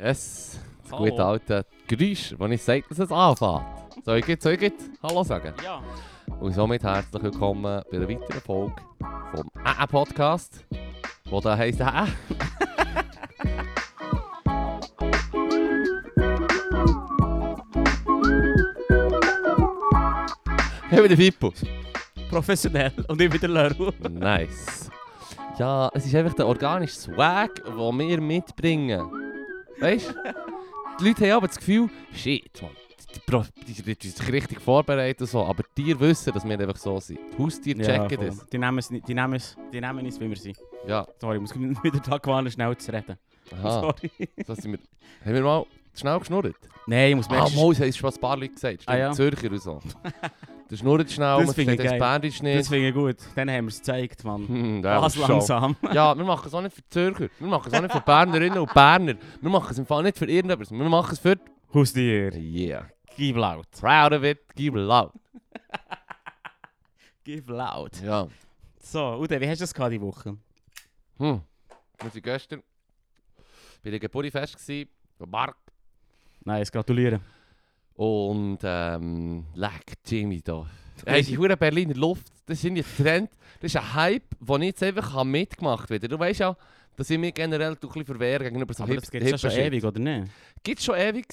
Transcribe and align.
Yes, 0.00 0.60
das 0.84 0.92
Hallo. 0.92 1.10
gute 1.10 1.24
alte 1.24 1.66
Geräusch, 1.88 2.32
wenn 2.38 2.52
ich 2.52 2.62
sage, 2.62 2.84
dass 2.88 3.00
es 3.00 3.10
anfängt. 3.10 3.64
Soll 4.04 4.18
ich 4.18 4.28
jetzt, 4.28 4.44
soll 4.44 4.52
ich 4.52 4.72
Hallo 5.02 5.24
sagen? 5.24 5.52
Ja. 5.64 5.82
Und 6.38 6.52
somit 6.52 6.84
herzlich 6.84 7.20
willkommen 7.20 7.82
bei 7.90 7.96
einer 7.96 8.08
weiteren 8.08 8.40
Folge 8.40 8.76
vom 9.34 9.50
AA 9.64 9.86
Podcast, 9.88 10.64
wo 11.28 11.40
da 11.40 11.56
heisst 11.56 11.82
AA. 11.82 12.06
Ich 20.90 20.96
bin 20.96 21.08
der 21.08 21.16
Fippo. 21.16 21.52
Professionell. 22.30 22.92
Und 23.08 23.20
ich 23.20 23.32
wieder 23.32 23.48
Leru. 23.48 23.90
Nice. 24.08 24.90
Ja, 25.58 25.90
es 25.92 26.06
ist 26.06 26.14
einfach 26.14 26.34
der 26.34 26.46
organische 26.46 26.94
Swag, 26.94 27.56
den 27.64 27.98
wir 27.98 28.20
mitbringen. 28.20 29.17
Weißt? 29.80 30.14
Die 31.00 31.04
Leute 31.08 31.24
haben 31.26 31.32
aber 31.38 31.46
das 31.48 31.56
Gefühl, 31.58 31.88
shit, 32.14 32.60
man, 32.62 32.70
die, 33.14 33.72
die, 33.72 33.82
die, 33.82 33.94
die 33.96 34.08
sich 34.08 34.32
richtig 34.32 34.60
vorbereitet 34.60 35.20
und 35.22 35.26
so, 35.28 35.44
aber 35.44 35.62
die 35.76 35.98
wissen, 35.98 36.32
dass 36.32 36.44
wir 36.44 36.58
einfach 36.58 36.76
so 36.76 36.98
sind. 37.00 37.18
Die 37.36 37.42
Haustiere 37.42 37.80
checken 37.82 38.26
das. 38.26 38.46
Die 38.46 38.58
nehmen 38.58 38.78
es, 38.78 38.88
die 38.88 39.14
nehmen 39.14 39.34
es, 39.34 39.56
die 39.72 39.80
nehmen 39.80 40.06
es, 40.06 40.20
wie 40.20 40.28
wir 40.28 40.36
sind. 40.36 40.56
Ja, 40.86 41.06
Sorry, 41.20 41.36
ich 41.36 41.40
muss 41.42 41.54
wieder 41.82 42.00
da 42.00 42.18
gewarnt, 42.18 42.52
schnell 42.52 42.76
zu 42.76 42.92
reden. 42.92 43.16
aha. 43.52 43.80
Sorry. 43.80 44.10
Das 44.46 44.58
sind 44.58 44.72
wir, 44.72 44.78
haben 45.24 45.34
wir 45.34 45.42
mal 45.42 45.66
schnell 45.94 46.18
geschnurrt? 46.18 46.56
Nein, 46.86 47.10
ich 47.10 47.16
muss 47.16 47.28
mir 47.28 47.36
Ah, 47.36 47.48
mal, 47.48 47.74
haben 47.74 47.92
schon 47.92 48.10
ein 48.12 48.20
paar 48.20 48.36
Leute 48.36 48.54
gesagt. 48.54 48.82
Stimmt, 48.82 48.88
Ah, 48.96 48.98
ja. 48.98 49.12
Zürcher 49.12 49.50
und 49.50 49.62
so. 49.62 49.80
Der 50.70 50.76
schnurrt 50.76 51.10
schnell, 51.10 51.38
Das 51.38 51.46
man 51.46 51.54
versteht 51.54 51.78
das 51.78 51.86
geil. 51.86 51.98
Bändisch 51.98 52.34
Das 52.34 52.42
nicht. 52.42 52.68
finde 52.68 52.88
ich 52.88 52.94
gut. 52.94 53.16
Dann 53.34 53.50
haben 53.50 53.64
wir 53.64 53.68
es 53.68 53.78
gezeigt, 53.78 54.24
Mann. 54.24 54.42
Hm, 54.48 54.82
Was 54.84 55.16
langsam. 55.16 55.76
Ja, 55.92 56.16
wir 56.16 56.24
machen 56.24 56.46
es 56.46 56.54
auch 56.54 56.60
nicht 56.60 56.76
für 56.76 56.86
Zürcher. 56.88 57.28
Wir 57.38 57.48
machen 57.48 57.68
es 57.68 57.74
auch 57.74 57.80
nicht 57.80 57.92
für 57.92 58.00
Bernerinnen 58.00 58.58
und 58.58 58.74
Berner. 58.74 59.14
Wir 59.40 59.50
machen 59.50 59.68
es 59.70 59.78
im 59.78 59.86
Fall 59.86 60.02
nicht 60.02 60.18
für 60.18 60.26
irgendetwas. 60.26 60.70
Wir 60.70 60.88
machen 60.88 61.12
es 61.12 61.18
für... 61.18 61.36
Haustier. 61.72 62.34
Yeah. 62.34 62.88
Gib 63.16 63.36
laut. 63.36 63.66
Proud 63.80 64.12
of 64.12 64.22
it, 64.24 64.40
gib 64.54 64.74
laut. 64.74 65.12
Gib 67.24 67.48
laut. 67.50 68.00
Ja. 68.02 68.26
So, 68.80 69.16
Ude, 69.18 69.38
wie 69.40 69.48
hast 69.48 69.58
du 69.58 69.64
das 69.64 69.74
gehabt 69.74 69.92
die 69.92 70.00
Woche? 70.00 70.30
Hm. 71.18 71.42
Wir 72.00 72.14
waren 72.14 72.22
gestern 72.22 72.62
bei 73.82 73.90
der 73.90 73.98
Geburtstagsfest 74.00 74.56
gsi, 74.56 74.88
von 75.18 75.28
Mark. 75.28 75.56
Nice, 76.44 76.72
gratuliere. 76.72 77.20
Und 77.98 78.58
ähm, 78.62 79.44
leck, 79.56 79.94
Jimmy 80.06 80.40
da. 80.40 80.64
Hey, 81.04 81.24
die 81.24 81.36
hure 81.36 81.56
Berliner 81.56 81.94
Luft, 81.94 82.28
das 82.46 82.62
ist 82.62 82.70
ein 82.70 82.84
Trend. 82.96 83.30
Das 83.60 83.74
ist 83.74 83.76
ein 83.76 83.92
Hype, 83.92 84.36
den 84.38 84.62
ich 84.62 84.68
jetzt 84.68 84.82
einfach 84.84 85.24
mitgemacht 85.24 85.90
habe. 85.90 86.08
Du 86.08 86.16
weißt 86.16 86.38
ja, 86.38 86.56
dass 86.94 87.10
ich 87.10 87.18
mich 87.18 87.34
generell 87.34 87.72
ein 87.72 87.76
bisschen 87.76 88.04
verwehre 88.04 88.44
gegenüber 88.44 88.72
so 88.72 88.84
Aber 88.84 88.94
das 88.94 89.10
gibt 89.10 89.24
es 89.24 89.40
schon 89.40 89.50
ewig, 89.50 89.84
oder 89.84 89.98
nicht? 89.98 90.30
Gibt 90.62 90.80
schon 90.80 90.94
ewig. 90.94 91.26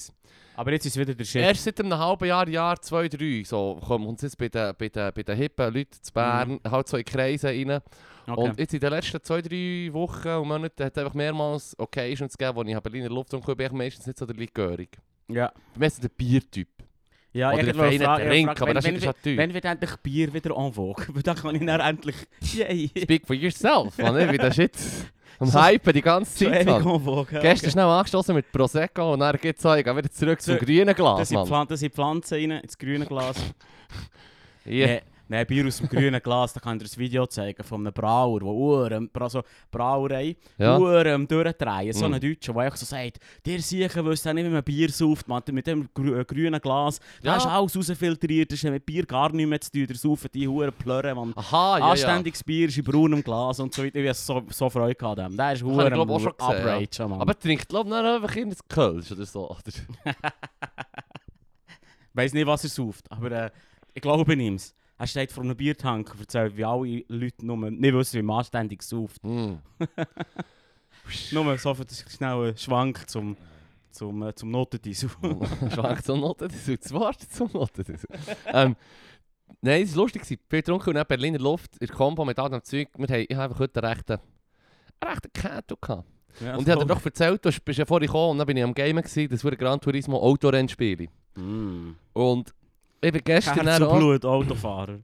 Aber 0.56 0.72
jetzt 0.72 0.88
ist 0.88 0.94
es 0.94 1.00
wieder 1.00 1.14
der 1.14 1.24
Shit. 1.24 1.44
Erst 1.44 1.66
seit 1.66 1.80
einem 1.80 2.00
halben 2.00 2.26
Jahr, 2.26 2.50
Jahr, 2.50 2.82
zwei, 2.82 3.10
drei, 3.10 3.44
so 3.46 3.80
kommt 3.86 4.18
es 4.18 4.24
jetzt 4.24 4.38
bei 4.40 4.50
den, 4.50 4.74
bei 4.76 4.90
den, 4.90 5.14
bei 5.14 5.22
den 5.22 5.38
hippen 5.38 5.72
Leuten 5.72 6.02
zu 6.02 6.12
Bern 6.14 6.60
halt 6.68 6.88
so 6.88 6.98
in 6.98 7.06
Kreise 7.06 7.50
rein. 7.50 7.80
Okay. 8.26 8.42
Und 8.42 8.60
jetzt 8.60 8.74
in 8.74 8.80
den 8.80 8.90
letzten 8.90 9.22
zwei, 9.22 9.44
drei 9.44 9.90
Wochen 9.94 10.30
und 10.30 10.48
Monaten 10.48 10.84
hat 10.84 10.98
es 10.98 10.98
einfach 10.98 11.14
mehrmals 11.14 11.78
Occasions 11.78 12.36
gegeben, 12.36 12.58
wo 12.58 12.64
ich 12.64 12.80
Berliner 12.80 13.10
Luft 13.10 13.36
und 13.36 13.46
bin 13.46 13.68
ich 13.68 13.72
meistens 13.72 14.08
nicht 14.08 14.18
so 14.18 14.26
der 14.26 14.36
Likeurig. 14.36 14.98
Ja. 15.28 15.52
Ist 15.80 15.94
es 15.94 16.00
der 16.00 16.10
Biertyp. 16.10 16.68
Ja, 17.34 17.52
Oder 17.52 17.68
ich 17.68 17.78
wollte 17.78 18.00
fragen- 18.04 18.30
Trink, 18.30 18.48
fragen, 18.48 18.62
aber 18.64 18.74
das 18.76 18.86
wenn, 18.86 18.96
ist 18.96 19.02
wenn, 19.02 19.08
ja 19.08 19.14
teuer. 19.14 19.38
wenn 19.38 19.54
wird 19.54 19.66
endlich 19.66 19.96
Bier 19.98 20.34
wieder 20.34 20.56
en 20.56 20.72
vogue? 20.72 21.06
Weil 21.14 21.22
dann 21.24 21.36
kann 21.36 21.56
ich 21.56 21.66
dann 21.66 21.82
endlich... 21.82 22.16
Yay! 22.54 22.90
Speak 23.04 23.28
for 23.28 23.36
yourself, 23.36 23.98
man, 23.98 24.32
wie 24.32 24.38
das 24.38 24.56
Shit 24.56 24.72
am 25.40 25.48
So- 25.50 25.62
Hypen 25.62 25.92
die 25.92 26.02
ganze 26.02 26.46
So 26.46 26.50
Zeit. 26.50 26.66
en 26.66 26.82
vogue. 26.82 27.26
Gestern 27.42 27.52
okay. 27.52 27.72
schnell 27.72 27.86
angestoßen 27.86 28.34
mit 28.36 28.50
Prosecco 28.54 29.14
und 29.14 29.20
dann 29.20 29.38
so, 29.58 29.74
ich 29.74 29.84
gehe 29.84 29.98
wieder 29.98 30.10
zurück 30.10 30.42
zum 30.42 30.58
Zu- 30.58 30.66
grünen 30.66 30.88
Das 30.88 30.96
Glas, 30.96 31.28
sind, 31.28 31.38
Mann. 31.40 31.48
Pflan 31.48 31.68
das 31.68 31.80
sind 31.82 31.94
Pflanzen 31.94 32.34
rein, 32.36 32.52
ins 32.62 32.78
grüne 32.78 33.06
Glas. 33.06 33.36
Yeah. 34.68 34.88
Nee, 34.88 35.02
nee, 35.28 35.46
Bier 35.46 35.66
aus 35.68 35.78
dem 35.78 35.88
grünen 35.90 36.22
Glas, 36.22 36.54
da 36.54 36.60
kann 36.60 36.78
ich 36.80 36.90
dir 36.90 36.96
ein 36.96 37.00
Video 37.00 37.26
zeigen 37.28 37.64
von 37.64 37.82
einem 37.82 37.94
Brauer, 37.94 38.40
der 38.40 38.48
Uhren, 38.50 39.10
also 39.14 39.44
Brauerei, 39.72 40.36
Ja. 40.58 40.78
Uhren 40.78 41.28
durchdrehen. 41.28 41.94
So 41.94 42.08
Mm. 42.10 42.14
ein 42.14 42.22
Deutscher, 42.22 42.54
der 42.54 42.62
einfach 42.64 42.78
so 42.78 42.86
sagt, 42.86 43.20
der 43.46 43.60
sicher 43.62 44.04
wüsste 44.06 44.34
nicht, 44.34 44.46
wie 44.46 44.50
man 44.50 44.64
Bier 44.64 44.90
sauft, 44.90 45.28
man, 45.28 45.42
mit 45.52 45.68
dem 45.68 45.90
grü 45.94 46.20
äh, 46.20 46.26
grünen 46.26 46.60
Glas. 46.62 47.00
Da 47.22 47.32
Ja. 47.32 47.38
ist 47.38 47.46
alles 47.46 47.76
rausfiltriert, 47.76 48.52
das 48.52 48.64
ist 48.64 48.70
mit 48.70 48.86
Bier 48.86 49.06
gar 49.06 49.32
nichts 49.32 49.50
mehr 49.50 49.62
zu 49.62 49.72
tun, 49.72 49.88
der 49.88 49.96
saufen 49.96 50.30
die 50.34 50.48
Huren 50.48 50.74
Plörren, 50.74 51.16
man. 51.16 51.34
Aha, 51.36 51.78
ja, 51.80 51.86
ja. 51.86 51.92
Anständiges 51.92 52.44
Bier 52.44 52.68
ist 52.68 52.78
in 52.78 52.84
braunem 52.84 53.24
Glas 53.24 53.60
und 53.60 53.74
so 53.74 53.84
weiter. 53.84 54.00
Ich 54.00 54.06
habe 54.08 54.14
so, 54.14 54.44
so 54.50 54.70
Freude 54.70 54.96
gehabt 54.96 55.20
an 55.20 55.32
dem. 55.32 55.38
Der 55.38 55.54
ist 55.54 55.60
ich, 55.60 55.64
Huren 55.66 55.92
gesehen, 56.08 56.88
ja. 56.98 57.08
Mann. 57.08 57.22
Aber 57.22 57.32
er 57.32 57.40
trinkt, 57.40 57.68
glaube 57.70 57.90
ich, 57.90 57.96
einfach 57.96 58.36
in 58.36 58.50
das 58.50 58.68
Kölsch 58.68 59.12
oder 59.12 59.26
so. 59.26 59.50
Oder? 59.50 59.60
Ich 62.12 62.18
weiß 62.18 62.34
nicht, 62.34 62.48
was 62.48 62.64
er 62.64 62.70
sauft, 62.70 63.12
aber 63.12 63.32
äh, 63.32 63.50
ich 63.94 64.02
glaube 64.02 64.34
ihm. 64.34 64.58
Er 64.98 65.08
steht 65.08 65.32
vor 65.32 65.44
einem 65.44 65.56
Biertank 65.56 66.12
und 66.12 66.22
erzählt, 66.22 66.56
wie 66.56 66.64
alle 66.64 67.04
Leute 67.08 67.46
nur 67.46 67.58
nicht 67.70 67.94
wissen, 67.94 68.20
wie 68.20 68.24
man 68.24 68.40
anständig 68.40 68.82
sauft. 68.82 69.22
Hm. 69.24 69.60
Nur 71.32 71.58
so 71.58 71.74
für 71.76 71.86
den 71.86 71.96
schnellen 71.96 72.58
Schwank 72.58 73.08
zum, 73.08 73.38
zum, 73.92 74.24
äh, 74.24 74.34
zum 74.34 74.50
Notendiesel. 74.50 75.10
Schwankt 75.74 76.06
so 76.06 76.16
Noten, 76.16 76.48
das 76.48 76.80
das 76.80 76.92
Wort 76.94 77.22
zum 77.22 77.52
Noten. 77.54 78.00
ähm, 78.48 78.76
Nein, 79.62 79.84
es 79.84 79.96
war 79.96 80.04
lustig. 80.04 80.26
Viel 80.26 80.38
getrunken 80.50 80.96
und 80.96 81.08
Berliner 81.08 81.40
Luft 81.40 81.78
in 81.78 81.88
Kombo 81.88 82.26
mit 82.26 82.38
dem 82.38 82.64
Zeug. 82.64 82.90
Wir 82.98 83.08
haben, 83.08 83.26
ich 83.28 83.36
habe 83.36 83.58
heute 83.58 83.82
einen 83.82 83.94
rechten, 83.94 84.20
einen 85.00 85.12
rechten 85.12 85.34
Kato 85.34 85.76
gehabt. 85.76 86.08
Ja, 86.40 86.56
Und 86.56 86.68
ich 86.68 86.70
habe 86.70 86.82
dir 86.82 86.94
doch 86.94 87.06
erzählt, 87.06 87.46
du 87.46 87.52
bist 87.64 87.80
ja 87.80 87.86
vorhin 87.86 88.08
gekommen 88.08 88.32
und 88.32 88.38
dann 88.40 88.48
bin 88.48 88.58
ich 88.58 88.64
am 88.64 88.74
Gamen 88.74 89.02
gewesen, 89.02 89.30
das 89.30 89.44
wurde 89.44 89.56
Gran 89.56 89.80
Turismo 89.80 90.20
Autorennspiele. 90.20 91.08
Mm. 91.36 91.92
Und 92.14 92.54
ich 93.02 93.12
bin 93.12 93.22
gestern 93.24 93.68
Herz 93.68 93.82
und 93.82 93.98
Blut, 93.98 94.26
Autofahrer. 94.26 95.00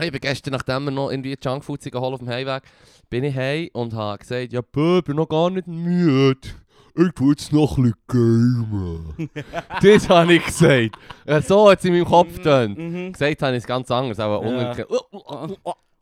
ich 0.00 0.10
bin 0.12 0.20
gestern, 0.20 0.52
nachdem 0.52 0.84
wir 0.84 0.90
noch 0.90 1.10
irgendwie 1.10 1.36
Junkfood 1.42 1.80
geholt 1.82 2.14
auf 2.14 2.18
dem 2.20 2.28
Heimweg, 2.28 2.62
bin 3.10 3.24
ich 3.24 3.34
heim 3.36 3.68
und 3.72 3.94
habe 3.94 4.18
gesagt, 4.18 4.52
ja, 4.52 4.60
Bö, 4.62 4.98
ich 4.98 5.04
bin 5.04 5.16
noch 5.16 5.28
gar 5.28 5.50
nicht 5.50 5.66
müde. 5.66 6.48
Ich 6.94 7.20
will 7.20 7.30
jetzt 7.30 7.52
noch 7.52 7.78
ein 7.78 7.94
bisschen 8.06 8.68
gamen. 8.68 9.30
das 9.82 10.08
habe 10.10 10.34
ich 10.34 10.44
gesagt. 10.44 10.98
Ja, 11.26 11.40
so 11.40 11.70
hat 11.70 11.78
es 11.78 11.84
in 11.86 11.94
meinem 11.94 12.04
Kopf 12.04 12.36
getönt. 12.36 12.76
Mhm. 12.76 13.12
Gesagt 13.12 13.42
habe 13.42 13.52
ich 13.56 13.62
es 13.62 13.66
ganz 13.66 13.90
anders, 13.90 14.18
aber 14.20 14.44
Ja. 14.44 14.74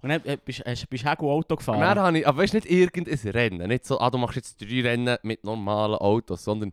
Und 0.02 0.08
dann 0.08 0.24
äh, 0.24 0.38
bist 0.42 0.62
du 0.66 1.06
auch 1.06 1.18
Auto 1.18 1.54
Und 1.54 1.58
gefahren? 1.58 1.80
dann 1.80 1.98
habe 1.98 2.18
ich, 2.18 2.26
aber 2.26 2.42
weißt 2.42 2.54
du, 2.54 2.56
nicht 2.58 2.70
irgendein 2.70 3.18
Rennen. 3.30 3.68
Nicht 3.68 3.84
so, 3.84 4.00
ah, 4.00 4.10
du 4.10 4.18
machst 4.18 4.36
jetzt 4.36 4.60
drei 4.60 4.80
Rennen 4.82 5.18
mit 5.22 5.44
normalen 5.44 5.96
Autos, 5.96 6.42
sondern 6.42 6.72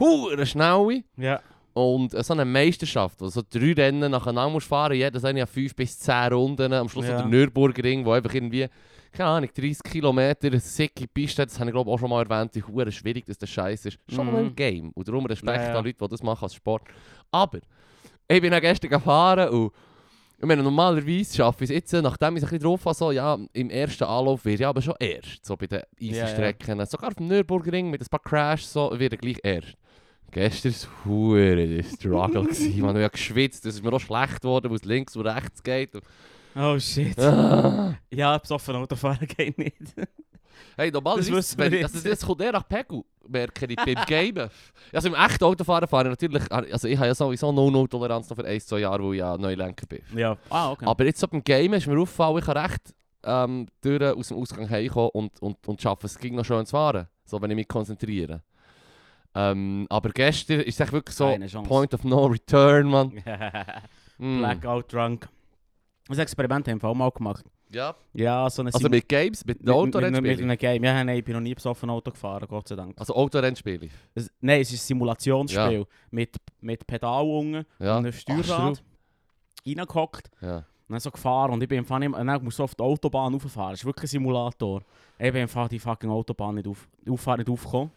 hure 0.00 0.46
schnelle 0.46 1.04
ja. 1.16 1.40
Und 1.74 2.14
äh, 2.14 2.22
so 2.22 2.34
eine 2.34 2.44
Meisterschaft, 2.44 3.20
wo 3.20 3.24
du 3.26 3.30
so 3.30 3.42
drei 3.48 3.72
Rennen 3.72 4.10
nacheinander 4.10 4.50
musst 4.50 4.66
fahren, 4.68 4.94
jedes 4.94 5.24
eine 5.24 5.40
ja 5.40 5.46
fünf 5.46 5.74
bis 5.74 5.98
zehn 5.98 6.32
Runden, 6.32 6.72
am 6.72 6.88
Schluss 6.88 7.06
Ja. 7.06 7.16
der 7.18 7.26
Nürburgring, 7.26 8.04
wo 8.04 8.12
einfach 8.12 8.34
irgendwie, 8.34 8.66
keine 9.12 9.28
Ahnung, 9.28 9.50
30 9.54 9.82
Kilometer, 9.82 10.48
eine 10.48 10.60
sicke 10.60 11.06
Piste, 11.06 11.44
das 11.44 11.58
habe 11.58 11.70
ich 11.70 11.74
glaube 11.74 11.90
auch 11.90 11.98
schon 11.98 12.10
mal 12.10 12.24
erwähnt, 12.28 12.54
wie 12.54 12.62
hure 12.62 12.90
schwierig 12.92 13.24
das 13.26 13.38
der 13.38 13.46
Scheiß 13.46 13.86
ist. 13.86 13.98
Schon 14.08 14.26
Mhm. 14.26 14.32
mal 14.32 14.38
ein 14.44 14.54
Game 14.56 14.90
und 14.90 15.06
darum 15.08 15.26
Respekt 15.26 15.56
Ja, 15.58 15.68
ja. 15.72 15.78
an 15.78 15.84
Leute, 15.84 15.98
die 16.02 16.08
das 16.08 16.22
machen 16.22 16.44
als 16.44 16.54
Sport. 16.54 16.82
Aber, 17.30 17.58
ich 18.28 18.40
bin 18.40 18.50
dann 18.50 18.60
gestern 18.60 18.90
gefahren 18.90 19.48
und 19.50 19.72
ich 20.38 20.46
meine, 20.48 20.62
normalerweise 20.64 21.36
schaffe 21.36 21.62
ich 21.64 21.70
es 21.70 21.74
jetzt, 21.74 21.92
nachdem 22.02 22.36
ich 22.36 22.42
es 22.42 22.48
ein 22.48 22.50
bisschen 22.58 22.64
drauf 22.68 22.84
habe, 22.84 22.94
so, 22.96 23.12
ja, 23.12 23.38
im 23.52 23.70
ersten 23.70 24.02
Anlauf 24.04 24.44
wird 24.44 24.58
ja 24.58 24.70
aber 24.70 24.82
schon 24.82 24.94
erst, 24.98 25.46
so 25.46 25.56
bei 25.56 25.68
den 25.68 25.82
easy 26.00 26.18
Ja, 26.18 26.26
ja. 26.26 26.26
Strecken. 26.26 26.84
Sogar 26.86 27.08
auf 27.10 27.14
dem 27.14 27.28
Nürburgring 27.28 27.90
mit 27.90 28.00
ein 28.00 28.06
paar 28.10 28.18
Crashs, 28.20 28.72
so, 28.72 28.90
wird 28.98 29.12
er 29.12 29.18
gleich 29.18 29.38
erst. 29.44 29.74
Gestern 30.32 30.72
war 31.04 31.36
es 31.36 31.68
der 31.68 31.82
Struggle. 31.96 32.44
gewesen. 32.44 32.80
Man 32.80 32.94
hat 32.94 33.02
ja 33.02 33.08
geschwitzt, 33.08 33.64
es 33.66 33.76
ist 33.76 33.84
mir 33.84 33.92
auch 33.92 34.00
schlecht 34.00 34.40
geworden, 34.40 34.70
wo 34.70 34.74
es 34.74 34.84
links 34.84 35.14
und 35.14 35.26
rechts 35.26 35.62
geht. 35.62 35.90
Oh 36.56 36.78
shit. 36.78 37.18
ah. 37.18 37.94
Ja, 38.10 38.36
besoffen 38.38 38.74
Autofahren 38.76 39.26
geht 39.28 39.56
nicht. 39.58 39.76
Hey, 40.76 40.90
normalerweise, 40.90 41.32
Das 41.32 41.56
wenn, 41.58 41.72
jetzt. 41.72 41.94
also 41.94 42.08
das 42.08 42.24
kommt 42.24 42.40
eher 42.40 42.52
nach 42.52 42.66
Pegel, 42.66 43.02
merke 43.28 43.66
ich 43.66 43.76
beim 43.76 43.94
Gamen. 44.06 44.48
Also 44.92 45.08
im 45.08 45.14
echten 45.14 45.44
Autofahren 45.44 45.86
fahre 45.88 46.04
ich 46.04 46.10
natürlich, 46.10 46.50
also 46.50 46.88
ich 46.88 46.96
habe 46.96 47.08
ja 47.08 47.14
sowieso 47.14 47.52
No-No-Toleranz 47.52 48.30
noch 48.30 48.36
für 48.36 48.44
ein, 48.44 48.60
zwei 48.60 48.78
Jahre, 48.80 49.02
weil 49.04 49.12
ich 49.14 49.18
ja 49.18 49.36
neu 49.36 49.54
lenken 49.54 49.86
bin. 49.86 50.00
Ja. 50.18 50.36
Ah, 50.48 50.70
okay. 50.72 50.86
Aber 50.86 51.04
jetzt 51.04 51.20
so 51.20 51.28
beim 51.28 51.44
Gamen 51.44 51.74
ist 51.74 51.86
mir 51.86 51.98
aufgefallen, 51.98 52.38
ich 52.38 52.44
kann 52.44 52.56
recht 52.56 52.94
ähm, 53.24 53.66
durch 53.82 54.02
aus 54.02 54.28
dem 54.28 54.36
Ausgang 54.38 54.68
heimkommen 54.68 55.10
und, 55.12 55.42
und, 55.42 55.68
und 55.68 55.80
schaffe 55.82 56.06
es 56.06 56.18
ging 56.18 56.34
noch 56.36 56.44
schön 56.44 56.64
zu 56.64 56.70
fahren, 56.72 57.06
so 57.24 57.40
wenn 57.40 57.50
ich 57.50 57.56
mich 57.56 57.68
konzentriere. 57.68 58.42
Ähm, 59.34 59.86
aber 59.88 60.10
gestern 60.10 60.60
ist 60.60 60.80
es 60.80 60.92
wirklich 60.92 61.16
so 61.16 61.26
Keine 61.26 61.46
Chance. 61.46 61.68
Point 61.68 61.94
of 61.94 62.04
No 62.04 62.26
Return, 62.26 62.88
man. 62.88 63.12
Mm. 64.18 64.38
Blackout 64.38 64.92
Drunk. 64.92 65.28
Das 66.06 66.18
Experiment 66.18 66.68
haben 66.68 66.80
wir 66.80 66.88
auch 66.88 66.94
mal 66.94 67.10
gemacht. 67.10 67.44
Ja. 67.70 67.94
Ja, 68.12 68.48
so 68.50 68.62
eine 68.62 68.72
Also 68.72 68.88
mit 68.88 69.08
Games, 69.08 69.44
mit 69.44 69.58
mit, 69.58 69.66
mit, 69.66 69.66
mit 69.66 69.74
Autorennspielen? 69.74 70.40
einem 70.50 70.58
Game. 70.58 70.84
Ja, 70.84 71.02
nein, 71.02 71.16
ich 71.18 71.24
bin 71.24 71.34
noch 71.34 71.40
nie 71.40 71.54
besoffen 71.54 71.88
Auto 71.90 72.10
gefahren, 72.10 72.46
Gott 72.46 72.68
sei 72.68 72.76
Dank. 72.76 72.94
Also 73.00 73.14
Autorennspiele? 73.14 73.88
Es, 74.14 74.30
nein, 74.40 74.60
es 74.60 74.72
ist 74.72 74.84
ein 74.84 74.86
Simulationsspiel. 74.88 75.86
Mit, 76.10 76.36
mit 76.60 76.86
Pedal 76.86 77.24
unten 77.24 77.66
Ja. 77.80 77.96
und 77.96 78.04
einem 78.06 78.12
Steuerrad. 78.12 78.82
Reingehockt 79.66 80.30
Ja. 80.40 80.56
und 80.58 80.64
dann 80.88 81.00
so 81.00 81.10
gefahren. 81.10 81.50
Und 81.52 81.62
ich 81.62 81.68
bin 81.68 81.78
im 81.78 81.84
Fall 81.86 82.00
nicht, 82.00 82.14
und 82.14 82.26
dann 82.26 82.44
muss 82.44 82.56
so 82.56 82.64
auf 82.64 82.74
die 82.74 82.82
Autobahn 82.82 83.32
rauffahren. 83.32 83.70
Das 83.72 83.80
ist 83.80 83.86
wirklich 83.86 84.04
ein 84.04 84.08
Simulator. 84.08 84.82
Ich 85.18 85.32
bin 85.32 85.42
im 85.42 85.48
Fall 85.48 85.68
die 85.68 85.78
fucking 85.78 86.10
Autobahn 86.10 86.56
nicht 86.56 86.68
auf, 86.68 86.86
Auffahrt 87.08 87.38
nicht 87.38 87.48
aufgekommen. 87.50 87.90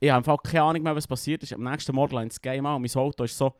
Ich 0.00 0.10
habe 0.10 0.24
Fall 0.24 0.36
keine 0.42 0.62
Ahnung 0.62 0.82
mehr, 0.82 0.94
was 0.96 1.06
passiert 1.06 1.42
ist. 1.42 1.52
Am 1.52 1.62
nächsten 1.62 1.94
Morgen 1.94 2.18
ins 2.18 2.40
Game 2.40 2.64
an 2.66 2.76
und 2.76 2.82
mein 2.82 3.02
Auto 3.02 3.24
ist 3.24 3.36
so 3.36 3.52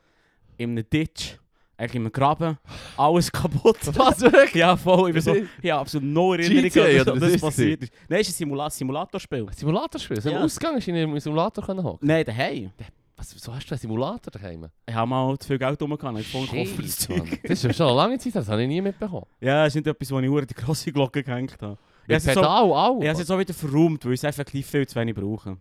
in 0.56 0.70
einem 0.70 0.88
Ditch, 0.88 1.36
eigentlich 1.76 1.94
in 1.94 2.02
einem 2.02 2.12
Graben, 2.12 2.58
alles 2.96 3.30
kaputt. 3.32 3.78
Was, 3.96 4.20
wirklich? 4.20 4.54
Ja, 4.54 4.76
voll. 4.76 5.10
Ich 5.10 5.14
bin 5.14 5.22
so, 5.22 5.34
ich 5.62 5.70
habe 5.70 5.80
absolut 5.82 6.08
no 6.08 6.32
Erinnerung, 6.34 6.62
GTA, 6.70 7.02
oder 7.02 7.12
was 7.14 7.20
das 7.20 7.32
ist 7.34 7.40
passiert 7.40 7.82
ist. 7.84 7.92
Nein, 8.08 8.20
es 8.20 8.28
ist 8.28 8.34
ein 8.34 8.38
Simula 8.38 8.70
Simulatorspiel. 8.70 9.46
Simulatorspiel? 9.54 10.20
So 10.20 10.30
Ja. 10.30 10.38
im 10.38 10.44
Ausgang 10.44 10.76
ist 10.76 10.88
in 10.88 10.96
einem 10.96 11.18
Simulator 11.20 11.64
können 11.64 11.82
hocken. 11.84 12.06
Nein, 12.06 12.24
daheim. 12.24 12.70
Was, 13.16 13.30
so 13.30 13.52
hast 13.52 13.66
du 13.68 13.74
einen 13.74 13.80
Simulator 13.80 14.30
daheim? 14.30 14.68
Ich 14.86 14.94
habe 14.94 15.08
mal 15.08 15.36
zu 15.38 15.48
viel 15.48 15.58
Geld 15.58 15.80
rumgehauen, 15.82 16.16
ich 16.18 16.32
habe 16.34 16.46
Koffer 16.46 16.82
das 16.82 17.64
ist 17.64 17.76
schon 17.76 17.86
eine 17.88 17.96
lange 17.96 18.18
Zeit, 18.18 18.36
das 18.36 18.48
habe 18.48 18.62
ich 18.62 18.68
nie 18.68 18.80
mitbekommen. 18.80 19.26
Ja, 19.40 19.64
das 19.64 19.74
ist 19.74 19.74
nicht 19.84 19.86
etwas, 19.88 20.10
wo 20.12 20.20
ich 20.20 20.46
die 20.46 20.54
grosse 20.54 20.92
Glocke 20.92 21.22
gehängt 21.24 21.56
habe. 21.60 21.76
Mit 22.06 22.16
ist 22.16 22.24
so- 22.26 22.30
Pedal 22.30 22.46
auch. 22.72 22.98
Ich 23.00 23.08
habe 23.08 23.12
es 23.12 23.18
jetzt 23.18 23.30
auch 23.32 23.38
wieder 23.38 23.52
verräumt, 23.54 24.04
weil 24.04 24.12
ich 24.12 24.20
es 24.20 24.24
effektiv 24.24 24.66
viel 24.68 24.86
zu 24.86 24.94
wenig 24.98 25.14
brauche. 25.16 25.56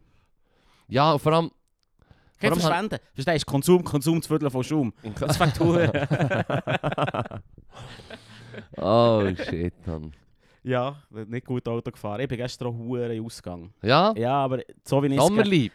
Ja, 0.88 1.13
und 1.13 1.19
vor 1.19 1.34
allem... 1.34 1.51
Kein 2.39 2.54
Verschwenden. 2.54 3.00
Verstehst 3.16 3.48
du? 3.48 3.51
Konsum, 3.51 3.84
Konsum, 3.84 4.19
das 4.19 4.28
Viertel 4.28 4.51
von 4.51 4.63
Schaum. 4.63 4.94
Das 5.19 5.38
fängt 5.38 5.60
an. 5.60 7.42
oh 8.78 9.28
shit, 9.44 9.74
Mann. 9.88 10.13
Ja, 10.68 11.02
nicht 11.10 11.46
gut 11.46 11.68
Auto 11.68 11.92
gefahren. 11.92 12.22
Ich 12.22 12.28
bin 12.28 12.38
gestern 12.38 12.68
auch 12.68 12.78
hure 12.78 13.22
Ausgang. 13.22 13.72
Ja? 13.81 14.14
Ja, 14.18 14.34
aber 14.34 14.62
so 14.84 15.02
wie 15.02 15.08
ich 15.08 15.18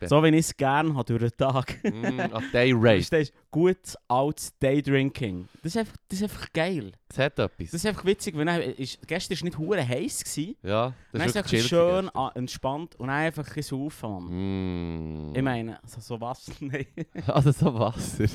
es 0.00 0.08
so 0.10 0.22
wie 0.22 0.28
ich 0.28 0.36
es 0.36 0.56
gerne 0.56 0.94
habe 0.94 1.04
durch 1.04 1.32
den 1.32 1.36
Tag. 1.36 1.78
Mm, 1.82 2.20
a 2.20 2.42
day 2.52 2.72
race. 2.72 3.08
Verstehst 3.08 3.32
du? 3.32 3.38
Gutes 3.50 3.96
altes 4.06 4.52
Daydrinking. 4.58 5.48
Das 5.62 5.72
ist, 5.72 5.78
einfach, 5.78 5.96
das 6.08 6.18
ist 6.18 6.22
einfach 6.24 6.52
geil. 6.52 6.92
Das 7.08 7.18
hat 7.18 7.38
etwas. 7.38 7.70
Das 7.70 7.74
ist 7.74 7.86
einfach 7.86 8.04
witzig, 8.04 8.36
weil 8.36 8.44
dann 8.44 8.60
ist, 8.60 8.98
gestern 9.06 9.38
war 9.38 9.44
nicht 9.44 9.58
hure 9.58 9.88
heiß. 9.88 10.24
Gewesen. 10.24 10.56
ja, 10.62 10.92
das 11.12 11.22
ist 11.22 11.28
ist 11.28 11.36
einfach 11.36 11.68
schön 11.68 12.10
ah, 12.14 12.30
entspannt 12.34 12.94
und 12.96 13.08
einfach 13.08 13.48
ein 13.48 13.54
bisschen. 13.54 15.30
Mm. 15.30 15.34
Ich 15.34 15.42
meine, 15.42 15.78
so, 15.86 16.00
so 16.00 16.20
was? 16.20 16.50
Nein. 16.60 16.86
Also 17.26 17.50
so 17.52 17.72
Wasser. 17.74 18.26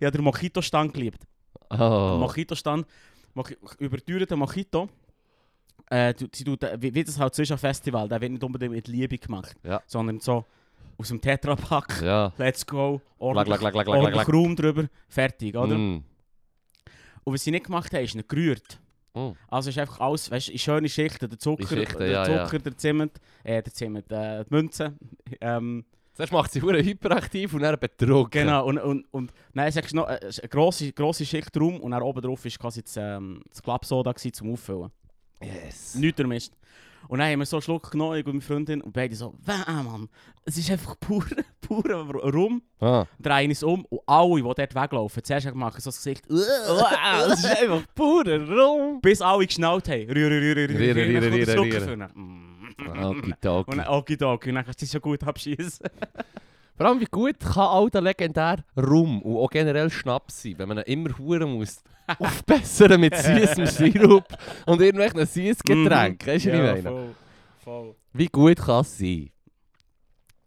Habe 0.00 0.10
den 0.10 0.24
Mojito-Stand 0.24 0.92
geliebt. 0.92 1.26
Oh. 1.70 2.18
Mojito-Stand, 2.18 2.86
Moji 3.34 3.56
überteuerter 3.78 4.36
Mojito. 4.36 4.88
Äh, 5.90 6.14
du- 6.14 6.26
sie 6.34 6.44
tut, 6.44 6.62
äh, 6.64 6.76
wie, 6.80 7.04
das 7.04 7.18
halt 7.18 7.34
so 7.34 7.42
ist 7.42 7.52
am 7.52 7.58
Festival, 7.58 8.08
der 8.08 8.20
wird 8.20 8.32
nicht 8.32 8.42
unbedingt 8.44 8.72
mit 8.72 8.88
Liebe 8.88 9.18
gemacht, 9.18 9.54
Ja. 9.62 9.82
sondern 9.86 10.18
so 10.20 10.44
aus 10.96 11.08
dem 11.08 11.20
Tetrapack, 11.20 12.00
Ja. 12.02 12.32
let's 12.38 12.64
go, 12.66 13.00
ordentlich, 13.18 13.60
ordentlich 13.60 14.12
glack. 14.12 14.32
Raum 14.32 14.56
drüber, 14.56 14.88
fertig, 15.08 15.56
oder? 15.56 15.76
Mm. 15.76 16.02
Und 17.24 17.32
was 17.34 17.42
sie 17.44 17.50
nicht 17.50 17.66
gemacht 17.66 17.92
haben, 17.92 18.04
ist 18.04 18.14
nicht 18.14 18.28
gerührt. 18.28 18.80
Mm. 19.14 19.30
Also 19.48 19.70
ist 19.70 19.78
einfach 19.78 20.00
alles, 20.00 20.30
weißt, 20.30 20.48
in 20.50 20.58
schöne 20.58 20.88
Schichten, 20.88 21.28
der 21.28 21.38
Zucker, 21.38 21.66
Schichten, 21.66 21.98
der, 21.98 22.08
ja. 22.08 22.24
Zucker 22.46 22.58
der 22.60 22.76
Zimt, 22.76 23.20
äh, 23.42 23.62
der 23.62 23.72
Zimt, 23.72 24.10
äh, 24.10 24.44
die 24.44 24.54
Münze, 24.54 24.94
ähm, 25.40 25.84
Zuerst 26.14 26.32
macht 26.32 26.52
sie 26.52 26.62
hure 26.62 26.80
hyperaktiv 26.80 27.54
und 27.54 27.62
dann 27.62 27.76
betrunken. 27.76 28.30
Genau, 28.30 28.64
und, 28.66 28.78
und, 28.78 29.04
und 29.12 29.32
dann 29.52 29.72
sagst 29.72 29.90
du 29.90 29.96
noch, 29.96 30.08
äh, 30.08 30.20
es 30.22 30.36
ist 30.38 30.40
eine 30.42 30.48
grosse, 30.48 30.92
grosse 30.92 31.26
Schicht 31.26 31.56
rum 31.56 31.80
und 31.80 31.90
dann 31.90 32.02
oben 32.02 32.22
drauf 32.22 32.44
war 32.44 32.52
quasi 32.52 32.82
das, 32.82 32.96
ähm, 32.96 33.42
das 33.50 33.60
gewesen 33.60 34.32
zum 34.32 34.52
Auffüllen. 34.52 34.92
Yes. 35.44 35.94
Nichts 35.94 36.20
ermischt. 36.20 36.52
Und 37.06 37.18
dann 37.18 37.30
haben 37.30 37.38
wir 37.40 37.44
so 37.46 37.56
einen 37.56 37.62
Schluck 37.62 37.90
genommen, 37.90 38.16
ich 38.18 38.24
und 38.24 38.32
meine 38.32 38.40
Freundin, 38.40 38.80
und 38.80 38.92
beide 38.92 39.14
so, 39.14 39.34
«Wäh, 39.44 39.52
Mann, 39.82 40.08
es 40.46 40.56
ist 40.56 40.70
einfach 40.70 40.98
pur, 40.98 41.22
pur 41.60 41.82
rum, 42.32 42.62
Ah. 42.80 43.04
drehen 43.20 43.50
es 43.50 43.62
um 43.62 43.84
und 43.84 44.00
alle, 44.06 44.36
die 44.36 44.42
dort 44.42 44.74
weglaufen, 44.74 45.22
zuerst 45.22 45.54
machen 45.54 45.80
so 45.82 45.90
das 45.90 45.98
Gesicht, 45.98 46.24
Wow, 46.30 47.28
das 47.28 47.40
ist 47.44 47.46
einfach 47.62 47.82
purer 47.94 48.40
Rum. 48.48 49.00
bis 49.02 49.20
alle 49.20 49.46
geschnallt 49.46 49.86
haben. 49.88 50.10
Rühr, 50.10 50.30
rühr, 50.30 50.56
rühr, 50.56 50.56
rühr, 50.56 50.78
Rühr, 50.78 50.96
rühr, 50.96 51.22
rühr, 51.32 51.46
der 51.46 51.88
rühr. 51.88 52.08
Mm. 52.14 52.54
Okidoki. 53.04 53.70
Und 53.70 53.76
dann 53.78 53.88
okidoki, 53.88 54.48
und 54.48 54.54
dann 54.56 54.64
kannst 54.64 54.80
du 54.80 54.84
dich 54.86 54.90
so 54.90 55.00
gut 55.00 55.22
abschießen. 55.22 55.86
Vor 56.76 56.86
allem, 56.86 57.00
wie 57.00 57.06
gut 57.06 57.38
kann 57.38 57.68
all 57.68 57.88
der 57.88 58.00
legendär 58.00 58.64
Rum 58.76 59.22
und 59.22 59.36
auch 59.36 59.50
generell 59.50 59.90
Schnaps 59.90 60.42
sein, 60.42 60.54
wenn 60.58 60.68
man 60.68 60.78
ihn 60.78 60.84
immer 60.84 61.16
hure 61.18 61.46
muss 61.46 61.82
aufbessern 62.18 63.00
mit 63.00 63.16
süßem 63.16 63.66
Sirup 63.66 64.26
und 64.66 64.80
irgendwelchen 64.80 65.24
süßen 65.24 65.62
Getränken. 65.64 66.26
Weißt 66.26 66.46
du, 66.46 66.50
was 66.50 66.58
ich 66.58 66.62
meine? 66.62 66.82
voll, 66.82 67.14
voll. 67.58 67.94
Wie 68.12 68.26
gut 68.26 68.56
kann 68.56 68.80
es 68.80 68.98
sein? 68.98 69.30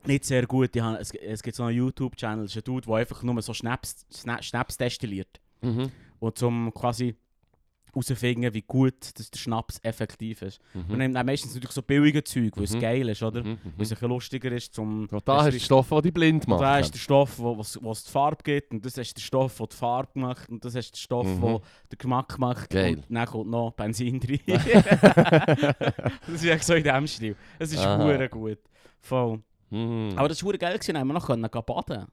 Nicht 0.05 0.25
sehr 0.25 0.45
gut. 0.45 0.75
Ich 0.75 0.81
habe, 0.81 0.97
es, 0.99 1.11
es 1.11 1.41
gibt 1.43 1.55
so 1.55 1.63
einen 1.63 1.77
YouTube-Channel, 1.77 2.45
das 2.45 2.51
ist 2.51 2.57
ein 2.57 2.63
Dude, 2.63 2.87
der 2.87 2.95
einfach 2.95 3.23
nur 3.23 3.41
so 3.41 3.53
Schnaps, 3.53 4.05
Schna 4.13 4.41
Schnaps 4.41 4.77
destilliert. 4.77 5.39
Mhm. 5.61 5.91
Und 6.19 6.37
zum 6.37 6.73
quasi 6.73 7.15
herausfinden, 8.05 8.53
wie 8.53 8.61
gut 8.61 8.95
das 9.15 9.29
der 9.31 9.39
Schnaps 9.39 9.79
effektiv 9.83 10.41
ist. 10.41 10.59
Mhm. 10.73 10.99
dann 10.99 11.13
dann 11.13 11.25
meistens 11.25 11.53
natürlich 11.53 11.71
so 11.73 11.81
billige 11.81 12.23
Zeug, 12.23 12.51
weil 12.55 12.63
es 12.65 12.73
Mhm. 12.73 12.79
geil 12.79 13.09
ist, 13.09 13.23
oder? 13.23 13.43
Mhm. 13.43 13.57
Weil 13.63 13.83
es 13.83 13.91
ein 13.91 13.95
bisschen 13.95 14.09
lustiger 14.09 14.51
ist 14.51 14.73
zum... 14.73 15.07
Und 15.11 15.27
da 15.27 15.37
hast 15.37 15.45
du 15.47 15.51
die 15.51 15.59
Stoffe, 15.59 15.95
die 15.95 16.01
dich 16.03 16.13
blind 16.13 16.47
machen. 16.47 16.61
Da 16.61 16.79
ist 16.79 16.93
der 16.93 16.99
Stoff, 16.99 17.37
wo 17.39 17.57
was 17.57 17.77
was 17.81 18.03
die 18.03 18.11
Farbe 18.11 18.43
gibt 18.43 18.71
und 18.71 18.85
das 18.85 18.97
ist 18.97 19.15
der 19.17 19.21
Stoff, 19.21 19.57
der 19.57 19.67
die 19.67 19.75
Farbe 19.75 20.11
macht 20.19 20.49
und 20.49 20.63
das 20.63 20.75
ist 20.75 20.93
der 20.93 20.99
Stoff, 20.99 21.27
Mhm. 21.27 21.41
der 21.41 21.59
den 21.91 21.97
Geschmack 21.97 22.39
macht 22.39 22.69
Geil. 22.69 22.95
und 23.07 23.15
dann 23.15 23.25
kommt 23.25 23.49
noch 23.49 23.71
Benzin 23.71 24.19
rein. 24.23 24.39
das 26.27 26.33
ist 26.35 26.45
echt 26.45 26.63
so 26.63 26.73
in 26.73 26.83
dem 26.83 27.07
Stil. 27.07 27.35
Es 27.59 27.71
ist 27.73 27.85
hure 27.85 28.29
gut. 28.29 28.59
Voll. 29.01 29.41
Mhm. 29.69 30.13
Aber 30.15 30.27
das 30.29 30.43
war 30.43 30.53
geil, 30.53 30.73
gewesen, 30.77 30.97
haben 30.97 31.07
wir 31.07 31.13
noch 31.13 31.27
können 31.27 31.47
baden. 31.49 32.05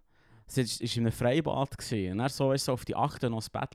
Es 0.46 0.56
war 0.58 0.64
in 0.96 1.02
einem 1.04 1.12
Freibad. 1.12 1.78
Gewesen. 1.78 2.12
Und 2.12 2.18
dann 2.18 2.28
so, 2.28 2.50
weißt, 2.50 2.64
so 2.66 2.72
auf 2.72 2.84
die 2.84 2.94
Achte 2.96 3.30
noch 3.30 3.38
das 3.38 3.48
Bett. 3.50 3.74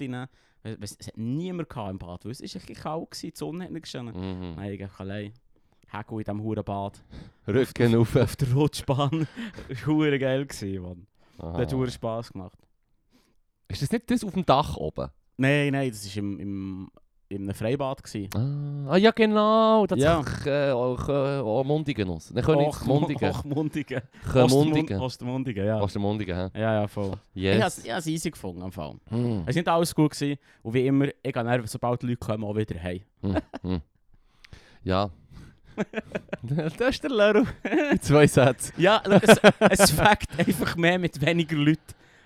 Es 0.64 0.96
es 1.00 1.08
hat 1.08 1.18
niemand 1.18 1.74
im 1.76 1.98
Bad, 1.98 2.26
weil 2.26 2.32
es 2.32 2.42
ist 2.42 2.56
ein 2.56 2.76
kalt 2.76 3.12
gewesen, 3.12 3.32
die 3.34 3.38
Sonne 3.38 3.64
hat 3.66 3.72
nicht 3.72 3.84
geschienen. 3.84 4.14
Mhm. 4.16 4.56
Nein, 4.56 4.74
ich 4.74 4.84
einfach 4.84 5.00
allein. 5.00 5.34
Hegel 5.92 6.20
in 6.20 6.24
diesem 6.24 6.44
huren 6.44 6.64
Bad. 6.64 7.02
Rücken 7.48 7.96
auf. 7.96 8.16
Auf 8.16 8.36
der 8.36 8.54
Rutschbahn. 8.54 9.28
das 9.68 9.82
war 9.88 9.88
hure 9.88 10.20
geil, 10.20 10.46
gewesen, 10.46 10.82
Mann. 10.84 11.08
Das 11.38 11.54
hat 11.54 11.68
Aha. 11.70 11.78
hure 11.78 11.90
Spass 11.90 12.32
gemacht. 12.32 12.58
Ist 13.70 13.82
das 13.82 13.92
nicht 13.92 14.10
das 14.12 14.24
auf 14.24 14.34
dem 14.34 14.46
Dach 14.46 14.76
oben? 14.76 15.10
Nein, 15.38 15.72
nein, 15.72 15.90
das 15.90 16.06
war 16.06 16.18
im, 16.18 16.40
im, 16.40 16.92
in 17.30 17.44
einem 17.44 17.54
Freibad. 17.54 18.04
Gewesen. 18.04 18.30
Ah, 18.88 18.94
ah 18.94 18.98
ja 18.98 19.12
genau, 19.12 19.86
das 19.86 20.00
Ja. 20.00 20.24
äh, 20.46 20.72
auch, 20.72 21.08
äh, 21.08 21.40
auch 21.40 21.64
Mundigen 21.64 22.10
aus. 22.10 22.32
Dann 22.34 22.44
können 22.44 22.60
wir 22.60 22.74
Mundigen. 22.86 23.30
Och, 23.30 23.44
Mundigen. 23.46 24.02
Können 24.32 24.50
Mundigen. 24.50 25.00
Ostermundigen, 25.00 25.66
ja. 25.66 25.80
Ostermundigen, 25.82 26.36
hä? 26.36 26.60
Ja, 26.60 26.82
ja, 26.82 26.88
voll. 26.88 27.14
Ich 27.34 27.44
Yes. 27.44 27.84
habe 27.88 28.00
es 28.00 28.08
easy 28.08 28.32
gefunden 28.32 28.64
am 28.64 28.72
Fall. 28.72 28.96
Hm. 29.10 29.44
Es 29.46 29.56
war 29.56 29.62
nicht 29.62 29.68
alles 29.68 29.96
gut. 29.96 30.12
Gewesen. 30.12 30.40
Und 30.64 30.74
wie 30.74 30.88
immer, 30.88 31.08
ich 31.08 31.14
gehe 31.22 31.32
dann, 31.32 31.68
sobald 31.68 32.02
die 32.02 32.08
Leute 32.08 32.18
kommen, 32.18 32.44
auch 32.44 32.56
wieder 32.56 32.82
heim. 32.82 33.02
Hm, 33.22 33.36
hm. 33.62 33.82
Ja. 34.84 35.10
das 36.78 36.90
ist 36.90 37.04
der 37.04 37.12
Leru. 37.12 37.46
In 37.92 38.02
zwei 38.02 38.26
Sätzen. 38.28 38.74
Ja, 38.78 39.02
es, 39.06 39.40
es 39.60 39.92
fängt 39.92 40.28
einfach 40.38 40.76
mehr 40.76 40.98
mit 40.98 41.22
weniger 41.24 41.56
Leuten. 41.56 41.80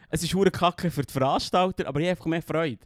Es 0.10 0.24
ist 0.24 0.34
hure 0.34 0.50
kacke 0.50 0.90
für 0.90 1.04
die 1.04 1.12
Veranstalter, 1.12 1.88
aber 1.88 2.00
ich 2.00 2.06
habe 2.06 2.12
einfach 2.12 2.26
mehr 2.26 2.42
Freude. 2.42 2.80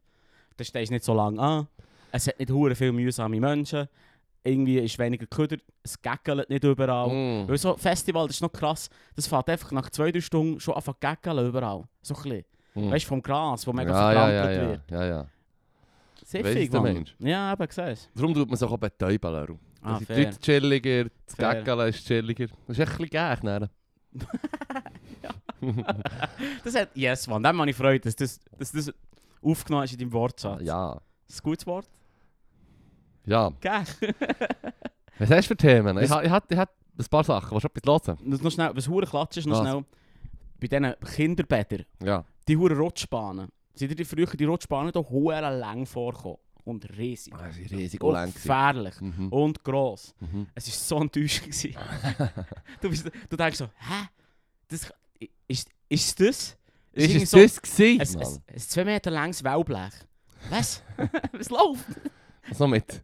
Da 0.58 0.64
stehst 0.64 0.90
du 0.90 0.94
nicht 0.96 1.06
so 1.06 1.14
lange 1.14 1.40
an. 1.40 1.68
Es 2.12 2.28
hat 2.28 2.40
nicht 2.40 2.52
hure 2.52 2.76
viele 2.76 2.92
mühsame 2.92 3.40
Menschen. 3.40 3.88
Irgendwie 4.44 4.80
ist 4.80 4.98
weniger 4.98 5.26
Köder. 5.26 5.58
Es 5.84 6.02
gackelt 6.02 6.50
nicht 6.50 6.64
überall. 6.64 7.10
Hm. 7.10 7.48
Weil 7.48 7.58
so 7.58 7.76
Festival, 7.76 8.28
das 8.28 8.38
ist 8.38 8.42
noch 8.42 8.52
krass. 8.52 8.90
Das 9.16 9.28
fährt 9.28 9.50
einfach 9.50 9.72
nach 9.72 9.90
zwei, 9.90 10.12
drei 10.12 10.22
Stunden 10.22 10.60
schon 10.60 10.76
an 10.76 10.84
gaggeln 11.00 11.48
überall. 11.48 11.84
So 12.02 12.16
ein 12.16 12.24
bisschen. 12.24 12.46
Hm. 12.74 12.92
Weißt 12.92 13.06
du, 13.06 13.10
vom 13.10 13.22
Gras, 13.22 13.68
wo 13.68 13.74
mega 13.74 13.92
ja, 13.92 14.14
ja, 14.14 14.32
ja, 14.32 14.44
vertrampelt 14.44 14.62
ja, 14.62 14.68
wird. 14.70 14.92
ja, 14.92 15.06
ja. 15.06 15.28
Siffig, 16.24 16.72
der 16.72 16.82
Mann. 16.82 17.06
Ja, 17.20 17.54
eben, 17.54 17.68
siehst 17.70 18.10
Darum 18.14 18.34
tut 18.34 18.50
man 18.50 18.58
sich 18.58 18.70
auch 18.70 18.78
betäuben, 18.78 19.32
Leru. 19.32 19.58
Ah, 19.82 20.00
die. 20.00 20.14
Leute 20.14 20.40
chilliger, 20.40 21.06
das. 21.26 21.38
Gäckele 21.38 21.90
ist 21.90 22.06
chilliger. 22.06 22.48
Das 22.68 22.78
ist 22.78 22.90
echt 22.90 23.16
ein 23.16 23.40
bisschen? 23.42 23.70
Das 26.64 26.76
hat, 26.76 26.90
yes, 26.96 27.28
Mann, 27.28 27.44
dem 27.44 27.60
habe 27.60 27.70
ich 27.70 27.76
Freude, 27.76 28.02
dass 28.02 28.16
das, 28.16 28.40
dass 28.58 28.72
das 28.72 28.94
aufgenommen 29.42 29.86
ist 29.86 29.94
in 29.94 30.00
deinem 30.00 30.14
Wortschatz. 30.14 30.62
Ja. 30.62 31.00
Das 31.28 31.42
gutes 31.44 31.66
Wort. 31.68 31.88
Ja. 33.26 33.52
Gell? 33.60 33.84
Was 35.20 35.30
hast 35.30 35.46
du 35.46 35.48
für 35.50 35.58
Themen? 35.58 35.98
Ich, 35.98 36.10
Was- 36.10 36.12
ha- 36.18 36.24
ich, 36.24 36.30
hatte- 36.30 36.54
ich 36.54 36.60
hatte 36.60 36.74
ein 36.98 37.06
paar 37.06 37.24
Sachen. 37.24 37.52
Willst 37.52 37.66
du 37.66 37.70
etwas 37.80 38.08
hören? 38.08 38.32
Das 38.32 38.42
noch 38.42 38.52
schnell, 38.52 38.72
was 38.74 38.88
hure 38.88 39.06
klatsch 39.06 39.38
ist, 39.38 39.46
noch 39.48 39.60
Was? 39.60 39.70
schnell. 39.70 39.86
Bei 40.60 40.68
diesen 40.68 40.96
Kinderbädern, 41.16 41.86
Ja. 42.04 42.24
die 42.48 42.58
hure 42.58 42.76
Rutschbahnen. 42.76 43.50
Sind 43.74 43.92
dir 43.92 43.96
die 43.96 44.06
früher 44.06 44.26
die 44.28 44.46
Rutschbahnen 44.46 44.92
hier 44.92 45.10
hure 45.10 45.40
lang 45.60 45.86
vorgekommen? 45.86 46.38
Und 46.64 46.98
riesig. 46.98 47.34
Ist 47.34 47.72
riesig 47.72 48.04
und 48.04 48.14
lang. 48.14 48.26
gewesen. 48.30 48.42
gefährlich. 48.44 49.00
Mhm. 49.02 49.30
Und 49.30 49.64
gross. 49.64 50.14
Mhm. 50.20 50.48
Es 50.56 50.68
war 50.68 50.74
so 50.74 51.02
enttäuschend. 51.04 51.46
gewesen. 51.52 51.76
du, 52.82 52.90
bist, 52.90 53.10
du 53.30 53.38
denkst 53.38 53.58
so, 53.58 53.66
hä? 53.66 54.08
Das, 54.68 54.92
ist, 55.48 55.70
ist 55.88 56.20
das? 56.20 56.28
Ist 56.28 56.58
irgendwie 56.94 57.24
es 57.24 57.30
so 57.32 57.38
das 57.40 57.62
gewesen? 57.62 58.02
ein, 58.02 58.22
Mann? 58.24 58.34
ein, 58.48 58.54
ein 58.56 58.60
2 58.60 58.86
Meter 58.86 59.12
langes 59.12 59.44
Wellblech. 59.44 59.94
Was? 60.50 60.84
Was 61.34 61.50
läuft? 61.50 61.86
So 62.54 62.68
mit 62.68 63.02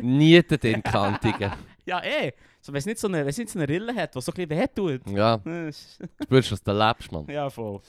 Nieten 0.00 0.58
den 0.60 0.82
Kantigen. 0.82 1.52
Ja, 1.88 2.02
eh. 2.02 2.32
So, 2.60 2.72
wenn 2.72 2.80
es 2.80 2.86
nicht 2.86 2.98
so 2.98 3.06
eine, 3.06 3.20
es 3.22 3.38
nicht 3.38 3.48
so 3.48 3.60
eine 3.60 3.68
Rille 3.68 3.94
hat, 3.94 4.12
die 4.12 4.20
so 4.20 4.32
ein 4.32 4.34
bisschen 4.48 4.50
weh 4.50 4.66
tut. 4.98 5.08
Ja, 5.16 5.34
ist- 5.68 6.00
du 6.00 6.06
spürst, 6.24 6.50
dass 6.50 6.60
du 6.64 6.72
lebst, 6.72 7.12
Mann. 7.12 7.26
Ja, 7.28 7.48
voll. 7.48 7.80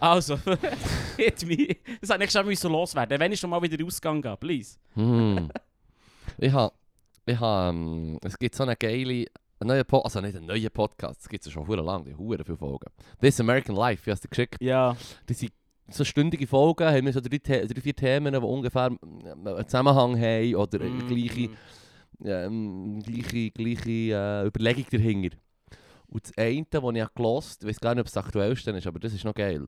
Also, 0.00 0.36
hit 1.16 1.46
me. 1.46 1.76
Das 2.00 2.10
hat 2.10 2.18
nicht 2.18 2.32
schon 2.32 2.44
müssen 2.44 2.72
loswerden. 2.72 3.20
Wenn 3.20 3.30
ich 3.30 3.38
schon 3.38 3.50
mal 3.50 3.62
wieder 3.62 3.84
Ausgang 3.86 4.20
gehe, 4.20 4.36
please. 4.36 4.76
Hm. 4.94 5.48
Ich 6.38 6.52
habe... 6.52 6.74
Ich 7.24 7.38
habe... 7.38 7.68
Ähm, 7.76 8.18
es 8.24 8.36
gibt 8.36 8.56
so 8.56 8.64
eine 8.64 8.74
geile 8.74 9.26
ein 9.60 9.68
neuer 9.68 9.84
Po- 9.84 10.00
also 10.00 10.20
nicht 10.20 10.36
ein 10.36 10.46
neuer 10.46 10.70
Podcast, 10.70 11.20
es 11.20 11.28
gibt 11.28 11.46
ja 11.46 11.52
schon 11.52 11.68
hure 11.68 11.82
lang, 11.82 12.04
die 12.04 12.16
hure 12.16 12.44
viele 12.44 12.56
Folgen. 12.56 12.90
This 13.20 13.38
American 13.38 13.76
Life, 13.76 14.04
wie 14.04 14.10
hast 14.10 14.24
du 14.24 14.28
geschickt? 14.28 14.56
Ja. 14.60 14.96
Das 15.26 15.38
sind 15.38 15.52
so 15.92 16.04
stündige 16.04 16.46
Folgen, 16.46 16.86
haben 16.86 17.06
wir 17.06 17.12
so 17.12 17.20
drei, 17.20 17.38
drei 17.38 17.80
vier 17.80 17.94
Themen, 17.96 18.32
die 18.32 18.38
ungefähr 18.40 18.90
äh, 18.90 19.48
einen 19.48 19.66
Zusammenhang 19.66 20.18
haben 20.18 20.54
oder 20.56 20.80
eine 20.80 20.90
Mhm. 20.90 21.06
gleiche, 21.06 21.50
ähm, 22.24 23.02
gleiche, 23.02 23.50
gleiche 23.50 23.90
äh, 23.90 24.46
Überlegung 24.46 24.86
dahinter. 24.90 25.36
Und 26.08 26.24
das 26.24 26.36
eine, 26.36 26.64
das 26.70 26.82
ich 26.82 27.00
habe 27.00 27.12
gehört 27.14 27.56
ich 27.60 27.66
weiß 27.66 27.80
gar 27.80 27.94
nicht, 27.94 28.00
ob 28.02 28.06
es 28.06 28.12
das 28.12 28.24
aktuellste 28.24 28.70
ist, 28.72 28.86
aber 28.86 28.98
das 29.00 29.14
ist 29.14 29.24
noch 29.24 29.34
geil. 29.34 29.66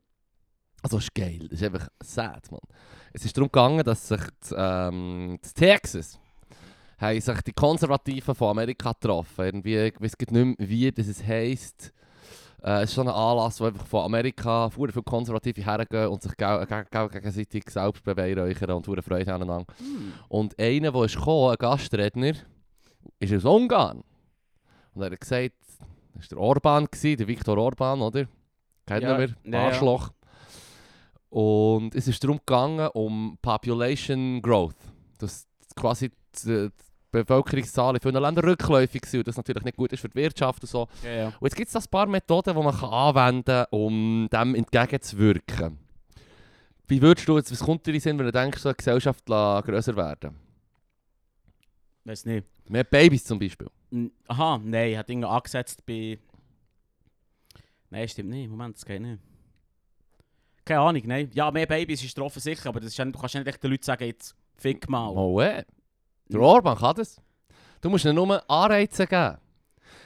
Also, 0.82 0.98
es 0.98 1.04
ist 1.04 1.14
geil, 1.14 1.46
das 1.50 1.60
ist 1.60 1.64
einfach 1.64 1.88
sad, 2.02 2.50
man. 2.52 2.60
Es 3.14 3.24
ist 3.24 3.34
darum 3.36 3.48
gegangen, 3.50 3.82
dass 3.82 4.06
sich 4.08 4.20
das, 4.40 4.54
ähm, 4.56 5.38
das 5.40 5.54
Texas 5.54 6.18
haben 6.98 7.20
sich 7.20 7.40
die 7.42 7.52
Konservativen 7.52 8.34
von 8.34 8.50
Amerika 8.50 8.92
getroffen. 8.92 9.44
Irgendwie, 9.46 9.76
ich 9.78 10.00
weiß 10.00 10.12
nicht 10.18 10.30
mehr, 10.30 10.54
wie 10.58 10.92
das 10.92 11.24
heisst. 11.26 11.92
Äh, 12.64 12.82
es 12.82 12.90
ist 12.90 12.94
schon 12.94 13.08
ein 13.08 13.14
Anlass, 13.14 13.60
wo 13.60 13.66
einfach 13.66 13.86
von 13.86 14.04
Amerika 14.04 14.70
sehr 14.70 14.88
viele 14.88 15.02
Konservative 15.02 15.62
hergehen 15.62 16.08
und 16.08 16.22
sich 16.22 16.32
gegenseitig 16.36 17.68
selbst 17.68 18.02
beweihräuchern 18.02 18.70
und 18.70 18.86
sehr 18.86 19.02
Freude 19.02 19.34
aneinander. 19.34 19.66
Und 20.28 20.58
einer, 20.58 20.90
der 20.90 21.02
ist 21.04 21.16
gekommen, 21.16 21.50
ein 21.50 21.56
Gastredner, 21.58 22.32
ist 23.18 23.34
aus 23.34 23.44
Ungarn. 23.44 24.02
Und 24.94 25.02
er 25.02 25.10
hat 25.10 25.20
gesagt, 25.20 25.52
das 26.14 26.22
war 26.22 26.28
der 26.30 26.38
Orban, 26.38 26.86
gewesen, 26.90 27.18
der 27.18 27.28
Viktor 27.28 27.58
Orban, 27.58 28.00
oder? 28.00 28.26
Kennt 28.86 29.02
Ja, 29.02 29.18
ja, 29.18 29.18
mir? 29.18 29.34
ja. 29.44 29.66
Arschloch. 29.66 30.10
Und 31.28 31.94
es 31.94 32.08
ist 32.08 32.22
darum 32.22 32.38
gegangen, 32.38 32.88
um 32.94 33.36
Population 33.42 34.40
Growth. 34.40 34.76
Dass 35.18 35.46
quasi 35.74 36.12
die 36.44 36.70
Bevölkerungszahlen 37.22 37.96
in 37.96 38.00
vielen 38.02 38.22
Ländern 38.22 38.44
rückläufig 38.44 39.06
sind 39.06 39.20
und 39.20 39.28
das 39.28 39.36
natürlich 39.36 39.64
nicht 39.64 39.76
gut 39.76 39.92
ist 39.92 40.00
für 40.00 40.08
die 40.08 40.16
Wirtschaft 40.16 40.62
und 40.62 40.68
so. 40.68 40.88
Ja, 41.02 41.10
ja. 41.10 41.26
Und 41.26 41.42
jetzt 41.42 41.56
gibt 41.56 41.68
es 41.68 41.76
ein 41.76 41.84
paar 41.90 42.06
Methoden, 42.06 42.54
die 42.56 42.62
man 42.62 42.76
kann 42.76 42.90
anwenden 42.90 43.44
kann, 43.44 43.66
um 43.70 44.28
dem 44.32 44.54
entgegenzuwirken. 44.54 45.78
Wie 46.86 47.00
würdest 47.00 47.26
du 47.26 47.38
jetzt, 47.38 47.50
was 47.50 47.60
kommt 47.60 47.86
dir 47.86 47.94
in 47.94 48.00
Sinn, 48.00 48.18
wenn 48.18 48.26
du 48.26 48.32
denkst, 48.32 48.60
so 48.60 48.68
eine 48.68 48.76
Gesellschaft 48.76 49.24
grösser 49.24 49.96
werden? 49.96 50.36
Weiß 52.04 52.26
nicht. 52.26 52.46
Mehr 52.68 52.84
Babys 52.84 53.24
zum 53.24 53.38
Beispiel. 53.38 53.68
Aha, 54.28 54.60
nein, 54.62 54.90
ich 54.90 54.96
habe 54.96 55.06
Dinge 55.06 55.28
angesetzt 55.28 55.84
bei. 55.86 56.18
Nein, 57.90 58.08
stimmt 58.08 58.30
nicht. 58.30 58.50
Moment, 58.50 58.76
das 58.76 58.84
geht 58.84 59.00
nicht. 59.00 59.22
Keine 60.64 60.80
Ahnung, 60.80 61.02
nein. 61.06 61.30
Ja, 61.34 61.50
mehr 61.50 61.66
Babys 61.66 62.02
ist 62.02 62.18
drauf 62.18 62.34
sicher, 62.34 62.70
aber 62.70 62.80
das 62.80 62.90
ist, 62.90 62.96
ja 62.96 63.04
du 63.04 63.18
kannst 63.18 63.34
ja 63.34 63.40
nicht 63.40 63.48
echt 63.48 63.62
den 63.62 63.70
Leuten 63.70 63.84
sagen, 63.84 64.04
jetzt 64.04 64.34
fick 64.56 64.88
mal. 64.88 65.08
Oh, 65.08 65.40
eh. 65.40 65.62
Der 66.28 66.40
Orban 66.40 66.76
kann 66.76 66.94
das. 66.96 67.20
Du 67.80 67.90
musst 67.90 68.04
ihnen 68.04 68.14
nur 68.14 68.50
Anreize 68.50 69.06
geben. 69.06 69.36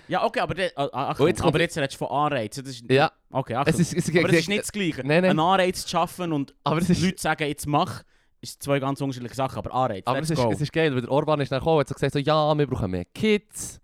Ja, 0.08 0.25
okay, 0.25 0.40
aber, 0.40 0.54
de, 0.54 0.70
ah, 0.75 0.88
ach, 0.92 1.20
Oh, 1.20 1.26
jetzt 1.26 1.42
aber 1.42 1.60
jetzt 1.60 1.76
redest 1.76 1.94
du 2.00 2.06
von 2.06 2.08
Anreizen. 2.08 2.64
Das 2.64 2.72
ist, 2.75 2.90
Ja, 2.90 3.12
Okay, 3.30 3.54
ach, 3.54 3.66
es 3.66 3.78
ist, 3.78 3.94
es, 3.94 4.08
aber 4.08 4.28
das 4.28 4.38
ist 4.38 4.48
nicht 4.48 4.62
das 4.62 4.72
Gleiche. 4.72 5.02
Nein, 5.02 5.22
nein. 5.22 5.30
Einen 5.30 5.40
Anreiz 5.40 5.82
zu 5.82 5.88
schaffen 5.88 6.32
und 6.32 6.54
Aber 6.64 6.78
ist, 6.80 7.00
Leute 7.00 7.20
sagen, 7.20 7.46
jetzt 7.46 7.66
mach, 7.66 8.02
ist 8.40 8.62
zwei 8.62 8.78
ganz 8.80 9.00
unterschiedliche 9.02 9.34
Sachen. 9.34 9.58
Aber 9.58 9.72
Anreiz, 9.75 10.06
aber 10.06 10.20
es 10.20 10.30
ist, 10.30 10.38
es 10.38 10.60
ist 10.62 10.72
geil, 10.72 10.94
weil 10.94 11.02
der 11.02 11.10
Orban 11.10 11.40
ist 11.40 11.52
dann 11.52 11.58
gekommen 11.58 11.80
und 11.80 11.90
hat 11.90 11.94
gesagt, 11.94 12.14
so, 12.14 12.18
ja, 12.18 12.56
wir 12.56 12.66
brauchen 12.66 12.90
mehr 12.90 13.04
Kids. 13.04 13.80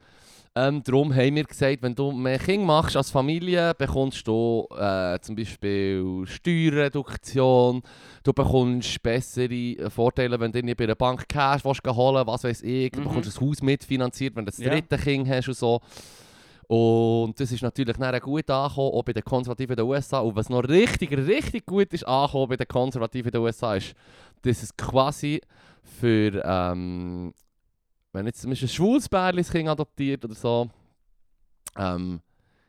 Ähm, 0.56 0.84
darum 0.84 1.12
haben 1.12 1.34
wir 1.34 1.42
gesagt, 1.42 1.82
wenn 1.82 1.96
du 1.96 2.12
mehr 2.12 2.38
Kinder 2.38 2.64
machst 2.66 2.96
als 2.96 3.11
Familie, 3.11 3.75
bekommst 3.76 4.25
du 4.28 4.68
äh, 4.78 5.18
zum 5.20 5.34
Beispiel 5.34 6.23
Steuerreduktion, 6.26 7.82
du 8.23 8.32
bekommst 8.32 9.02
bessere 9.02 9.52
äh, 9.52 9.90
Vorteile, 9.90 10.38
wenn 10.38 10.52
du 10.52 10.58
irgendwie 10.58 10.76
bei 10.76 10.84
einer 10.84 10.94
Bank 10.94 11.28
Cash 11.28 11.64
willst 11.64 11.84
holen 11.84 12.25
was 12.25 12.44
weiß 12.44 12.62
ich, 12.62 12.92
du 12.92 13.00
Mhm. 13.00 13.04
bekommst 13.04 13.37
ein 13.40 13.49
Haus 13.49 13.62
mitfinanziert, 13.62 14.37
wenn 14.37 14.44
du 14.44 14.50
das 14.52 14.58
Ja. 14.58 14.70
dritte 14.70 14.96
Kind 14.96 15.28
hast 15.28 15.49
und 15.49 15.56
so. 15.56 15.80
Und 16.68 17.38
das 17.40 17.50
ist 17.50 17.62
natürlich 17.62 17.96
dann 17.96 18.20
gut 18.20 18.49
angekommen, 18.49 18.92
auch 18.94 19.02
bei 19.02 19.12
den 19.12 19.25
Konservativen 19.25 19.73
in 19.73 19.76
den 19.78 19.87
USA. 19.87 20.20
Und 20.20 20.37
was 20.37 20.49
noch 20.49 20.62
richtig, 20.62 21.11
richtig 21.16 21.66
gut 21.66 21.92
ist 21.92 22.06
angekommen 22.06 22.49
bei 22.50 22.56
den 22.56 22.68
Konservativen 22.68 23.28
in 23.28 23.32
den 23.32 23.42
USA, 23.42 23.75
ist, 23.75 23.94
dass 24.42 24.62
es 24.62 24.75
quasi 24.76 25.40
für, 25.82 26.42
ähm, 26.44 27.34
wenn 28.14 28.26
jetzt 28.26 28.40
zum 28.40 28.50
Beispiel 28.50 28.68
ein 28.68 28.73
schwules 28.73 29.09
das 29.09 29.50
Kind 29.50 29.68
adoptiert 29.68 30.25
oder 30.25 30.35
so, 30.35 30.71
ähm, 31.76 32.21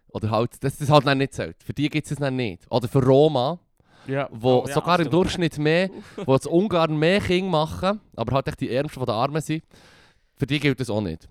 oder 0.09 0.31
halt, 0.31 0.63
das 0.63 0.79
halt 0.89 1.05
dann 1.05 1.19
nicht 1.19 1.33
zählt. 1.33 1.61
Für 1.63 1.73
die 1.73 1.89
gibt 1.89 2.05
es 2.05 2.11
es 2.11 2.17
dann 2.17 2.35
nicht. 2.35 2.65
Oder 2.69 2.87
für 2.87 3.03
Roma, 3.03 3.59
ja. 4.07 4.27
wo 4.31 4.63
Oh, 4.63 4.65
ja, 4.67 4.73
sogar 4.73 4.99
im. 4.99 5.09
Durchschnitt 5.09 5.57
mehr, 5.57 5.89
wo 6.25 6.35
in 6.35 6.47
Ungarn 6.47 6.97
mehr 6.97 7.21
Kinder 7.21 7.51
machen, 7.51 8.01
aber 8.15 8.35
halt 8.35 8.47
echt 8.47 8.61
die 8.61 8.71
Ärmsten 8.71 8.99
von 8.99 9.05
den 9.05 9.15
Armen 9.15 9.41
sind, 9.41 9.63
für 10.35 10.47
die 10.47 10.59
gilt 10.59 10.79
das 10.79 10.89
auch 10.89 11.01
nicht. 11.01 11.29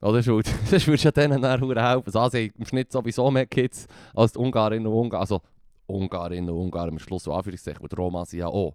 Oder 0.00 0.22
Schuld? 0.22 0.48
Das 0.70 0.86
würdest 0.86 1.04
du 1.04 1.08
ja 1.08 1.12
denen 1.12 1.40
dann 1.40 1.60
helfen. 1.60 2.04
Also 2.06 2.28
sie 2.30 2.52
im 2.58 2.66
Schnitt 2.66 2.90
sowieso 2.90 3.30
mehr 3.30 3.46
Kids 3.46 3.86
als 4.14 4.32
die 4.32 4.38
Ungarinnen 4.40 4.88
und 4.88 4.92
Ungarn. 4.92 5.20
Also 5.20 5.40
Ungarinnen 5.86 6.50
und 6.50 6.56
Ungarn 6.56 6.88
im 6.88 6.98
Schluss 6.98 7.24
so 7.24 7.32
Anführungszeichen, 7.32 7.80
und 7.80 7.92
die 7.92 7.96
Roma 7.96 8.24
sind 8.24 8.40
ja 8.40 8.48
auch. 8.48 8.74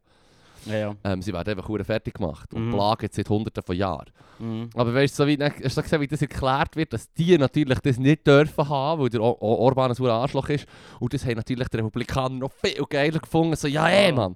Ja, 0.65 0.75
ja. 0.75 0.95
Ähm, 1.03 1.21
sie 1.21 1.31
werden 1.33 1.57
einfach 1.57 1.85
fertig 1.85 2.15
gemacht 2.15 2.53
und 2.53 2.67
Mhm. 2.67 2.71
plagen 2.73 3.07
seit 3.11 3.29
hunderten 3.29 3.63
von 3.63 3.75
Jahren. 3.75 4.09
Mhm. 4.39 4.69
Aber 4.75 4.93
weißt 4.93 5.17
du, 5.17 5.23
so 5.23 5.27
wie, 5.27 5.37
hast 5.41 5.77
du 5.77 5.81
gesehen, 5.81 6.01
wie 6.01 6.07
das 6.07 6.21
erklärt 6.21 6.75
wird, 6.75 6.93
dass 6.93 7.11
die 7.13 7.37
natürlich 7.37 7.79
das 7.79 7.97
nicht 7.97 8.25
dürfen 8.27 8.67
haben, 8.67 9.01
weil 9.01 9.09
der 9.09 9.21
O- 9.21 9.37
O- 9.39 9.55
Orban 9.65 9.91
ein 9.91 9.95
verdammter 9.95 10.21
Arschloch 10.21 10.49
ist. 10.49 10.65
Und 10.99 11.13
das 11.13 11.25
haben 11.25 11.35
natürlich 11.35 11.67
die 11.69 11.77
Republikaner 11.77 12.35
noch 12.35 12.51
viel 12.51 12.83
geiler 12.89 13.19
gefunden. 13.19 13.55
So, 13.55 13.67
ja, 13.67 13.87
Ja. 13.89 14.11
Mann. 14.11 14.35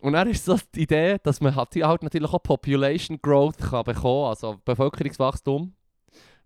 Und 0.00 0.14
dann 0.14 0.28
ist 0.28 0.44
so 0.44 0.56
die 0.74 0.82
Idee, 0.82 1.16
dass 1.22 1.40
man 1.40 1.54
halt 1.54 1.74
halt 1.76 2.02
natürlich 2.02 2.32
auch 2.32 2.42
Population 2.42 3.20
Growth 3.22 3.58
kann 3.58 3.84
bekommen, 3.84 4.30
also 4.30 4.56
Bevölkerungswachstum, 4.64 5.72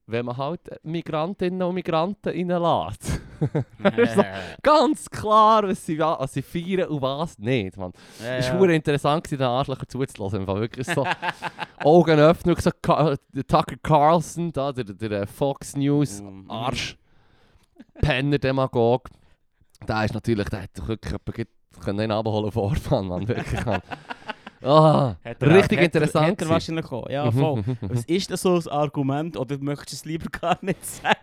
wenn 0.07 0.27
man 0.27 0.37
halt 0.37 0.61
Migrantinnen 0.83 1.63
und 1.63 1.75
Migranten 1.75 2.29
reinlässt. 2.51 3.21
So- 4.15 4.25
Ganz 4.63 5.09
klar, 5.11 5.63
was 5.69 5.85
sie, 5.85 5.99
was 5.99 6.33
sie 6.33 6.43
feiern 6.43 6.89
und 6.89 7.03
was 7.03 7.39
nicht, 7.39 7.77
Mann. 7.77 7.93
ja, 8.23 8.37
Es 8.37 8.47
ja. 8.47 8.53
war 8.53 8.59
verdammt 8.61 8.77
interessant, 8.77 9.31
den 9.31 9.43
Arschlöcher 9.43 9.89
zuzulassen. 9.89 10.41
Im 10.41 10.47
Fall 10.47 10.61
wirklich 10.61 10.87
so 10.87 11.07
Augen 11.85 12.19
öffnen. 12.19 12.57
So, 12.59 12.71
Ka- 12.83 13.17
Tucker 13.47 13.77
Carlson, 13.83 14.53
da, 14.53 14.73
der, 14.73 14.85
der 14.85 15.27
Fox 15.27 15.77
News 15.77 16.21
Mhm. 16.23 16.51
Arsch, 16.51 16.97
Penner, 18.01 18.39
Demagog. 18.39 19.09
Der 19.87 20.05
ist 20.05 20.15
natürlich, 20.15 20.49
der 20.49 20.63
hat 20.63 20.71
doch 20.77 20.89
wirklich 20.89 21.13
jemanden 21.13 21.47
können 21.81 22.01
ihn 22.01 22.11
abholen 22.11 22.51
Orban, 22.55 23.07
Mann. 23.09 23.29
Wirklich, 23.29 23.65
Mann. 23.67 23.83
Hat 24.63 25.17
er- 25.43 25.55
richtig 25.55 25.79
hat 25.79 25.79
er- 25.79 25.83
interessant. 25.85 26.27
Hat 26.29 26.43
er 26.43 26.49
wahrscheinlich 26.49 26.87
auch. 26.93 27.09
Ja, 27.11 27.27
Mhm, 27.31 27.39
voll. 27.39 27.57
mhm, 27.63 27.77
Was 27.83 28.05
ist 28.05 28.31
das 28.31 28.43
so 28.43 28.57
ein 28.57 28.69
Argument 28.69 29.37
oder 29.37 29.59
möchtest 29.59 29.93
du 29.93 29.97
es 29.97 30.05
lieber 30.05 30.27
gar 30.41 30.59
nicht 30.63 30.85
sagen? 30.85 31.15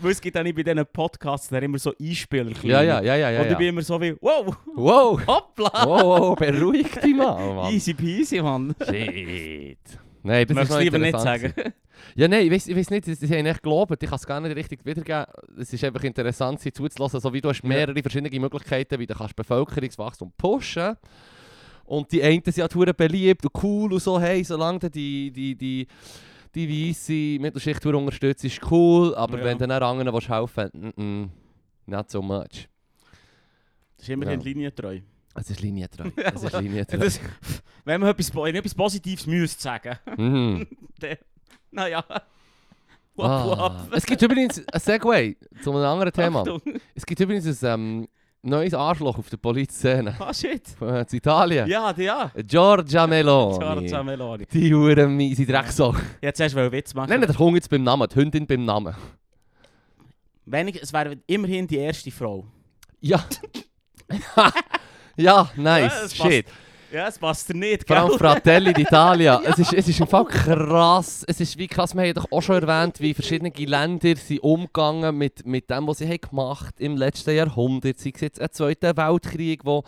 Weil 0.00 0.10
es 0.12 0.20
gibt 0.20 0.36
auch 0.36 0.42
nicht 0.42 0.56
bei 0.56 0.62
diesen 0.62 0.84
Podcasts 0.92 1.52
immer 1.52 1.78
so 1.78 1.92
Einspieler. 2.00 2.50
Ja, 2.62 2.82
ja, 2.82 3.00
ja, 3.00 3.16
ja, 3.16 3.30
ja. 3.30 3.40
Und 3.42 3.50
ich 3.50 3.56
bin 3.56 3.66
ja. 3.66 3.68
immer 3.72 3.82
so 3.82 4.00
wie, 4.00 4.16
wow, 4.20 4.56
Wow, 4.74 5.20
hoppla, 5.26 5.70
wow, 5.86 6.02
wow, 6.20 6.36
beruhig 6.36 6.90
dich 7.00 7.14
mal, 7.14 7.54
Mann. 7.54 7.72
easy 7.72 7.94
peasy, 7.94 8.40
Mann. 8.42 8.74
Shit. 8.84 9.78
Nein, 10.22 10.46
das 10.46 10.54
Möchtest 10.54 10.78
ist 10.78 10.84
lieber 10.84 10.98
nicht 10.98 11.18
sagen? 11.20 11.52
Ja, 12.16 12.26
nein, 12.28 12.46
ich 12.46 12.50
weiß, 12.52 12.66
ich 12.68 12.76
weiß 12.76 12.90
nicht, 12.90 13.06
das, 13.08 13.18
das 13.20 13.28
habe 13.30 13.38
ich 13.38 13.44
nicht 13.44 13.62
gelobt. 13.62 14.02
Ich 14.02 14.08
kann 14.08 14.16
es 14.16 14.26
gar 14.26 14.40
nicht 14.40 14.54
richtig 14.56 14.84
wiedergeben. 14.84 15.26
Es 15.58 15.72
ist 15.72 15.82
einfach 15.84 16.02
interessant, 16.02 16.60
sie 16.60 16.72
zuzulassen. 16.72 17.20
So 17.20 17.32
wie 17.32 17.40
du 17.40 17.48
hast 17.48 17.62
Ja. 17.62 17.68
mehrere 17.68 18.00
verschiedene 18.02 18.38
Möglichkeiten, 18.40 18.98
wie 18.98 19.06
du 19.06 19.14
kannst 19.14 19.36
Bevölkerungswachstum 19.36 20.32
pushen 20.36 20.96
Und 21.88 22.12
die 22.12 22.22
einen 22.22 22.42
sind 22.44 22.56
ja 22.58 22.68
verdammt 22.68 22.98
beliebt 22.98 23.44
und 23.46 23.62
cool 23.62 23.92
und 23.94 24.00
so, 24.02 24.20
hey, 24.20 24.44
solange 24.44 24.78
du 24.78 24.90
die, 24.90 25.30
die, 25.30 25.54
die, 25.56 25.86
die 26.54 26.90
weisse 26.90 27.40
Mittelschicht 27.40 27.84
unterstützt, 27.86 28.44
ist 28.44 28.60
cool. 28.70 29.14
Aber 29.14 29.38
Ja. 29.38 29.44
wenn 29.44 29.58
du 29.58 29.66
dann 29.66 29.82
anderen 29.82 30.12
willst 30.12 30.28
helfen 30.28 30.70
willst, 30.74 30.98
mm, 30.98 31.02
mm, 31.02 31.30
not 31.86 32.10
so 32.10 32.20
much. 32.20 32.68
Das 33.96 34.02
ist 34.04 34.08
immerhin 34.10 34.38
Ja. 34.40 34.44
linientreu. 34.44 35.00
Es 35.34 35.50
ist 35.50 35.60
linientreu. 35.62 36.10
Es 36.34 36.42
ist 36.42 36.60
linientreu. 36.60 36.98
Das, 36.98 37.20
wenn 37.84 38.00
man 38.00 38.10
etwas, 38.10 38.34
wenn 38.34 38.54
etwas 38.54 38.74
Positives 38.74 39.26
müsste 39.26 39.62
sagen, 39.62 39.96
Mhm. 40.16 40.66
dann, 41.00 41.16
naja. 41.70 42.04
Ah. 43.20 43.86
Es 43.92 44.06
gibt 44.06 44.22
übrigens 44.22 44.62
ein 44.72 44.80
Segway 44.80 45.36
zu 45.62 45.70
einem 45.72 45.82
anderen 45.84 46.12
Thema. 46.12 46.40
Achtung. 46.40 46.60
Es 46.94 47.04
gibt 47.04 47.18
übrigens 47.20 47.64
ein 47.64 47.80
ähm, 47.80 48.08
neues 48.42 48.74
Arschloch 48.74 49.18
auf 49.18 49.28
der 49.30 49.36
Polizszene. 49.36 50.16
Ah, 50.18 50.32
shit. 50.32 50.66
Von 50.78 51.04
Italien. 51.10 51.68
Ja, 51.68 51.92
die, 51.92 52.04
ja. 52.04 52.30
Giorgia 52.46 53.06
Meloni. 53.06 53.58
Giorgia 53.58 54.02
Meloni. 54.02 54.46
Die 54.46 54.74
Huren 54.74 55.16
miese 55.16 55.44
Drecksau. 55.46 55.94
Jetzt 56.20 56.40
hast 56.40 56.54
du 56.54 56.60
einen 56.60 56.72
Witz 56.72 56.94
machen. 56.94 57.10
Nein, 57.10 57.20
der 57.20 57.38
Hund 57.38 57.54
jetzt 57.56 57.68
beim 57.70 57.82
Namen, 57.82 58.08
die 58.08 58.16
Hündin 58.16 58.46
beim 58.46 58.64
Namen. 58.64 58.94
Wenig, 60.46 60.80
es 60.82 60.92
wäre 60.92 61.16
immerhin 61.26 61.66
die 61.66 61.76
erste 61.76 62.10
Frau. 62.10 62.46
Ja. 63.00 63.24
ja, 64.36 64.52
Ja, 65.16 65.50
nice. 65.56 65.92
passt. 65.92 66.16
Shit. 66.16 66.46
Ja, 66.90 67.08
es 67.08 67.18
passt 67.18 67.48
dir 67.48 67.54
nicht, 67.54 67.86
Vor 67.86 67.96
allem? 67.96 68.18
Fratelli 68.18 68.70
d'Italia. 68.70 69.40
es, 69.44 69.58
ist, 69.58 69.74
es 69.74 69.88
ist 69.88 70.08
Fall 70.08 70.24
krass. 70.24 71.22
Es 71.26 71.40
ist 71.40 71.58
wie 71.58 71.66
krass. 71.66 71.94
Wir 71.94 72.02
haben 72.04 72.14
doch 72.14 72.32
auch 72.32 72.40
schon 72.40 72.62
erwähnt, 72.62 73.00
wie 73.00 73.12
verschiedene 73.12 73.50
Länder 73.50 74.16
sind 74.16 74.40
umgegangen 74.42 75.16
mit, 75.16 75.44
mit 75.46 75.68
dem, 75.68 75.86
was 75.86 75.98
sie 75.98 76.08
haben 76.08 76.20
gemacht 76.20 76.74
im 76.78 76.96
letzten 76.96 77.36
Jahrhundert. 77.36 77.98
Sei 77.98 78.12
es 78.14 78.20
jetzt 78.22 78.40
ein 78.40 78.48
Zweiter 78.52 78.96
Weltkrieg, 78.96 79.64
wo 79.64 79.84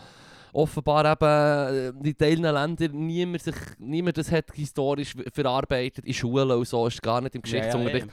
offenbar 0.53 1.11
eben 1.11 2.03
äh, 2.03 2.07
in 2.09 2.17
Teilen 2.17 2.43
Länder 2.53 2.87
niemand, 2.89 3.41
sich, 3.41 3.55
niemand 3.79 4.17
das 4.17 4.31
hat 4.31 4.45
historisch 4.53 5.13
verarbeitet 5.33 6.05
in 6.05 6.13
Schulen 6.13 6.51
und 6.51 6.67
so. 6.67 6.85
Ist 6.85 7.01
gar 7.01 7.21
nicht 7.21 7.33
im 7.33 7.41
Ja, 7.45 7.51
ja, 7.51 7.59
Geschichtsunterricht. 7.59 8.05
eben. 8.05 8.11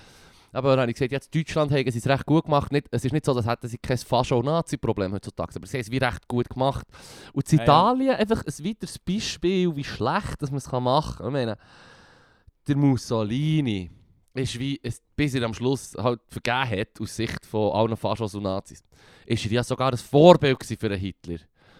Aber 0.52 0.70
dann 0.70 0.80
habe 0.80 0.90
ich 0.90 0.96
gesagt, 0.96 1.12
jetzt 1.12 1.34
Deutschland 1.34 1.70
haben 1.72 1.90
sie 1.90 1.98
es 1.98 2.06
recht 2.06 2.26
gut 2.26 2.44
gemacht. 2.44 2.72
Nicht, 2.72 2.86
es 2.90 3.04
ist 3.04 3.12
nicht 3.12 3.24
so, 3.24 3.34
als 3.34 3.46
hätten 3.46 3.68
sie 3.68 3.78
kein 3.78 3.98
Fascho-Nazi-Problem 3.98 5.12
heutzutage, 5.12 5.52
aber 5.56 5.66
sie 5.66 5.76
haben 5.76 5.82
es 5.82 5.90
wie 5.90 5.98
recht 5.98 6.26
gut 6.28 6.48
gemacht. 6.48 6.86
Und 7.32 7.52
in 7.52 7.58
Ja, 7.58 7.64
ja. 7.64 7.70
Italien 7.92 8.14
einfach 8.16 8.42
ein 8.44 8.64
weiteres 8.64 8.98
Beispiel, 8.98 9.76
wie 9.76 9.84
schlecht 9.84 10.40
dass 10.40 10.50
man 10.50 10.58
es 10.58 10.70
machen 10.72 11.16
kann. 11.18 11.26
Ich 11.26 11.32
meine, 11.32 11.56
der 12.66 12.76
Mussolini 12.76 13.90
ist 14.34 14.58
wie, 14.58 14.78
es, 14.82 15.02
bis 15.16 15.34
er 15.34 15.42
am 15.44 15.54
Schluss 15.54 15.94
halt 15.98 16.20
vergeben 16.28 16.80
hat, 16.80 17.00
aus 17.00 17.16
Sicht 17.16 17.44
von 17.44 17.72
allen 17.72 17.96
Faschos 17.96 18.34
und 18.34 18.44
Nazis, 18.44 18.82
ist 19.26 19.44
er 19.46 19.52
ja 19.52 19.62
sogar 19.64 19.90
ein 19.92 19.98
Vorbild 19.98 20.62
für 20.64 20.86
einen 20.86 20.98
Hitler. 20.98 21.38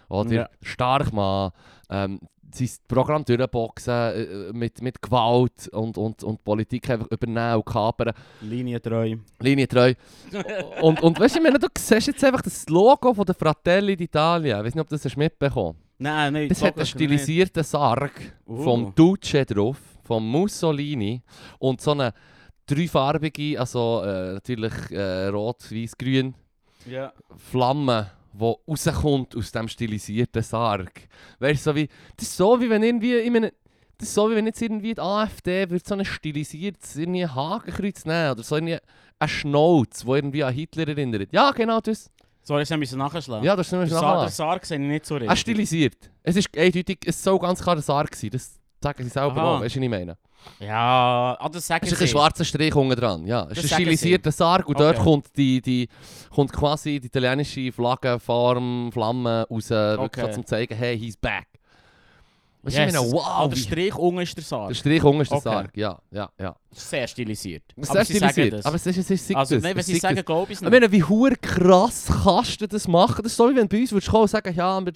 Oder 0.09 0.31
Ja. 0.33 0.49
stark 0.61 1.13
Mann, 1.13 1.51
ähm, 1.89 2.19
sein 2.51 2.69
Programm 2.87 3.23
durchboxen 3.25 3.93
äh, 3.93 4.53
mit, 4.53 4.81
mit 4.81 5.01
Gewalt 5.01 5.67
und, 5.71 5.97
und, 5.97 6.23
und 6.23 6.43
Politik 6.43 6.89
einfach 6.89 7.07
übernehmen 7.09 7.55
und 7.55 7.65
kapern. 7.65 8.13
Linientreu. 8.41 9.15
Linientreu. 9.39 9.93
und, 10.81 11.01
und 11.01 11.19
weißt 11.19 11.35
du, 11.35 11.39
ich 11.39 11.43
meine, 11.43 11.59
du 11.59 11.67
siehst 11.77 12.07
jetzt 12.07 12.23
einfach 12.23 12.41
das 12.41 12.67
Logo 12.69 13.13
von 13.13 13.25
der 13.25 13.35
Fratelli 13.35 13.93
d'Italia. 13.93 14.59
Ich 14.59 14.65
weiß 14.65 14.75
nicht, 14.75 14.81
ob 14.81 14.89
du 14.89 14.95
das 14.95 15.05
hast 15.05 15.17
mitbekommen 15.17 15.77
Nein, 15.99 16.33
nein. 16.33 16.49
Das 16.49 16.61
hat 16.61 16.77
einen 16.77 16.85
stilisierten 16.85 17.63
Sarg 17.63 18.11
Uh. 18.47 18.63
vom 18.63 18.95
Duce 18.95 19.45
drauf, 19.45 19.77
vom 20.03 20.27
Mussolini 20.27 21.21
und 21.59 21.81
so 21.81 21.91
eine 21.91 22.13
dreifarbige, 22.65 23.59
also 23.59 24.01
äh, 24.03 24.33
natürlich 24.33 24.73
äh, 24.91 25.27
rot, 25.27 25.71
weiß, 25.71 25.97
grün 25.97 26.33
Ja. 26.85 27.11
Flamme, 27.37 28.11
die 28.33 28.53
rauskommt 28.67 29.35
aus 29.35 29.51
dem 29.51 29.67
stilisierten 29.67 30.43
Sarg. 30.43 31.07
Weißt 31.39 31.63
so 31.63 31.75
wie, 31.75 31.87
das 32.17 32.27
ist 32.27 32.37
so, 32.37 32.59
wie 32.61 32.69
wenn 32.69 32.83
irgendwie, 32.83 33.15
ich 33.15 33.31
meine, 33.31 33.53
das 33.97 34.09
ist 34.09 34.13
so, 34.15 34.29
wie 34.31 34.35
wenn 34.35 34.45
jetzt 34.45 34.61
irgendwie 34.61 34.93
die 34.93 35.01
AfD 35.01 35.69
würde 35.69 35.83
so 35.85 35.95
ein 35.95 36.05
stilisiertes 36.05 36.95
irgendwie 36.95 37.27
Hakenkreuz 37.27 38.05
nehmen 38.05 38.31
oder 38.31 38.43
so 38.43 38.55
irgendwie 38.55 38.77
ein 39.19 39.27
Schnauz, 39.27 40.05
der 40.05 40.15
irgendwie 40.15 40.43
an 40.43 40.53
Hitler 40.53 40.87
erinnert. 40.87 41.29
Ja, 41.31 41.51
genau 41.51 41.79
das. 41.81 42.09
Sorry, 42.43 42.63
ich 42.63 42.77
musste 42.77 42.97
nachschlagen. 42.97 43.45
Ja, 43.45 43.55
das 43.55 43.67
ist 43.67 43.71
der, 43.71 43.79
nämlich 43.79 43.93
Sa 43.93 44.21
der. 44.21 44.29
Sarg 44.29 44.65
sehe 44.65 44.79
ich 44.79 44.87
nicht 44.87 45.05
so 45.05 45.15
Er 45.15 45.21
richtig. 45.21 45.39
stilisiert. 45.39 46.09
Es 46.23 46.35
ist 46.35 46.57
eindeutig, 46.57 46.99
es 47.05 47.21
soll 47.21 47.37
ganz 47.39 47.61
klar 47.61 47.75
ein 47.75 47.81
Sarg 47.81 48.15
sein. 48.15 48.29
Das 48.31 48.58
sagen 48.81 49.03
sie 49.03 49.09
selber 49.09 49.37
Aha. 49.41 49.55
auch, 49.57 49.61
weißt 49.61 49.75
du, 49.75 49.79
was 49.79 49.83
ich 49.83 49.89
meine? 49.89 50.17
Ja, 50.59 51.35
ah, 51.37 51.49
das 51.49 51.67
sagen 51.67 51.85
Es 51.85 51.91
ist 51.91 52.01
ein 52.01 52.07
schwarzer 52.07 52.45
Strich 52.45 52.73
unten 52.73 52.95
dran. 52.95 53.25
Ja, 53.27 53.45
es 53.51 53.57
ist 53.57 53.73
ein 53.73 53.81
stilisierter 53.81 54.31
Sarg 54.31 54.67
und 54.69 54.79
dort 54.79 54.95
Okay. 54.95 55.03
kommt, 55.03 55.27
die, 55.35 55.61
die, 55.61 55.89
kommt 56.33 56.53
quasi 56.53 56.99
die 56.99 57.07
italienische 57.07 57.71
Flagge, 57.73 58.19
Form, 58.19 58.89
Flamme 58.91 59.45
raus, 59.49 59.69
Okay. 59.71 60.21
so 60.21 60.27
zum 60.29 60.45
zeigen, 60.45 60.75
hey, 60.77 60.97
he's 60.97 61.17
back. 61.17 61.47
Du, 62.61 62.69
Yes. 62.71 62.87
ich 62.93 62.93
meine, 62.99 63.11
wow, 63.13 63.23
Ah, 63.25 63.47
der 63.47 63.57
wie- 63.57 63.61
Strich 63.61 63.95
unten 63.95 64.19
ist 64.21 64.35
der 64.35 64.43
Sarg. 64.43 64.67
der 64.69 64.75
Strich 64.75 65.03
unten 65.03 65.21
ist 65.21 65.31
der 65.31 65.37
Okay. 65.39 65.49
Sarg, 65.49 65.77
ja, 65.77 65.99
ja, 66.11 66.29
ja. 66.39 66.55
Sehr 66.71 67.07
stilisiert. 67.07 67.63
Sehr 67.77 67.91
Aber 67.95 68.05
stilisiert, 68.05 68.53
das. 68.53 68.65
aber 68.65 68.75
es 68.75 68.85
ist, 68.85 68.97
es 68.97 69.11
ist, 69.11 69.35
also, 69.35 69.55
das, 69.55 69.63
nein, 69.63 69.75
wenn 69.75 69.83
sie 69.83 69.95
sagen, 69.97 70.15
das. 70.17 70.25
glaube 70.25 70.51
ich 70.51 70.57
es 70.57 70.61
Ich 70.61 70.69
nicht. 70.69 70.71
meine, 70.71 70.91
wie 70.91 71.03
hure 71.03 71.35
krass 71.37 72.07
kannst 72.23 72.59
du 72.61 72.67
das 72.67 72.87
machen? 72.87 73.23
Das 73.23 73.31
ist 73.31 73.37
so, 73.37 73.49
wie 73.49 73.55
wenn 73.55 73.67
bei 73.67 73.79
uns 73.79 73.91
würdest 73.93 74.09
kommen 74.09 74.23
und 74.23 74.29
sagen, 74.29 74.53
ja, 74.53 74.85
wir, 74.85 74.93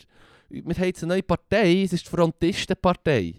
wir 0.50 0.76
haben 0.76 0.84
jetzt 0.86 1.04
eine 1.04 1.14
neue 1.14 1.24
Partei, 1.24 1.84
es 1.84 1.94
ist 1.94 2.06
die 2.06 2.10
Frontistenpartei. 2.10 3.36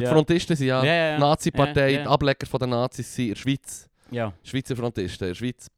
Die. 0.00 0.06
Frontisten 0.06 0.56
sind 0.56 0.66
ja, 0.68 0.84
Ja, 0.84 0.94
ja. 0.94 1.18
Nazi-Partei, 1.18 2.04
Ableger 2.06 2.46
von 2.46 2.60
den 2.60 2.70
Nazis 2.70 3.14
sind 3.14 3.26
in 3.26 3.34
der 3.34 3.40
Schweiz. 3.40 3.88
ja. 4.10 4.32
Schweizer 4.42 4.76
Frontisten 4.76 5.24
in 5.26 5.30
der 5.30 5.34
Schweiz. 5.34 5.68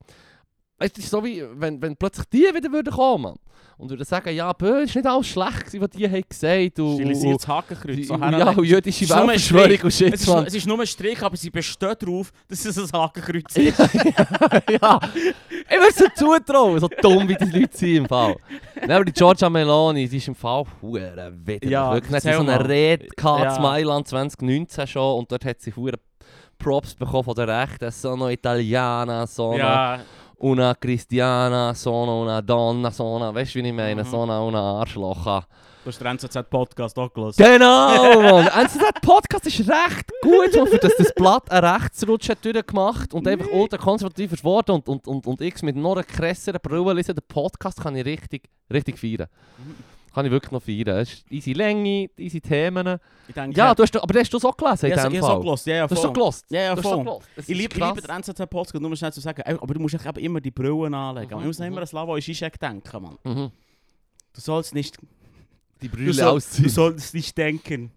Weißt 0.78 0.96
du, 0.96 1.00
es 1.00 1.06
ist 1.06 1.10
so 1.10 1.24
wie, 1.24 1.44
wenn, 1.54 1.80
wenn 1.82 1.96
plötzlich 1.96 2.26
die 2.32 2.54
wieder 2.54 2.70
würden 2.70 2.92
kommen 2.92 3.34
und 3.78 3.90
würden 3.90 4.04
sagen, 4.04 4.34
ja, 4.34 4.52
bö, 4.52 4.82
ist 4.82 4.94
nicht 4.94 5.06
alles 5.06 5.26
schlecht, 5.26 5.66
gewesen, 5.66 5.80
was 5.80 5.90
die 5.90 6.08
haben 6.08 6.22
gesagt 6.28 6.78
und, 6.78 6.94
Stilisiertes 6.96 7.48
Hakenkreuz. 7.48 8.06
So 8.06 8.14
ja, 8.16 8.50
und 8.50 8.64
jüdische 8.64 9.08
Weltverschwörung 9.08 9.80
und 9.82 9.92
Shit, 9.92 10.14
es, 10.14 10.22
ist, 10.22 10.28
es 10.28 10.54
ist 10.54 10.66
nur 10.66 10.78
ein 10.80 10.86
Strich, 10.86 11.20
aber 11.22 11.36
sie 11.36 11.50
besteht 11.50 12.02
darauf, 12.02 12.32
dass 12.48 12.64
es 12.64 12.78
ein 12.78 13.00
Hakenkreuz 13.00 13.56
ist. 13.56 13.78
ja, 14.80 15.00
ich 15.10 15.76
würde 15.76 15.88
es 15.88 16.14
zutrauen, 16.14 16.78
so 16.78 16.88
dumm 16.88 17.28
wie 17.28 17.34
die 17.36 17.58
Leute 17.58 17.76
sind 17.76 17.96
im 17.96 18.06
Fall. 18.06 18.36
Nein, 18.80 18.90
aber 18.92 19.04
die 19.04 19.12
Giorgia 19.12 19.50
Meloni, 19.50 20.08
die 20.08 20.16
ist 20.18 20.28
im 20.28 20.34
Fall 20.36 20.64
hure 20.80 21.32
widerlich. 21.44 21.70
Ja, 21.70 21.92
Wirklich, 21.92 22.22
sie 22.22 22.32
so 22.32 22.40
eine. 22.40 22.68
Rede 22.68 23.06
gehabt, 23.16 23.42
Ja. 23.44 23.56
in 23.56 23.62
Mailand 23.62 24.06
2019 24.08 24.86
schon 24.86 25.18
und 25.18 25.32
dort 25.32 25.44
hat 25.44 25.60
sie 25.60 25.74
hure 25.74 25.98
Props 26.58 26.94
bekommen 26.94 27.24
von 27.24 27.34
der 27.34 27.46
Rechten. 27.48 27.90
Sono 27.90 28.28
Italiana, 28.28 29.26
sono 29.26 29.56
ja, 29.56 30.00
una 30.40 30.74
Cristiana, 30.74 31.74
sono 31.74 32.20
una 32.22 32.40
donna, 32.40 32.90
sono, 32.90 33.34
weißt 33.34 33.54
du 33.54 33.58
wie 33.62 33.68
ich 33.68 33.74
meine, 33.74 34.02
Mhm. 34.04 34.08
sono 34.10 34.46
una 34.46 34.80
Arschlocha. 34.80 35.46
du 35.84 35.90
hast 35.90 36.00
den 36.00 36.06
NZZ-Podcast 36.08 36.98
auch 36.98 37.12
gelesen. 37.12 37.42
Genau, 37.42 38.20
Mann! 38.22 38.46
NZZ 38.46 39.00
Podcast 39.00 39.46
ist 39.46 39.60
recht 39.60 40.10
gut, 40.22 40.54
Mann, 40.56 40.66
für 40.66 40.78
das 40.78 40.92
das 40.98 41.14
Blatt 41.14 41.50
einen 41.50 41.64
Rechtsrutsch 41.64 42.28
hat 42.28 42.44
durchgemacht 42.44 43.14
und 43.14 43.26
einfach 43.26 43.48
ultra 43.52 43.78
konservativ 43.78 44.32
ist 44.32 44.44
worden 44.44 44.72
und, 44.76 44.88
und, 44.88 45.06
und, 45.08 45.26
und 45.26 45.40
ich 45.40 45.62
mit 45.62 45.76
noch 45.76 45.92
einer 45.92 46.04
krasseren 46.04 46.60
Brille 46.62 46.92
lesen. 46.94 47.14
Den 47.14 47.24
Podcast 47.26 47.80
kann 47.80 47.96
ich 47.96 48.04
richtig, 48.04 48.48
richtig 48.70 48.98
feiern. 48.98 49.28
Kann 50.18 50.26
ich 50.26 50.32
wirklich 50.32 50.50
noch 50.50 50.62
feiern. 50.62 50.98
Es 50.98 51.12
ist 51.12 51.30
easy 51.30 51.52
Länge, 51.52 52.10
easy 52.18 52.40
Themen. 52.40 52.98
Ich 53.28 53.34
denke, 53.34 53.56
Ja, 53.56 53.72
du 53.72 53.84
hast, 53.84 53.96
aber 53.96 54.12
du 54.12 54.18
hast 54.18 54.32
du 54.34 54.38
so 54.40 54.50
gelesen 54.50 54.86
in 54.86 54.92
ich 54.92 54.98
habe 54.98 55.12
dem 55.14 55.22
Fall. 55.22 55.40
gelesen. 55.40 55.68
Ja, 55.70 55.76
ja, 55.76 55.86
Du 55.86 55.94
hast 55.94 56.00
so 56.02 56.08
voll. 56.08 56.12
gelost. 56.14 56.44
Ja, 56.50 56.60
ja, 56.60 56.74
Du 56.74 56.82
so 56.82 56.88
voll. 56.88 56.98
gelost. 57.04 57.28
Es 57.36 57.48
Ich 57.48 57.56
liebe, 57.56 57.74
liebe 57.78 58.00
den 58.02 58.10
NZZ-Podcast, 58.10 58.74
nur 58.82 58.96
schnell 58.96 59.12
zu 59.12 59.20
sagen, 59.20 59.42
aber 59.46 59.74
du 59.74 59.78
musst 59.80 59.94
eben 59.94 60.18
immer 60.18 60.40
die 60.40 60.50
Brillen 60.50 60.92
anlegen. 60.92 61.34
Mhm, 61.34 61.40
Ich 61.42 61.46
muss 61.46 61.58
mhm. 61.60 61.66
immer 61.66 61.80
an 61.82 61.86
Slavoj 61.86 62.18
Žižek 62.20 62.58
denken, 62.58 63.00
Mann. 63.02 63.16
Mhm. 63.22 63.52
Du 64.34 64.40
sollst 64.40 64.74
nicht, 64.74 64.96
Die 65.82 65.88
du, 65.88 65.96
Brille 65.96 66.12
soll, 66.12 66.24
du 66.24 66.30
ausziehen. 66.32 66.68
sollst 66.68 67.14
nicht 67.14 67.38
denken. 67.38 67.92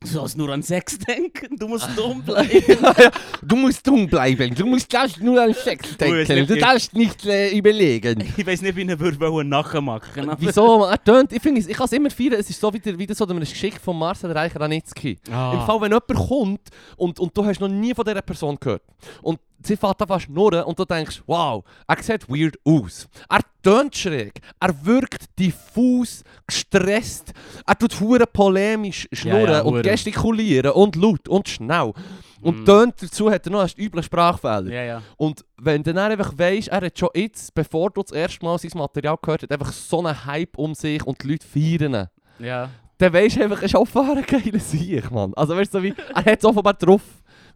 Du 0.00 0.06
sollst 0.06 0.38
nur 0.38 0.48
an 0.50 0.62
Sex 0.62 0.96
denken, 1.08 1.56
du 1.58 1.66
musst 1.66 1.88
dumm 1.96 2.22
Ja, 2.26 2.34
bleiben. 2.34 2.62
ja. 2.98 3.10
Du 3.42 3.56
musst 3.56 3.84
dumm 3.84 4.06
bleiben. 4.06 4.54
Du 4.54 4.64
musst 4.64 4.92
darfst 4.94 5.20
nur 5.20 5.42
an 5.42 5.52
Sex 5.52 5.96
denken. 5.96 6.36
nicht, 6.38 6.50
Du 6.50 6.56
darfst 6.56 6.94
nicht 6.94 7.26
äh, 7.26 7.50
überlegen. 7.56 8.32
ich 8.36 8.46
weiß 8.46 8.62
nicht, 8.62 8.76
wie 8.76 8.82
ich 8.82 8.98
würde 9.00 9.44
nachmachen 9.44 10.30
aber- 10.30 10.40
Wieso? 10.40 10.84
Er 10.84 11.02
tönt, 11.02 11.32
ich 11.32 11.42
finde, 11.42 11.60
es- 11.60 11.66
ich 11.66 11.76
kann 11.76 11.86
es 11.86 11.92
immer 11.92 12.10
feiern. 12.10 12.34
Es 12.34 12.48
ist 12.48 12.60
so 12.60 12.72
wieder, 12.72 12.96
wieder 12.96 13.14
so 13.14 13.26
ein 13.26 13.40
Geschick 13.40 13.80
von 13.80 13.98
Marcel 13.98 14.30
Reich-Ranitzky. 14.30 15.18
Ah. 15.32 15.54
Im 15.54 15.66
Fall, 15.66 15.80
wenn 15.80 15.90
jemand 15.92 16.28
kommt 16.28 16.68
und, 16.96 17.18
und 17.18 17.36
du 17.36 17.44
hast 17.44 17.58
noch 17.60 17.68
nie 17.68 17.92
von 17.92 18.04
dieser 18.04 18.22
Person 18.22 18.56
gehört 18.60 18.82
und 19.22 19.40
sie 19.62 19.76
fährt 19.76 20.10
an 20.10 20.20
schnurren 20.20 20.64
und 20.64 20.78
du 20.78 20.84
denkst, 20.84 21.22
wow, 21.26 21.64
er 21.86 22.02
sieht 22.02 22.28
weird 22.28 22.56
aus. 22.64 23.08
Er 23.28 23.40
tönt 23.62 23.96
schräg, 23.96 24.40
er 24.60 24.84
wirkt 24.86 25.38
diffus, 25.38 26.22
gestresst, 26.46 27.32
er 27.66 27.78
tut 27.78 27.98
hure 28.00 28.26
polemisch 28.26 29.08
schnurren 29.12 29.50
ja, 29.50 29.60
und 29.62 29.74
hure. 29.74 29.82
gestikulieren 29.82 30.72
und 30.72 30.96
laut 30.96 31.28
und 31.28 31.48
schnell. 31.48 31.92
Und 32.40 32.60
Mm. 32.60 32.64
tönt 32.66 33.02
dazu 33.02 33.30
hat 33.30 33.44
er 33.46 33.52
noch 33.52 33.60
einen 33.60 33.70
üblen 33.76 34.02
Sprachfehler. 34.02 34.70
Ja, 34.72 34.82
ja. 34.84 35.02
Und 35.16 35.44
wenn 35.56 35.82
du 35.82 35.92
dann 35.92 36.12
einfach 36.12 36.32
weisst, 36.38 36.68
er 36.68 36.82
hat 36.82 36.96
schon 36.98 37.08
jetzt, 37.14 37.52
bevor 37.52 37.90
du 37.90 38.02
das 38.02 38.12
erste 38.12 38.44
Mal 38.44 38.58
sein 38.58 38.70
Material 38.76 39.16
gehört 39.20 39.42
hast, 39.42 39.50
einfach 39.50 39.72
so 39.72 39.98
einen 40.04 40.24
Hype 40.24 40.56
um 40.56 40.72
sich 40.74 41.04
und 41.04 41.20
die 41.22 41.32
Leute 41.32 41.46
feiern 41.46 41.94
ihn, 41.94 42.46
Ja. 42.46 42.70
dann 42.98 43.12
weisst 43.12 43.36
du 43.38 43.42
einfach, 43.42 43.58
er 43.58 43.64
ist 43.64 43.74
offenbar 43.74 44.16
ein 44.18 44.22
geiler 44.24 44.60
Sieg, 44.60 45.10
Mann. 45.10 45.32
Also 45.34 45.56
weißt 45.56 45.74
du, 45.74 45.78
so 45.78 45.82
wie, 45.82 45.92
er 46.14 46.24
hat 46.24 46.38
es 46.38 46.44
offenbar 46.44 46.74
drauf. 46.74 47.02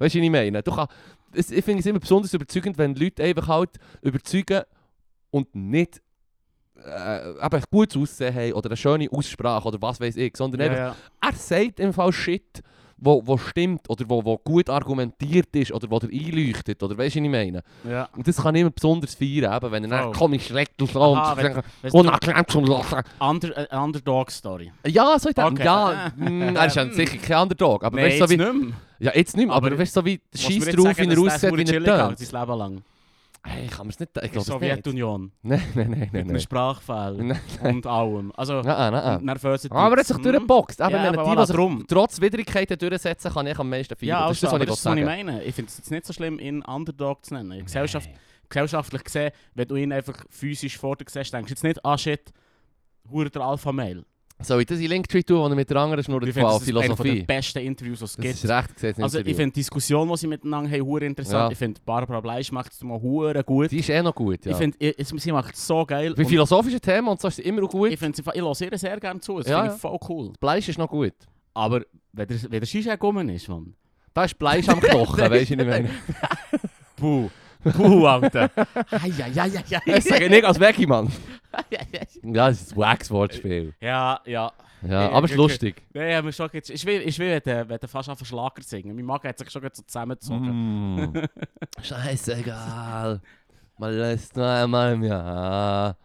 Weißt 0.01 0.17
du, 0.17 0.19
was 0.19 0.25
ich 0.25 0.31
meine? 0.31 0.63
Du 0.65 0.73
kann, 0.75 0.89
es, 1.35 1.51
ich 1.51 1.65
finde 1.65 1.81
es 1.81 1.87
immer 1.87 2.01
besonders 2.01 2.33
überzeugend, 2.35 2.79
wenn 2.79 2.95
Leute 2.95 3.23
einfach 3.23 3.49
halt 3.49 3.71
überzeugen 4.03 4.63
und 5.31 5.55
nicht 5.55 6.01
äh, 6.85 7.31
eben 7.47 7.63
gutes 7.71 7.97
Aussehen 7.97 8.35
haben 8.35 8.53
oder 8.55 8.69
eine 8.71 8.77
schöne 8.77 9.09
Aussprache 9.11 9.69
oder 9.69 9.81
was 9.81 10.01
weiß 10.01 10.17
ich, 10.17 10.37
sondern 10.37 10.61
Ja, 10.61 10.67
einfach, 10.67 10.79
ja. 10.79 10.97
er 11.29 11.33
sagt 11.35 11.81
im 11.81 11.93
Fall 11.93 12.13
Shit, 12.13 12.61
wo, 13.05 13.21
wo 13.27 13.37
stimmt 13.37 13.89
oder 13.91 14.05
wo, 14.09 14.25
wo 14.25 14.39
gut 14.39 14.69
argumentiert 14.71 15.55
ist 15.57 15.73
oder 15.73 15.91
wo 15.91 15.99
er 15.99 16.09
einleuchtet 16.09 16.81
oder 16.83 16.97
weißt 16.97 17.17
du, 17.17 17.21
was 17.21 17.25
ich 17.25 17.31
meine? 17.31 17.63
ja. 17.89 18.09
Und 18.17 18.27
das 18.29 18.37
kann 18.37 18.55
ich 18.55 18.61
immer 18.61 18.71
besonders 18.71 19.15
feiern, 19.15 19.57
eben, 19.57 19.73
wenn 19.73 19.91
er 19.91 20.03
Voll. 20.05 20.13
komisch 20.13 20.47
schlägt 20.47 20.81
und 20.81 20.91
so 20.93 21.03
und 21.03 21.63
unangenehm 21.93 22.45
zum 22.47 22.65
Lachen. 22.65 23.03
Under, 23.19 23.73
äh, 23.73 23.77
Underdog-Story. 23.77 24.73
Ja, 24.87 25.19
so 25.19 25.31
dem, 25.31 25.45
Okay. 25.45 25.65
ja, 25.65 26.13
mm, 26.17 26.55
er 26.57 26.67
ist 26.67 26.77
ja 26.77 26.89
sicher 26.93 27.19
kein 27.19 27.43
Underdog, 27.43 27.83
aber 27.85 27.97
Nein, 27.97 28.07
weißt 28.07 28.21
du, 28.21 28.27
so 28.27 28.31
wie. 28.31 28.75
Ja, 29.03 29.13
jetzt 29.15 29.37
nicht 29.37 29.47
mehr, 29.47 29.55
aber, 29.57 29.67
Aber 29.69 29.79
weißt 29.79 29.97
du, 29.97 30.01
so 30.01 30.07
wie, 30.07 30.21
mir 30.33 30.39
scheiß 30.39 30.75
drauf, 30.75 30.99
wie 30.99 31.07
er 31.07 31.19
aussieht, 31.19 31.57
wie 31.57 31.61
er 31.63 31.85
tönt. 31.85 31.89
hat, 31.89 32.19
sein 32.19 32.41
Leben 32.41 32.59
lang. 32.59 32.83
Hey, 33.45 33.67
kann 33.67 33.79
man 33.79 33.89
es 33.89 33.99
nicht, 33.99 34.13
ich 34.17 34.23
Die 34.23 34.29
glaube. 34.29 34.45
Sowjetunion. 34.47 35.33
Nein, 35.43 35.61
nein, 35.75 35.91
nein, 35.91 35.99
Mit 35.99 36.13
nein, 36.13 36.27
nein. 36.29 36.41
Sprachfehler 36.41 37.37
und 37.65 37.85
allem. 37.87 38.33
Also, 38.37 38.61
nein, 38.63 38.93
nein. 38.93 39.25
nervöse 39.25 39.69
Aber 39.73 39.97
er 39.97 40.01
hat 40.01 40.07
sich 40.07 40.17
durchgeboxt. 40.17 40.81
Eben, 40.81 40.91
Ja, 40.91 41.03
wenn 41.13 41.19
aber 41.19 41.47
die, 41.47 41.53
drum. 41.53 41.85
trotz 41.89 42.21
Widrigkeiten 42.21 42.79
durchsetzen, 42.79 43.33
kann 43.33 43.47
ich 43.49 43.59
am 43.59 43.69
meisten 43.69 43.97
feiern. 43.97 44.09
Ja, 44.09 44.29
das 44.29 44.41
ist 44.41 44.45
also, 44.45 44.59
das, 44.59 44.63
aber 44.63 44.71
was 44.71 44.79
ich 44.79 44.83
das 44.85 44.93
was 44.93 44.99
ich 44.99 45.05
meine. 45.05 45.43
Ich 45.43 45.55
finde 45.57 45.69
es 45.71 45.79
jetzt 45.79 45.91
nicht 45.91 46.07
so 46.07 46.13
schlimm, 46.13 46.39
ihn 46.39 46.63
Underdog 46.63 47.25
zu 47.25 47.35
nennen. 47.35 47.65
Gesellschaft, 47.65 48.09
gesellschaftlich 48.49 49.03
gesehen, 49.03 49.33
wenn 49.55 49.67
du 49.67 49.75
ihn 49.75 49.93
einfach 49.93 50.25
physisch 50.31 50.79
vor 50.79 50.95
dir 50.95 51.07
siehst, 51.09 51.35
denkst 51.35 51.49
du 51.49 51.53
jetzt 51.55 51.65
nicht, 51.65 51.85
ah 51.85 51.99
shit, 51.99 52.33
hure 53.11 53.29
der 53.29 53.43
Alpha-Mail. 53.43 54.05
Soll 54.43 54.61
ich 54.61 54.67
das 54.67 54.79
in 54.81 54.87
Linktree 54.89 55.23
tun, 55.23 55.39
wo 55.39 55.47
er 55.47 55.55
mit 55.55 55.69
der 55.71 55.77
anderen 55.79 56.03
Schnur 56.05 56.23
Ich 56.23 56.35
von 56.35 56.43
finde, 56.43 56.49
das 56.49 56.63
ist 56.63 56.69
einer 56.69 56.81
der 56.81 56.97
Philosophie? 56.97 57.23
besten 57.25 57.59
Interviews, 57.61 57.99
die 58.01 58.05
es 58.05 58.13
Das 58.17 58.23
gibt. 58.23 58.35
ist 58.35 58.49
recht 58.51 58.75
gesehen. 58.75 59.03
Also 59.03 59.19
ich 59.19 59.25
finde 59.37 59.45
die 59.47 59.61
Diskussion, 59.61 60.09
die 60.09 60.17
sie 60.17 60.27
miteinander 60.27 60.71
haben, 60.71 60.83
hure 60.87 61.05
interessant. 61.05 61.35
Ja. 61.49 61.51
Ich 61.53 61.59
finde, 61.59 61.81
Barbara 61.85 62.21
Bleisch 62.21 62.53
macht 62.53 62.73
es 62.73 62.83
mal 62.83 63.01
hure 63.01 63.43
gut. 63.45 63.71
Die 63.71 63.79
ist 63.79 63.89
eh 63.89 64.03
noch 64.03 64.15
gut, 64.15 64.45
ja. 64.45 64.53
Ich 64.53 64.57
finde, 64.57 64.77
sie 65.21 65.33
macht 65.33 65.55
es 65.55 65.67
so 65.67 65.85
geil. 65.87 66.15
Bei 66.17 66.25
philosophischen 66.25 66.81
Themen 66.81 67.09
und 67.09 67.21
so 67.21 67.29
ist 67.29 67.37
sie 67.37 67.43
immer 67.43 67.63
gut. 67.63 67.91
ich 67.93 67.99
finde, 67.99 68.21
ich 68.21 68.27
höre 68.43 68.73
ihr 68.73 68.79
sehr 68.79 68.99
gerne 69.01 69.21
zu. 69.21 69.39
Das 69.39 69.47
Ja, 69.49 69.61
finde 69.63 69.75
ich 69.77 69.81
voll 69.81 69.99
cool. 70.09 70.33
Fleisch 70.39 70.69
ist 70.69 70.79
noch 70.79 70.89
gut. 70.89 71.15
Aber 71.55 71.83
wenn 72.13 72.27
der, 72.29 72.43
wenn 72.45 72.51
der 72.61 72.63
Zizek 72.63 73.03
rum 73.03 73.29
ist, 73.29 73.49
Mann. 73.49 73.75
Da 74.15 74.25
ist 74.25 74.37
Fleisch 74.39 74.69
am 74.69 74.81
Knochen, 74.81 75.19
weißt 75.31 75.51
du, 75.51 75.55
ich 75.55 75.67
meine? 75.67 75.89
Puh. 76.97 77.31
Puh, 77.65 78.07
Alter. 78.07 78.51
Eieieiei. 78.91 79.63
Das 79.87 80.05
sage 80.05 80.25
ich 80.25 80.31
nicht 80.31 80.45
als 80.45 80.59
Veggie, 80.59 80.87
Mann. 80.87 81.11
Ja, 81.71 81.81
das 82.23 82.63
ist 82.63 82.73
ein 82.73 82.77
Wax-Wortspiel. 82.79 83.75
Ja, 83.81 84.21
ja. 84.25 84.53
Ja, 84.83 85.03
Ja, 85.03 85.11
aber 85.13 85.27
es 85.27 85.33
ist 85.33 85.39
okay. 85.39 85.49
lustig. 85.49 85.83
Nein, 85.93 86.11
ja, 86.11 86.23
mir 86.23 86.33
schon 86.33 86.51
jetzt, 86.53 86.71
ist 86.71 86.85
wie, 86.87 86.97
ist 86.97 87.19
wie 87.19 87.41
wenn 87.45 87.69
wenn 87.69 87.79
du 87.79 87.89
fast 87.89 88.09
auf 88.09 88.19
Schlager 88.27 88.63
singen. 88.63 88.97
Mein 88.97 89.05
Magen 89.05 89.29
hat 89.29 89.39
sich 89.39 89.51
schon 89.51 89.63
so 89.63 89.83
zusammengezogen. 89.83 91.13
Mm. 91.13 91.29
Scheißegal. 91.83 93.21
Man 93.79 93.93
lässt 93.93 94.37
nur 94.37 94.49
einmal 94.49 94.95
im 94.95 95.05
Jahr. 95.05 95.97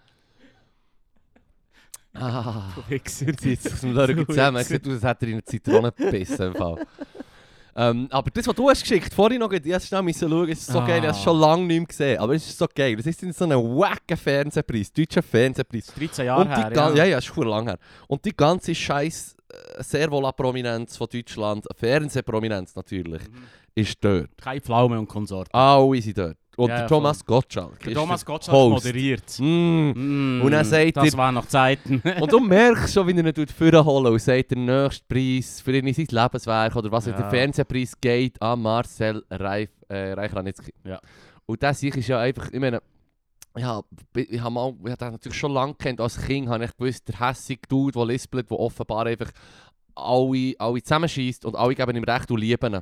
Ah. 2.13 2.71
Du 2.75 2.89
Wichser. 2.89 3.27
Jetzt 3.41 3.71
aus 3.71 3.81
dem 3.81 3.93
Du 3.93 4.25
zusammen. 4.25 4.57
Es 4.57 4.67
sieht 4.67 4.87
aus, 4.87 4.93
als 4.93 5.03
hätte 5.03 5.25
er 5.25 5.29
in 5.29 5.33
eine 5.35 5.43
Zitrone 5.43 5.91
gebissen. 5.91 6.47
Im 6.47 6.55
Fall. 6.55 6.85
Ähm, 7.79 8.07
aber 8.09 8.31
das, 8.31 8.47
was 8.47 8.55
du 8.55 8.67
hast 8.69 8.81
geschickt, 8.81 9.13
vorhin 9.13 9.39
noch, 9.39 9.51
ich 9.51 9.63
musste 9.63 9.87
schnell 9.87 10.13
schauen, 10.13 10.49
es 10.49 10.59
ist 10.61 10.71
so 10.71 10.79
Ah. 10.79 10.87
geil, 10.87 10.97
ich 10.99 11.07
habe 11.07 11.17
es 11.17 11.23
schon 11.23 11.39
lange 11.39 11.63
nicht 11.65 11.77
mehr 11.77 11.85
gesehen, 11.85 12.19
aber 12.19 12.33
es 12.33 12.47
ist 12.47 12.57
so 12.57 12.65
geil. 12.73 12.95
Das 12.95 13.05
ist 13.05 13.19
so 13.19 13.45
ein 13.45 13.51
wacker 13.51 14.17
Fernsehpreis, 14.17 14.91
deutscher 14.91 15.21
Fernsehpreis. 15.21 15.85
13 15.95 16.25
Jahre 16.25 16.41
Und 16.41 16.49
die 16.49 16.55
her, 16.55 16.71
ja. 16.73 16.93
ja, 16.95 17.05
ja, 17.05 17.17
ist 17.19 17.25
schon 17.25 17.47
lang 17.47 17.67
her. 17.67 17.77
Und 18.07 18.25
die 18.25 18.35
ganze 18.35 18.73
scheiß 18.73 19.35
äh, 19.77 19.83
Servola-Prominenz 19.83 20.97
von 20.97 21.07
Deutschland, 21.11 21.65
Fernsehprominenz 21.75 22.75
natürlich, 22.75 23.21
Mhm. 23.21 23.43
ist 23.75 23.97
dort. 24.03 24.29
Keine 24.41 24.59
Pflaume 24.61 24.97
und 24.99 25.07
Konsort. 25.07 25.47
Alle 25.53 26.01
sind 26.01 26.17
dort. 26.17 26.37
Und 26.57 26.69
Ja, 26.69 26.79
der 26.79 26.87
Thomas 26.87 27.23
Gottschalk. 27.23 27.79
Der 27.81 27.93
Thomas 27.93 28.25
Gottschalk 28.25 28.57
Host. 28.57 28.83
moderiert. 28.85 29.23
Mm. 29.39 29.91
Mm, 29.91 30.41
Und 30.43 30.51
dann 30.51 30.65
sagt 30.65 30.97
das 30.97 31.13
er- 31.13 31.17
waren 31.17 31.35
noch 31.35 31.45
Zeiten. 31.45 32.01
Und 32.19 32.31
du 32.31 32.39
merkst 32.39 32.93
schon, 32.93 33.07
wie 33.07 33.11
er 33.15 33.37
ihn 33.37 33.47
vorholen 33.47 34.11
und 34.11 34.19
sagt, 34.19 34.49
der 34.51 34.57
nächste 34.57 35.05
Preis 35.07 35.61
für 35.61 35.71
ihn 35.77 35.93
sein 35.93 36.07
Lebenswerk 36.09 36.75
oder 36.75 36.91
was 36.91 37.05
Ja. 37.05 37.11
der 37.13 37.29
Fernsehpreis 37.29 37.93
geht 38.01 38.41
an 38.41 38.59
Marcel 38.61 39.23
Reif, 39.29 39.69
äh, 39.87 40.13
Reichranitzky. 40.13 40.73
Ja. 40.83 40.99
Und 41.45 41.61
das 41.61 41.81
ich 41.83 41.95
ist 41.95 42.07
ja 42.07 42.19
einfach, 42.19 42.49
ich 42.51 42.59
meine, 42.59 42.81
ja, 43.55 43.81
ich 44.15 44.41
habe 44.41 44.51
mal, 44.51 44.73
ich 44.83 44.91
habe 44.91 44.97
den 44.97 45.11
natürlich 45.11 45.37
schon 45.37 45.51
lange 45.53 45.75
kennt 45.75 46.01
als 46.01 46.19
Kind, 46.19 46.49
habe 46.49 46.65
ich 46.65 46.75
gewusst, 46.75 47.07
der 47.07 47.19
hässige 47.19 47.61
Dude, 47.69 47.91
der 47.93 48.05
lispelt, 48.07 48.49
der 48.49 48.59
offenbar 48.59 49.05
einfach 49.05 49.29
alle, 49.93 50.53
alle 50.59 50.81
zusammenschießt 50.81 51.45
und 51.45 51.55
alle 51.55 51.75
geben 51.75 51.95
ihm 51.97 52.03
Recht 52.03 52.29
und 52.31 52.39
lieben. 52.39 52.79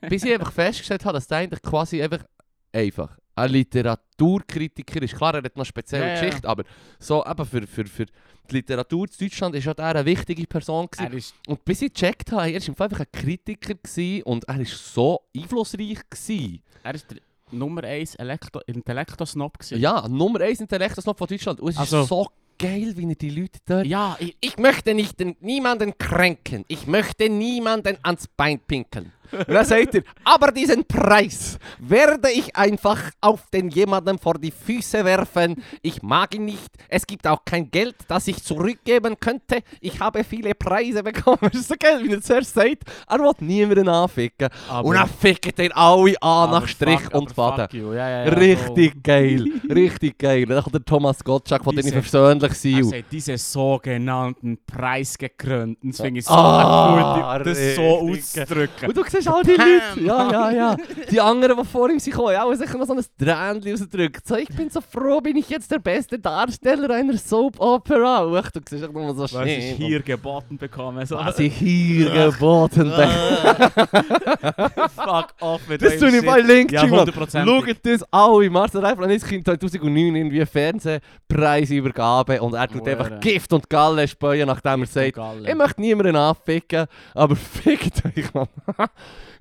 Bis 0.08 0.24
ich 0.24 0.32
einfach 0.32 0.52
festgestellt 0.52 1.04
habe, 1.04 1.14
dass 1.14 1.26
der 1.26 1.38
eigentlich 1.38 1.62
quasi 1.62 2.00
einfach, 2.02 2.24
einfach 2.72 3.16
ein 3.34 3.50
Literaturkritiker 3.50 5.02
ist. 5.02 5.14
Klar, 5.16 5.34
er 5.34 5.42
hat 5.42 5.56
noch 5.56 5.64
spezielle 5.64 6.06
Ja, 6.06 6.14
ja. 6.14 6.20
Geschichte, 6.20 6.48
aber 6.48 6.64
so 6.98 7.24
eben 7.24 7.46
für, 7.46 7.66
für, 7.66 7.86
für 7.86 8.06
die 8.06 8.54
Literatur 8.56 9.06
in 9.08 9.26
Deutschland 9.28 9.54
ist 9.54 9.64
ja 9.64 9.74
der 9.74 9.86
eine 9.86 10.04
wichtige 10.04 10.46
Person 10.46 10.86
gewesen. 10.90 11.12
er 11.12 11.16
ist, 11.16 11.34
Und 11.46 11.64
bis 11.64 11.82
ich 11.82 11.92
gecheckt 11.92 12.32
habe, 12.32 12.50
er 12.52 12.60
war 12.60 12.80
einfach 12.86 13.00
ein 13.00 13.06
Kritiker 13.12 13.74
gewesen 13.74 14.22
und 14.24 14.44
er 14.44 14.58
war 14.58 14.64
so 14.66 15.20
einflussreich 15.36 15.98
gewesen. 16.10 16.62
er 16.82 16.94
ist 16.94 17.10
der 17.10 17.18
Nummer 17.50 17.84
1 17.84 18.14
Elektro 18.16 18.60
Intellektor-Snob 18.66 19.58
gewesen. 19.58 19.78
Ja, 19.80 20.06
Nummer 20.08 20.40
1 20.40 20.60
Intellektus 20.60 21.04
von 21.04 21.14
Deutschland. 21.16 21.60
Und 21.60 21.70
es 21.70 21.76
Also- 21.78 22.02
ist 22.02 22.08
so 22.08 22.26
geil, 22.58 22.92
wie 22.96 23.08
er 23.08 23.14
die 23.14 23.30
Leute 23.30 23.58
dort... 23.66 23.86
Ja, 23.86 24.16
ich, 24.20 24.36
Ich 24.40 24.56
möchte 24.58 24.94
nicht 24.94 25.18
den, 25.20 25.36
niemanden 25.40 25.96
kränken. 25.98 26.64
Ich 26.68 26.86
möchte 26.86 27.28
niemanden 27.28 27.96
ans 28.02 28.26
Bein 28.28 28.58
pinkeln. 28.60 29.12
Und 29.32 29.48
dann 29.48 29.64
sagt 29.64 29.94
er, 29.94 30.02
aber 30.24 30.52
diesen 30.52 30.84
Preis 30.84 31.58
werde 31.78 32.30
ich 32.30 32.54
einfach 32.56 33.00
auf 33.20 33.48
den 33.52 33.68
jemanden 33.70 34.18
vor 34.18 34.34
die 34.34 34.50
Füße 34.50 35.04
werfen. 35.04 35.62
Ich 35.82 36.02
mag 36.02 36.34
ihn 36.34 36.44
nicht. 36.44 36.70
Es 36.88 37.06
gibt 37.06 37.26
auch 37.26 37.44
kein 37.44 37.70
Geld, 37.70 37.96
das 38.08 38.28
ich 38.28 38.42
zurückgeben 38.42 39.18
könnte. 39.18 39.62
Ich 39.80 40.00
habe 40.00 40.22
viele 40.24 40.54
Preise 40.54 41.02
bekommen. 41.02 41.38
Das 41.52 41.60
ist 41.62 41.68
so 41.68 41.74
geil, 41.78 42.00
wie 42.02 42.12
er 42.12 42.20
zuerst 42.22 42.54
sagt, 42.54 42.84
er 43.08 43.18
will 43.18 43.32
niemanden 43.40 43.88
anficken. 43.88 44.48
aber, 44.68 44.88
Und 44.88 44.94
dann 44.96 45.08
fickt 45.08 45.58
er 45.58 45.76
alle 45.76 46.14
an 46.22 46.50
nach 46.50 46.66
Strich 46.66 47.00
fuck, 47.00 47.14
und 47.14 47.32
Faden. 47.32 47.68
Ja, 47.72 47.92
ja, 47.94 48.24
ja, 48.24 48.32
Richtig 48.32 49.02
geil, 49.02 49.44
richtig 49.68 50.18
geil. 50.18 50.46
Dann 50.46 50.62
kommt 50.62 50.74
der 50.74 50.84
Thomas 50.84 51.22
Gottschalk, 51.22 51.62
von 51.64 51.74
dem 51.76 51.86
ich 51.86 51.92
persönlich 51.92 52.50
Er 52.50 52.54
sehe. 52.54 52.84
sagt, 52.84 53.04
diese 53.12 53.36
sogenannten 53.38 54.58
Preisgekrönten, 54.66 55.90
das 55.90 56.00
finde 56.00 56.20
ich 56.20 56.26
so 56.26 56.32
Ah, 56.34 57.38
gut, 57.38 57.46
das 57.46 57.74
so 57.76 57.82
auszudrücken. 57.82 58.88
Und 58.88 58.96
du 58.96 59.04
siehst 59.08 59.21
all 59.28 59.42
die 59.42 59.50
Leute, 59.50 60.00
ja, 60.00 60.30
ja, 60.30 60.50
ja. 60.50 60.76
Die 61.10 61.20
anderen, 61.20 61.56
die 61.58 61.64
vor 61.64 61.90
ihm 61.90 61.98
sind, 61.98 62.16
haben 62.16 62.36
auch 62.36 62.54
sicher 62.54 62.78
noch 62.78 62.86
so 62.86 62.94
ein 62.94 63.04
Tränchen 63.18 63.72
rausgedrückt. 63.72 64.26
So, 64.26 64.36
ich 64.36 64.48
bin 64.48 64.70
so 64.70 64.80
froh, 64.80 65.20
bin 65.20 65.36
ich 65.36 65.48
jetzt 65.48 65.70
der 65.70 65.78
beste 65.78 66.18
Darsteller 66.18 66.90
einer 66.90 67.16
Soap-Opera. 67.16 68.26
Uch, 68.26 68.50
du 68.50 68.60
siehst 68.68 68.84
auch 68.84 68.92
nur 68.92 69.14
so 69.14 69.22
Was 69.22 69.30
schön. 69.30 69.46
ich 69.48 69.70
hier 69.76 70.00
geboten 70.00 70.56
bekomme. 70.58 71.04
So. 71.06 71.16
Was 71.16 71.38
ich 71.38 71.54
hier 71.54 72.10
geboten 72.10 72.90
bin. 72.90 73.08
Fuck 74.94 75.28
off 75.40 75.60
mit 75.68 75.82
Das 75.82 75.98
tue 75.98 76.16
ich 76.16 76.24
bei 76.24 76.40
LinkedIn, 76.40 76.92
Ja. 76.92 77.04
Schaut 77.06 77.82
das 77.82 78.02
alle. 78.10 78.50
Marcel 78.50 78.84
Reifel 78.84 79.12
hat 79.12 79.20
2009 79.20 80.16
irgendwie 80.16 80.38
einen 80.38 80.46
Fernsehpreisübergabe 80.46 82.40
und 82.42 82.54
er 82.54 82.68
tut 82.68 82.86
einfach 82.88 83.20
Gift 83.20 83.52
und 83.52 83.68
Galle 83.68 84.06
speuen, 84.08 84.46
nachdem 84.46 84.82
er 84.82 84.86
sagt, 84.86 85.18
ich 85.46 85.54
möchte 85.54 85.80
niemanden 85.80 86.16
anficken, 86.16 86.86
aber 87.14 87.36
fickt 87.62 88.04
euch, 88.04 88.32
Mann. 88.34 88.48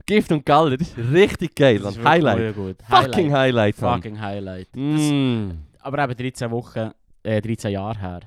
Gift 0.05 0.31
und 0.31 0.45
Galle, 0.45 0.77
das 0.77 0.89
ist 0.89 0.97
richtig 0.97 1.55
geil, 1.55 1.79
Das 1.79 1.97
ist 1.97 2.03
Highlight. 2.03 2.55
Gut. 2.55 2.77
Fucking 2.87 3.33
Highlight, 3.33 3.81
Mann. 3.81 4.01
Fucking 4.01 4.19
Highlight. 4.19 4.67
Mm. 4.75 5.51
Aber 5.79 6.03
eben 6.03 6.15
13 6.15 6.51
Wochen, 6.51 6.91
äh, 7.23 7.41
13 7.41 7.71
Jahre 7.71 7.99
her. 7.99 8.19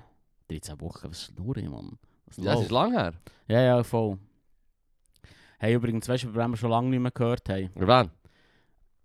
13 0.48 0.80
Wochen, 0.80 1.08
was 1.10 1.22
ist 1.22 1.38
nur, 1.38 1.56
Mann? 1.70 1.98
Es 2.30 2.38
ist 2.38 2.70
lang 2.70 2.92
her. 2.92 3.12
ja, 3.48 3.60
ja, 3.60 3.82
voll. 3.82 4.18
Hey, 5.58 5.74
übrigens, 5.74 6.08
weißt 6.08 6.24
du, 6.24 6.28
über 6.28 6.42
wen 6.44 6.50
wir 6.50 6.56
schon 6.56 6.70
lange 6.70 6.90
nicht 6.90 7.00
mehr 7.00 7.10
gehört 7.10 7.48
haben? 7.48 7.70
Wen? 7.74 8.10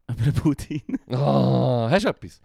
Über 0.08 0.24
den 0.24 0.34
Putin. 0.34 0.82
Oh, 1.10 1.88
hast 1.90 2.06
du 2.06 2.10
etwas? 2.10 2.42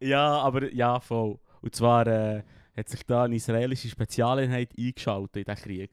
ja, 0.00 0.38
aber 0.40 0.72
ja, 0.72 1.00
voll. 1.00 1.38
Und 1.62 1.74
zwar 1.74 2.06
äh, 2.06 2.42
hat 2.76 2.88
sich 2.88 3.04
da 3.06 3.24
eine 3.24 3.36
israelische 3.36 3.88
Spezialeinheit 3.88 4.70
eingeschaltet 4.78 5.36
in 5.36 5.44
diesen 5.44 5.62
Krieg. 5.64 5.90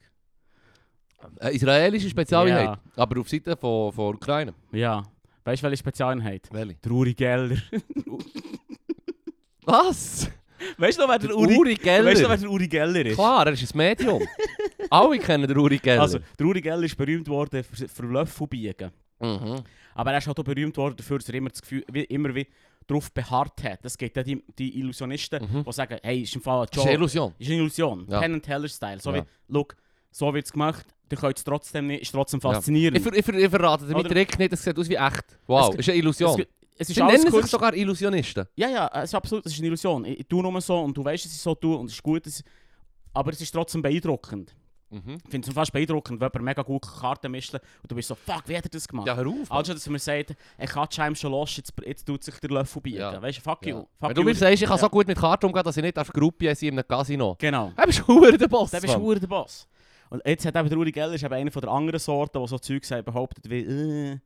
Eine 1.40 1.50
israelische 1.50 2.08
Spezialeinheit, 2.10 2.64
Ja. 2.66 2.78
aber 3.02 3.20
auf 3.20 3.28
Seite 3.28 3.56
von, 3.56 3.92
von 3.92 4.14
Ukraine. 4.14 4.54
Ja. 4.72 5.02
Weißt 5.44 5.62
du, 5.62 5.66
welche 5.66 5.78
Spezialeinheit? 5.78 6.48
Welche? 6.52 6.74
Der 6.76 6.92
Uri 6.92 7.14
Geller. 7.14 7.56
Was? 9.64 10.30
weißt 10.76 10.98
du 10.98 11.02
noch, 11.02 11.08
wer 11.10 11.18
der 11.18 11.36
Uri, 11.36 11.56
Uri 11.56 11.74
Geller. 11.74 12.10
weißt 12.10 12.22
du, 12.24 12.28
wer 12.28 12.36
der 12.36 12.50
Uri 12.50 12.68
Geller 12.68 13.06
ist? 13.06 13.14
Klar, 13.14 13.46
er 13.46 13.52
ist 13.52 13.74
ein 13.74 13.76
Medium. 13.78 14.22
Alle 14.90 15.18
kennen 15.18 15.46
den 15.46 15.56
Uri 15.58 15.78
Geller. 15.78 16.02
Also, 16.02 16.18
der 16.38 16.46
Uri 16.46 16.60
Geller 16.60 16.82
ist 16.84 16.96
berühmt 16.96 17.28
worden 17.28 17.62
für, 17.64 17.88
für 17.88 18.02
Löffelbiegen. 18.06 18.90
mhm. 19.20 19.62
Aber 19.94 20.12
er 20.12 20.18
ist 20.18 20.26
halt 20.28 20.38
auch 20.38 20.44
berühmt 20.44 20.76
worden 20.76 20.94
dafür, 20.96 21.18
dass 21.18 21.28
er 21.28 21.34
immer 21.34 21.50
das 21.50 21.60
Gefühl, 21.60 21.84
wie, 21.92 22.04
immer 22.04 22.32
wie 22.34 22.46
darauf 22.86 23.12
beharrt 23.12 23.62
hat. 23.64 23.84
Das 23.84 23.98
gibt 23.98 24.16
ja 24.16 24.22
die, 24.22 24.42
die 24.58 24.78
Illusionisten, 24.78 25.42
Mhm. 25.42 25.64
die 25.64 25.72
sagen, 25.72 25.98
hey, 26.02 26.20
ist 26.22 26.34
im 26.36 26.40
Fall 26.40 26.60
ein 26.62 26.66
Das 26.70 26.78
ist 26.78 26.86
eine. 26.86 26.94
Illusion. 26.96 27.34
Ist 27.38 27.48
eine 27.50 27.56
Illusion. 27.58 28.06
Ja. 28.08 28.20
Penn 28.20 28.34
and 28.34 28.44
Teller 28.44 28.68
Style. 28.68 29.00
So 29.00 29.12
Ja. 29.12 29.18
wie, 29.22 29.26
look, 29.48 29.76
so 30.10 30.32
wird 30.34 30.46
es 30.46 30.52
gemacht, 30.52 30.86
ihr 31.10 31.16
könnt 31.18 31.38
es 31.38 31.44
trotzdem 31.44 31.86
nicht, 31.86 32.02
ist 32.02 32.12
trotzdem 32.12 32.40
Ja. 32.42 32.52
faszinierend. 32.52 32.98
Ich, 32.98 33.02
ver 33.04 33.12
ich, 33.14 33.24
ver 33.24 33.34
ich 33.34 33.48
verrate 33.50 33.84
dir 33.86 33.94
mit 33.94 34.04
Oder- 34.06 34.08
Trick 34.14 34.38
nicht, 34.38 34.52
es 34.52 34.62
sieht 34.62 34.78
aus 34.78 34.88
wie 34.88 34.94
echt. 34.96 35.24
Wow, 35.46 35.70
Es- 35.74 35.80
ist 35.80 35.88
eine 35.88 35.98
Illusion. 35.98 36.40
Es, 36.40 36.46
es 36.80 36.88
ist 36.90 36.94
Sie 36.96 37.02
alles 37.02 37.24
nennen 37.24 37.34
sich 37.42 37.50
sogar 37.50 37.74
Illusionisten. 37.74 38.46
Ja, 38.56 38.68
ja, 38.68 38.90
es 38.94 39.04
ist 39.04 39.14
absolut, 39.14 39.44
es 39.46 39.52
ist 39.52 39.58
eine 39.58 39.66
Illusion. 39.68 40.04
Ich, 40.04 40.20
ich 40.20 40.26
tue 40.28 40.42
nur 40.42 40.60
so 40.60 40.78
und 40.80 40.96
du 40.96 41.04
weißt, 41.04 41.24
dass 41.24 41.32
ich 41.32 41.38
so 41.40 41.54
tue 41.54 41.76
und 41.76 41.86
es 41.86 41.92
ist 41.94 42.02
gut, 42.02 42.26
ich, 42.26 42.42
aber 43.12 43.32
es 43.32 43.40
ist 43.40 43.50
trotzdem 43.50 43.82
beeindruckend. 43.82 44.54
Mhm. 44.90 45.18
Ich 45.22 45.30
finde 45.30 45.46
es 45.48 45.54
fast 45.54 45.70
beeindruckend, 45.70 46.18
wenn 46.18 46.28
jemand 46.32 46.44
mega 46.46 46.62
gut 46.62 46.80
Karten 46.80 47.30
mischt 47.30 47.52
und 47.52 47.60
du 47.88 47.94
bist 47.94 48.08
so, 48.08 48.14
fuck, 48.14 48.44
wie 48.46 48.56
hat 48.56 48.64
er 48.64 48.70
das 48.70 48.88
gemacht? 48.88 49.06
Ja, 49.06 49.16
hör 49.16 49.26
auf. 49.26 49.50
Also, 49.52 49.74
dass 49.74 49.86
man 49.86 49.98
sagt, 49.98 50.34
er 50.56 50.66
kann 50.66 50.86
Scheim 50.90 51.14
schon 51.14 51.32
los, 51.32 51.54
jetzt, 51.58 51.74
jetzt 51.84 52.06
tut 52.06 52.24
sich 52.24 52.34
der 52.40 52.48
Löffel 52.48 52.80
biegen. 52.80 52.98
Ja. 53.00 53.20
Weißt 53.20 53.36
du, 53.38 53.42
fuck 53.42 53.66
Ja. 53.66 53.74
you. 53.74 53.80
Fuck 54.00 54.08
Wenn 54.08 54.14
du 54.14 54.20
you. 54.22 54.26
mir 54.28 54.34
sagst, 54.34 54.54
ich 54.62 54.68
kann 54.68 54.76
Ja. 54.78 54.82
so 54.82 54.88
gut 54.88 55.06
mit 55.06 55.18
Karten 55.18 55.44
umgehen, 55.44 55.62
dass 55.62 55.76
ich 55.76 55.82
nicht 55.82 55.98
auf 55.98 56.08
Gruppe 56.10 56.46
in 56.48 56.72
einem 56.78 56.88
Casino. 56.88 57.36
Genau. 57.38 57.72
Du 57.76 57.84
bist 57.84 57.98
verdammt 58.00 58.40
der 58.40 58.48
Boss, 58.48 58.70
Dann 58.70 58.80
bist 58.80 58.94
du 58.94 59.14
der 59.14 59.26
Boss. 59.26 59.68
Und 60.10 60.22
jetzt 60.26 60.44
hat 60.46 60.56
eben 60.56 60.68
der 60.68 60.78
Uri 60.78 60.92
Geller 60.92 61.14
ist 61.14 61.22
eben 61.24 61.34
einer 61.34 61.50
von 61.50 61.60
der 61.62 61.70
anderen 61.70 62.00
Sorten, 62.00 62.40
die 62.40 62.48
so 62.48 62.58
Zeug 62.58 62.84
sagt, 62.84 63.04
behauptet 63.04 63.48
wie, 63.50 63.60
äh, 63.60 64.18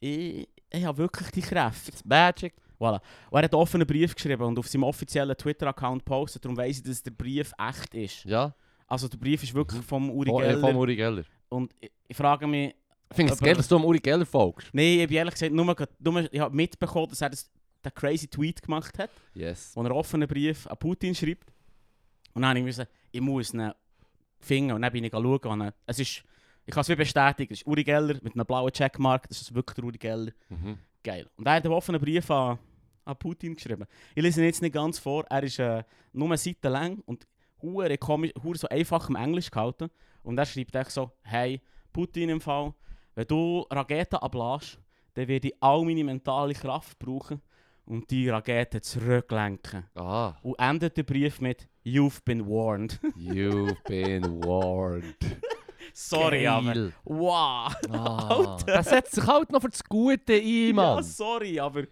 ich, 0.00 0.48
ich 0.70 0.84
habe 0.84 0.98
wirklich 0.98 1.30
die 1.30 1.40
Kräfte. 1.42 1.90
It's 1.90 2.04
magic. 2.04 2.54
Voilà. 2.78 3.00
Und 3.30 3.38
er 3.40 3.42
hat 3.44 3.52
einen 3.52 3.60
offenen 3.62 3.86
Brief 3.86 4.14
geschrieben 4.14 4.42
und 4.44 4.58
auf 4.58 4.68
seinem 4.68 4.84
offiziellen 4.84 5.36
Twitter-Account 5.36 6.04
postet, 6.04 6.44
darum 6.44 6.56
weiss 6.56 6.78
ich, 6.78 6.84
dass 6.84 7.02
der 7.02 7.10
Brief 7.10 7.52
echt 7.58 7.94
ist. 7.94 8.24
Ja, 8.24 8.54
Also 8.86 9.08
der 9.08 9.18
Brief 9.18 9.42
ist 9.42 9.52
wirklich 9.54 9.82
vom 9.84 10.10
Uri 10.10 10.30
äh, 10.30 10.48
Geller. 10.48 10.60
von 10.60 10.76
Uri 10.76 10.94
Geller. 10.96 11.24
Und 11.48 11.72
ich, 11.80 11.90
ich 12.06 12.16
frage 12.16 12.46
mich, 12.46 12.74
Ich 13.10 13.16
finde 13.16 13.32
es 13.32 13.40
geil, 13.40 13.54
dass 13.56 13.66
du 13.66 13.76
am 13.76 13.84
Uri 13.84 13.98
Geller 13.98 14.26
folgst. 14.26 14.68
nein, 14.72 14.84
ich 14.98 15.02
habe 15.02 15.14
ehrlich 15.14 15.34
gesagt 15.34 15.52
nur, 15.52 15.64
nur 15.98 16.32
ich 16.32 16.40
habe 16.40 16.54
mitbekommen, 16.54 17.08
dass 17.08 17.20
er 17.20 17.30
das, 17.30 17.50
den 17.84 17.94
crazy 17.94 18.28
Tweet 18.28 18.62
gemacht 18.62 18.96
hat. 18.98 19.10
Yes. 19.34 19.72
wo 19.74 19.80
er 19.80 19.86
einen 19.86 19.94
offenen 19.94 20.28
Brief 20.28 20.66
an 20.68 20.76
Putin 20.78 21.14
schreibt. 21.14 21.52
Und 22.34 22.42
dann 22.42 22.50
habe 22.50 22.58
ich 22.60 22.64
müssen, 22.64 22.86
ich 23.10 23.20
muss 23.20 23.52
ihn 23.54 23.72
finden 24.40 24.72
und 24.72 24.82
dann 24.82 24.92
bin 24.92 25.04
ich 25.04 25.12
schauen. 25.12 25.40
Dann- 25.58 25.72
es 25.86 25.98
ist, 25.98 26.22
ich 26.66 26.74
kann 26.74 26.80
es 26.82 26.88
wie 26.88 26.94
bestätigen, 26.96 27.52
es 27.52 27.60
ist 27.60 27.66
Uri 27.66 27.84
Geller 27.84 28.14
mit 28.22 28.34
einem 28.34 28.46
blauen 28.46 28.72
Checkmark, 28.72 29.28
das 29.28 29.40
ist 29.42 29.54
wirklich 29.54 29.74
der 29.74 29.84
Uri 29.84 29.98
Geller. 29.98 30.32
Mhm. 30.48 30.78
Geil. 31.02 31.26
Und 31.36 31.46
er 31.46 31.54
hat 31.54 31.64
einen 31.64 31.74
offenen 31.74 32.00
Brief 32.00 32.30
an, 32.30 32.58
an 33.04 33.16
Putin 33.16 33.54
geschrieben. 33.54 33.86
Ich 34.14 34.22
lese 34.22 34.40
ihn 34.40 34.46
jetzt 34.46 34.62
nicht 34.62 34.74
ganz 34.74 34.98
vor, 34.98 35.24
er 35.30 35.42
ist 35.42 35.58
äh, 35.58 35.82
nur 36.12 36.28
eine 36.28 36.36
Seite 36.36 36.68
lang 36.68 37.00
und 37.06 37.26
hure 37.62 37.96
komisch, 37.98 38.32
hure 38.42 38.58
so 38.58 38.68
einfach 38.68 39.08
im 39.08 39.16
Englisch 39.16 39.50
gehalten. 39.50 39.88
Und 40.22 40.36
er 40.38 40.46
schreibt 40.46 40.74
echt 40.76 40.90
so, 40.90 41.10
hey, 41.22 41.60
Putin 41.92 42.28
im 42.28 42.40
Fall, 42.40 42.74
wenn 43.14 43.26
du 43.26 43.66
Raketen 43.70 44.16
ablässt, 44.16 44.78
dann 45.14 45.26
werde 45.26 45.48
ich 45.48 45.54
all 45.60 45.84
meine 45.84 46.04
mentale 46.04 46.54
Kraft 46.54 46.98
brauchen, 46.98 47.40
und 47.86 48.10
die 48.10 48.28
Rakete 48.28 48.82
zurücklenken. 48.82 49.84
Ah, 49.94 50.34
Und 50.42 50.58
endet 50.58 50.96
der 50.98 51.04
Brief 51.04 51.40
mit 51.40 51.66
You've 51.92 52.20
been 52.24 52.46
warned. 52.46 52.98
you've 53.16 53.76
been 53.86 54.42
warned. 54.44 55.14
sorry, 55.94 56.46
aber. 56.46 56.74
Geil. 56.74 56.92
Wow! 57.04 57.72
Ah, 57.90 58.56
das 58.66 58.88
setzt 58.90 59.14
sich 59.14 59.26
halt 59.26 59.50
noch 59.50 59.60
für 59.62 59.70
das 59.70 59.82
Gute 59.84 60.34
ein, 60.34 60.68
Ja, 60.68 60.72
Mann. 60.74 61.02
sorry, 61.04 61.58
aber. 61.58 61.84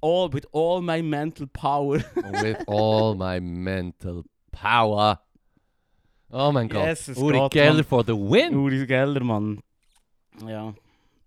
All, 0.00 0.32
with 0.32 0.46
all 0.52 0.80
my 0.80 1.02
mental 1.02 1.46
power. 1.48 1.96
With 2.42 2.58
all 2.68 3.14
my 3.16 3.40
mental 3.40 4.22
power. 4.52 5.20
Oh 6.30 6.52
mein 6.52 6.68
Gott. 6.68 6.86
Jesus 6.86 7.16
Uri 7.16 7.36
Gott, 7.38 7.52
Geller 7.52 7.74
Mann. 7.74 7.84
for 7.84 8.04
the 8.04 8.12
win. 8.12 8.54
Uri 8.54 8.86
Geller, 8.86 9.24
Mann. 9.24 9.60
Ja. 10.46 10.72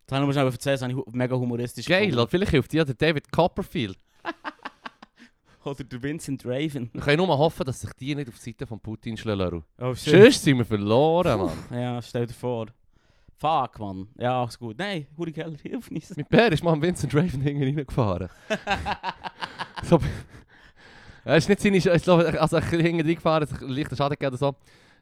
Das 0.07 0.15
habe 0.17 0.23
ich 0.23 0.27
mir 0.27 0.33
schnell 0.33 0.45
erzählen, 0.45 0.73
das 0.75 0.81
habe 0.83 0.93
ich 0.93 1.13
mega 1.13 1.35
humoristisch 1.35 1.85
Geil, 1.85 2.01
gefunden. 2.05 2.19
und 2.21 2.29
vielleicht 2.31 2.51
hilft 2.51 2.71
dir 2.71 2.85
der 2.85 2.95
David 2.95 3.31
Copperfield. 3.31 3.97
Oder 5.63 5.83
der 5.83 6.01
Vincent 6.01 6.45
Raven. 6.45 6.89
Wir 6.91 7.01
können 7.01 7.25
nur 7.25 7.37
hoffen, 7.37 7.65
dass 7.65 7.81
sich 7.81 7.93
die 7.93 8.15
nicht 8.15 8.29
auf 8.29 8.35
die 8.35 8.51
Seite 8.51 8.65
von 8.65 8.79
Putin 8.79 9.15
schlagen. 9.15 9.63
Oh 9.79 9.93
Sonst 9.93 10.43
sind 10.43 10.57
wir 10.57 10.65
verloren, 10.65 11.39
Mann. 11.39 11.57
Ja, 11.79 12.01
stell 12.01 12.25
dir 12.25 12.33
vor. 12.33 12.67
Fuck, 13.37 13.79
Mann. 13.79 14.07
Ja, 14.17 14.43
ist 14.43 14.59
gut. 14.59 14.77
Nein, 14.77 15.07
Uri 15.17 15.31
Geller, 15.31 15.57
hilf 15.61 15.89
uns. 15.89 16.15
Mit 16.15 16.29
Bär 16.29 16.51
ist 16.51 16.63
mal 16.63 16.79
Vincent 16.81 17.13
Raven 17.13 17.41
hinten 17.41 17.63
reingefahren. 17.63 18.29
so, 19.83 19.99
er 21.23 21.37
ist 21.37 21.49
nicht 21.49 21.61
seine, 21.61 21.77
ich 21.77 22.03
glaube, 22.03 22.39
also 22.39 22.57
ich 22.57 22.65
hinten 22.65 23.01
reingefahren, 23.01 23.49
hat 23.49 23.61
leichter 23.61 23.95
Schaden 23.95 24.17
gegeben 24.17 24.35
oder 24.35 24.37
so. 24.37 24.55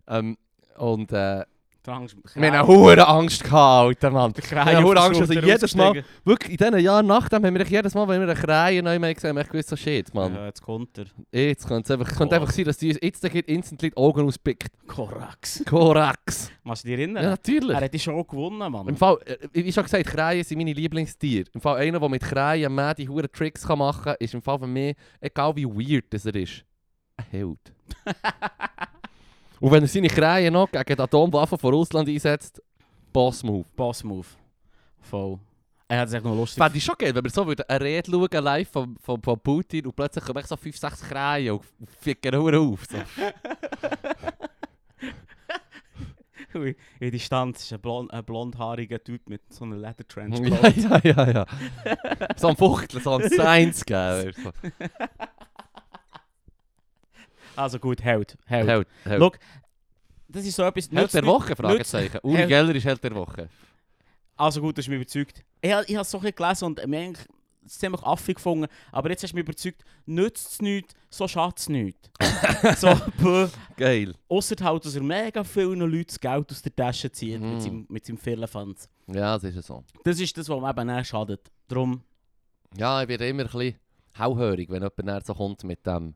Ähm, 0.08 0.38
und 0.78 1.12
äh, 1.12 1.46
Der 1.86 1.94
Angst- 1.94 2.18
wir 2.36 2.52
haben 2.52 2.68
hohe 2.68 3.08
Angst 3.08 3.42
gehabt, 3.42 3.88
Alter, 3.88 4.12
Mann. 4.12 4.34
Haben 4.52 4.76
auf 4.78 4.84
hohe 4.84 4.98
Angst, 5.00 5.22
also 5.22 5.34
jedes 5.34 5.76
Mal, 5.76 6.04
wirklich 6.26 6.52
in 6.52 6.58
diesen 6.58 6.80
Jahren 6.80 7.08
nach 7.08 7.30
dem 7.30 7.46
haben 7.46 7.56
wir 7.56 7.66
jedes 7.66 7.94
Mal, 7.96 8.06
wenn 8.10 8.20
wir 8.20 8.28
einen 8.28 8.38
Kreien 8.38 8.84
neu 8.84 8.96
haben 8.96 9.14
gesehen, 9.14 9.30
haben 9.30 9.38
echt 9.38 9.50
gewusst, 9.50 9.70
so 9.70 9.76
shit, 9.78 10.14
Mann. 10.14 10.36
Ja, 10.36 10.46
jetzt 10.48 10.62
kommt 10.62 10.98
er. 10.98 11.06
Jetzt 11.32 11.66
könnte 11.68 11.94
es 11.94 12.00
einfach, 12.00 12.18
könnte 12.18 12.36
einfach 12.36 12.52
sein, 12.52 12.66
dass 12.66 12.78
die 12.78 12.90
uns 12.90 13.00
jetzt 13.02 13.22
gleich 13.22 13.44
instantly 13.48 13.92
die 13.92 13.98
Augen 13.98 14.28
auspickt. 14.28 14.68
Korax. 14.88 15.64
Korax. 15.66 16.52
Machst 16.64 16.84
du 16.84 16.90
dich 16.90 17.00
erinnern? 17.00 17.24
Ja, 17.24 17.30
natürlich. 17.30 17.76
er 17.78 17.82
hat 17.86 17.94
die 17.94 18.00
Show 18.00 18.24
gewonnen, 18.26 18.72
Mann. 18.72 18.88
Im 18.88 18.98
Fall, 18.98 19.18
äh, 19.26 19.38
wie 19.54 19.72
schon 19.72 19.84
gesagt, 19.84 20.06
Kreien 20.06 20.44
sind 20.44 20.58
meine 20.58 20.74
Lieblingstiere. 20.74 21.46
Im 21.54 21.62
Fall 21.62 21.78
einer, 21.78 22.00
der 22.00 22.10
mit 22.10 22.22
Kreien 22.22 22.76
mehr 22.76 22.94
die 22.94 23.08
huren 23.08 23.32
Tricks 23.32 23.66
kann 23.66 23.80
machen 23.80 24.04
kann, 24.04 24.16
ist 24.20 24.34
im 24.34 24.42
Fall 24.42 24.60
für 24.60 24.68
mich, 24.68 24.96
egal 25.22 25.56
wie 25.56 25.66
weird 25.66 26.06
das 26.14 26.26
er 26.26 26.36
ist, 26.36 26.66
ein 27.16 27.26
Held. 27.32 27.74
Und 29.60 29.72
wenn 29.72 29.84
er 29.84 29.88
seine 29.88 30.08
Kreien 30.08 30.54
noch 30.54 30.72
gegen 30.72 30.96
die 30.96 31.02
Atomwaffen 31.02 31.58
von 31.58 31.74
Russland 31.74 32.08
einsetzt, 32.08 32.62
Boss-Move. 33.12 33.66
Boss-Move. 33.76 34.28
Voll. 35.02 35.40
Er 35.88 36.02
hat 36.02 36.08
es 36.10 36.14
echt 36.14 36.24
noch 36.24 36.36
lustig. 36.36 36.64
Fände 36.64 36.78
ich 36.78 36.84
schon 36.84 36.96
geil, 36.98 37.16
wenn 37.16 37.24
wir 37.24 37.32
so 37.32 37.48
würden 37.48 37.66
eine 37.68 37.84
Rede 37.84 38.12
schauen, 38.12 38.44
live 38.44 38.70
von, 38.70 38.96
von, 39.00 39.20
von 39.22 39.40
Putin 39.40 39.88
und 39.88 39.96
plötzlich 39.96 40.24
kommen 40.24 40.44
so 40.46 40.56
5, 40.56 40.78
6 40.78 41.02
Kreien 41.10 41.54
und 41.56 41.66
ficken 42.00 42.36
nur 42.36 42.54
auf. 42.54 42.86
So. 42.86 42.98
In 47.00 47.12
die 47.12 47.20
Stand 47.20 47.58
ist 47.58 47.72
ein, 47.72 47.80
blond, 47.80 48.12
ein 48.12 48.24
blondhaariger 48.24 49.04
Typ 49.04 49.30
mit 49.30 49.42
so 49.54 49.66
einer 49.66 49.78
Leather 49.78 50.08
Trench 50.08 50.40
ja, 50.40 50.68
ja, 50.76 51.00
ja, 51.04 51.30
ja. 51.32 51.46
So 52.36 52.48
ein 52.50 52.56
Fuchtel, 52.56 53.02
so 53.02 53.16
ein 53.16 53.30
Science 53.30 53.86
geben. 53.86 54.34
So. 54.34 54.52
Also 57.60 57.80
gut, 57.80 58.02
Held. 58.04 58.38
Held. 58.46 58.68
Held, 58.70 58.88
Held. 59.04 59.20
Look, 59.20 59.40
Das 60.28 60.46
ist 60.46 60.56
so 60.56 60.64
etwas... 60.64 60.90
Held 60.92 61.14
der 61.14 61.26
Woche? 61.26 61.56
Fragezeichen. 61.56 62.20
Uri 62.24 62.46
Geller 62.48 62.74
ist 62.76 62.86
Held 62.86 63.04
der 63.04 63.16
Woche. 63.16 63.50
Also 64.36 64.62
gut, 64.62 64.78
du 64.78 64.82
hast 64.82 64.88
mich 64.88 64.96
überzeugt. 64.98 65.44
Ich, 65.62 65.70
ich 65.70 65.74
habe 65.96 66.02
es 66.02 66.12
so 66.12 66.20
ein 66.20 66.32
gelesen 66.34 66.66
und 66.66 66.88
mir 66.88 67.00
eigentlich 67.00 67.28
ziemlich 67.68 68.02
affig 68.04 68.36
gefunden. 68.36 68.68
Aber 68.92 69.10
jetzt 69.10 69.24
hast 69.24 69.32
du 69.32 69.36
mich 69.36 69.44
überzeugt, 69.44 69.84
nützt 70.06 70.54
es 70.54 70.62
nichts, 70.62 70.94
so 71.10 71.28
schadet 71.28 71.60
es 71.60 71.70
nichts. 71.70 72.10
so, 72.80 72.96
bäh. 73.18 73.48
Geil. 73.76 74.14
Ausser 74.30 74.56
halt, 74.62 74.86
dass 74.86 74.96
er 74.96 75.04
mega 75.04 75.44
vielen 75.44 75.80
Leuten 75.80 76.06
das 76.08 76.20
Geld 76.20 76.52
aus 76.52 76.62
der 76.62 76.76
Tasche 76.76 77.12
zieht 77.12 77.42
Mhm. 77.42 77.50
mit 77.54 77.62
seinem, 77.62 77.86
mit 77.90 78.06
seinem 78.06 78.18
Firlefanz. 78.18 78.88
Ja, 79.08 79.38
das 79.38 79.54
ist 79.56 79.68
so. 79.68 79.84
Das 80.04 80.20
ist 80.20 80.38
das, 80.38 80.48
was 80.48 80.60
mir 80.62 80.70
eben 80.70 80.88
dann 80.88 81.04
schadet. 81.06 81.52
Darum, 81.68 82.02
Ja, 82.78 83.02
ich 83.02 83.10
werde 83.10 83.28
immer 83.28 83.44
ein 83.44 83.50
bisschen 83.50 83.76
hauhörig, 84.18 84.70
wenn 84.70 84.84
jemand 84.84 85.26
so 85.26 85.34
kommt 85.34 85.64
mit 85.66 85.86
dem... 85.86 86.16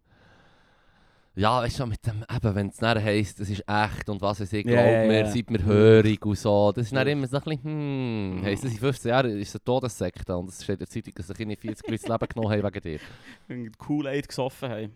Ja, 1.36 1.62
weißt 1.64 1.80
du, 1.80 1.88
mit 1.88 2.06
dem, 2.06 2.24
eben, 2.32 2.56
wenn 2.56 2.68
es 2.68 2.78
dann 2.78 3.04
heisst, 3.04 3.40
es 3.40 3.50
ist 3.50 3.64
echt 3.68 4.08
und 4.08 4.22
was 4.22 4.40
weiß 4.40 4.54
ich, 4.54 4.64
glaubt 4.68 4.88
ja, 4.88 5.08
mir, 5.08 5.26
seid 5.26 5.50
mir 5.50 5.64
hörig 5.64 6.24
und 6.24 6.38
so. 6.38 6.72
Das 6.72 6.86
ist 6.86 6.96
dann 6.96 7.08
immer 7.08 7.26
so 7.26 7.38
ein 7.38 7.44
bisschen, 7.44 7.64
hm, 7.64 8.42
heisst 8.44 8.64
das 8.66 8.72
in 8.72 8.78
15 8.78 9.10
Jahren 9.10 9.40
ist 9.40 9.50
es 9.50 9.56
eine 9.56 9.64
Todessekte 9.64 10.38
und 10.38 10.50
es 10.50 10.64
steht 10.64 10.76
in 10.76 10.80
der 10.80 10.88
Zeitung, 10.90 11.14
dass 11.16 11.28
sich 11.28 11.40
irgendwie 11.40 11.56
40 11.58 11.88
Leute 11.90 12.02
das 12.04 12.08
Leben 12.22 12.28
genommen 12.34 12.52
haben 12.64 12.64
wegen 12.74 12.82
dir. 12.82 13.00
irgendwie 13.48 13.72
Kool-Aid 13.80 14.28
gesoffen 14.28 14.70
haben. 14.70 14.94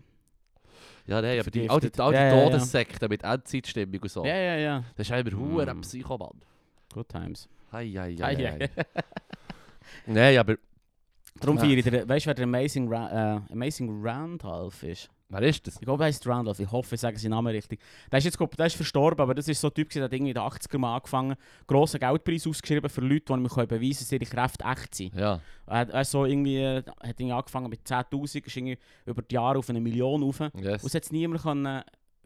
Ja, 1.06 1.20
nein, 1.22 1.40
aber 1.40 1.50
die, 1.50 1.68
all 1.68 1.80
die, 1.80 1.90
all 1.98 2.12
die 2.12 2.18
ja. 2.18 2.30
Todessekten 2.30 3.08
mit 3.08 3.24
Endzeitstimmung 3.24 4.00
und 4.00 4.10
so. 4.10 4.24
Ja, 4.24 4.36
ja, 4.36 4.56
ja. 4.56 4.84
Das 4.94 5.10
ist 5.10 5.34
hure 5.34 5.74
Mm. 5.74 5.80
Psychomann. 5.80 6.40
Good 6.94 7.08
times. 7.08 7.48
Hei, 7.72 7.88
hei, 7.96 8.14
hei, 8.20 8.36
hei. 8.36 8.70
Nein, 10.06 10.38
aber 10.38 10.56
Darum 11.40 11.56
Ja. 11.56 11.62
feiere 11.64 11.78
ich, 11.78 12.08
weißt 12.08 12.26
du, 12.26 12.28
wer 12.28 12.34
der 12.34 12.44
Amazing, 12.44 12.88
Ra 12.92 13.36
äh, 13.48 13.52
Amazing 13.52 14.00
Randolph 14.06 14.82
ist? 14.84 15.10
Wer 15.28 15.42
ist 15.42 15.66
das? 15.66 15.74
Ich 15.74 15.80
glaube, 15.82 16.04
er 16.04 16.06
heißt 16.08 16.26
Randolph. 16.26 16.58
Ich 16.60 16.70
hoffe, 16.70 16.94
ich 16.94 17.00
sage 17.00 17.18
seinen 17.18 17.30
Namen 17.32 17.48
richtig. 17.48 17.80
Der 18.10 18.18
ist 18.18 18.24
jetzt 18.24 18.38
der 18.38 18.66
ist 18.66 18.76
verstorben, 18.76 19.20
aber 19.20 19.34
das 19.34 19.48
ist 19.48 19.60
so 19.60 19.68
ein 19.68 19.74
Typ, 19.74 19.90
der 19.90 20.04
hat 20.04 20.12
irgendwie 20.12 20.30
in 20.30 20.34
den 20.34 20.42
80er 20.42 20.78
mal 20.78 20.96
angefangen, 20.96 21.36
grossen 21.66 22.00
Geldpreis 22.00 22.46
ausgeschrieben 22.46 22.88
für 22.90 23.00
Leute, 23.00 23.24
die 23.28 23.32
mir 23.36 23.48
beweisen 23.48 23.68
können, 23.68 23.90
dass 23.90 24.12
ihre 24.12 24.24
Kräfte 24.26 24.64
echt 24.64 24.94
sind. 24.94 25.14
Ja. 25.14 25.40
Er 25.66 25.78
hat, 25.78 25.90
er 25.90 26.00
ist 26.00 26.10
so 26.10 26.24
irgendwie, 26.24 26.64
hat 26.66 26.86
irgendwie 27.02 27.32
angefangen 27.32 27.68
mit 27.70 27.86
10'000, 27.86 28.46
ist 28.46 28.56
irgendwie 28.56 28.78
über 29.06 29.22
die 29.22 29.34
Jahre 29.34 29.58
auf 29.58 29.68
eine 29.70 29.80
Million 29.80 30.22
rauf. 30.22 30.40
Und 30.40 30.54
Yes. 30.58 30.82
es 30.84 30.94
hat 30.94 31.02
es 31.04 31.12
niemand 31.12 31.42
können, 31.42 31.82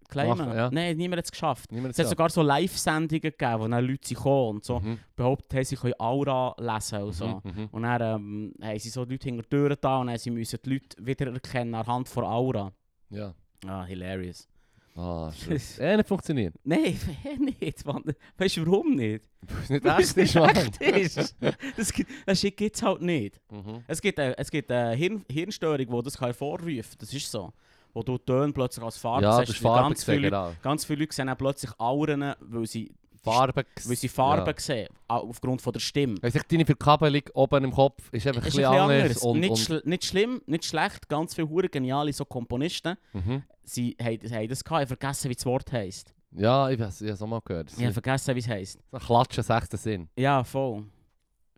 claimen 0.08 0.36
Machen, 0.38 0.54
ja. 0.54 0.70
Nein, 0.70 0.96
niemand 0.98 1.18
hat 1.18 1.24
es 1.24 1.32
geschafft. 1.32 1.72
Niemand 1.72 1.92
Es 1.94 1.98
hat 1.98 2.06
sogar 2.08 2.28
so 2.28 2.42
Live-Sendungen 2.42 3.20
gegeben, 3.22 3.60
wo 3.60 3.66
dann 3.66 3.84
Leute 3.84 4.14
gekommen 4.14 4.56
und 4.56 4.64
so 4.64 4.78
Mhm. 4.78 4.98
behauptet 5.16 5.54
haben, 5.54 5.64
sie 5.64 5.76
können 5.76 5.94
Aura 5.98 6.54
lesen 6.58 7.02
und 7.02 7.12
so. 7.14 7.26
Mhm. 7.26 7.40
Mhm. 7.44 7.68
Und 7.72 7.82
dann 7.82 8.02
ähm, 8.02 8.52
haben 8.62 8.78
sie 8.78 8.90
so 8.90 9.04
Leute 9.04 9.24
hinter 9.24 9.42
die 9.42 9.48
Türen 9.48 9.76
da 9.80 9.98
und 10.00 10.08
dann 10.08 10.18
sie 10.18 10.30
müssen 10.30 10.58
die 10.64 10.70
Leute 10.70 10.96
wiedererkennen 10.98 11.74
anhand 11.74 12.08
von 12.08 12.24
Aura. 12.24 12.72
Ja. 13.12 13.34
Ah, 13.66 13.84
hilarious. 13.84 14.48
Ah, 14.96 15.30
shit. 15.38 15.60
Eh, 15.78 15.96
nicht 15.96 16.08
funktioniert. 16.08 16.54
Nein, 16.64 16.98
nicht, 17.60 17.86
Mann. 17.86 18.02
Weißt 18.36 18.56
du 18.58 18.66
warum 18.66 18.94
nicht? 18.94 19.24
Weil 19.68 20.00
es 20.02 20.08
echt, 20.08 20.16
nicht 20.16 20.26
ist 20.26 20.34
Mann. 20.34 20.50
echt 20.56 20.80
ist. 20.82 21.36
Das, 21.76 21.92
gibt- 21.92 22.10
das 22.26 22.40
Shit 22.40 22.56
gibt 22.56 22.76
es 22.76 22.82
halt 22.82 23.00
nicht. 23.00 23.40
Mhm. 23.50 23.82
Es 23.86 24.00
gibt, 24.02 24.18
äh, 24.18 24.34
es 24.36 24.50
gibt 24.50 24.70
eine 24.70 24.94
Hirn 24.94 25.24
Hirnstörung, 25.30 25.78
die 25.78 26.02
das 26.04 26.16
kann 26.18 26.26
hervorrufen. 26.28 26.96
Das 26.98 27.12
ist 27.14 27.30
so. 27.30 27.52
Wo 27.94 28.02
du 28.02 28.16
Töne 28.18 28.52
plötzlich 28.52 28.84
als 28.84 28.96
Farbe 28.98 29.22
Ja, 29.24 29.36
siehst. 29.36 29.48
das 29.50 29.56
ist 29.56 29.62
Farbe 29.62 29.88
ganz 29.88 30.00
gesehen, 30.00 30.14
viele, 30.16 30.30
genau. 30.30 30.52
ganz 30.62 30.84
viele 30.84 31.00
Leute 31.00 31.14
sehen 31.14 31.28
auch 31.28 31.36
plötzlich 31.38 31.70
Auren, 31.78 32.34
weil 32.40 32.66
sie, 32.66 32.90
Farbe 33.22 33.64
weil 33.84 33.96
sie 33.96 34.08
Farben 34.08 34.54
sehen. 34.58 34.88
au- 35.08 35.28
Aufgrund 35.28 35.62
von 35.62 35.72
der 35.72 35.80
Stimme. 35.80 36.16
Ich, 36.22 36.34
deine 36.42 36.66
Verkabelung 36.66 37.22
oben 37.34 37.64
im 37.64 37.72
Kopf 37.72 38.08
ist 38.12 38.26
einfach 38.26 38.42
ein 38.42 38.48
Ist 38.48 38.54
ein 38.58 38.62
bisschen 38.62 38.64
anders. 38.64 39.02
anders. 39.02 39.16
Und, 39.22 39.40
nicht, 39.40 39.50
und, 39.50 39.56
schl 39.58 39.82
nicht 39.84 40.04
schlimm, 40.04 40.42
nicht 40.46 40.64
schlecht. 40.64 41.08
Ganz 41.08 41.34
viele 41.34 41.48
hure 41.48 41.68
geniale 41.68 42.12
so 42.12 42.24
Komponisten. 42.24 42.96
mhm. 43.12 43.42
Sie 43.64 43.96
haben, 44.02 44.18
haben 44.32 44.48
das 44.48 44.64
gehabt. 44.64 44.82
Ich 44.82 44.88
vergessen, 44.88 45.30
wie 45.30 45.34
das 45.34 45.46
Wort 45.46 45.70
heisst. 45.72 46.12
Ja, 46.32 46.68
ich 46.70 46.78
weiß, 46.80 47.00
ich 47.02 47.06
habe 47.08 47.14
es 47.14 47.22
auch 47.22 47.26
mal 47.28 47.40
gehört. 47.44 47.68
Das 47.70 47.78
Ich 47.78 47.84
habe 47.84 47.92
vergessen, 47.92 48.34
wie 48.34 48.40
es 48.40 48.48
heisst. 48.48 48.78
Klatschen, 49.06 49.44
sechster 49.44 49.76
Sinn. 49.76 50.08
Ja, 50.16 50.42
voll. 50.42 50.84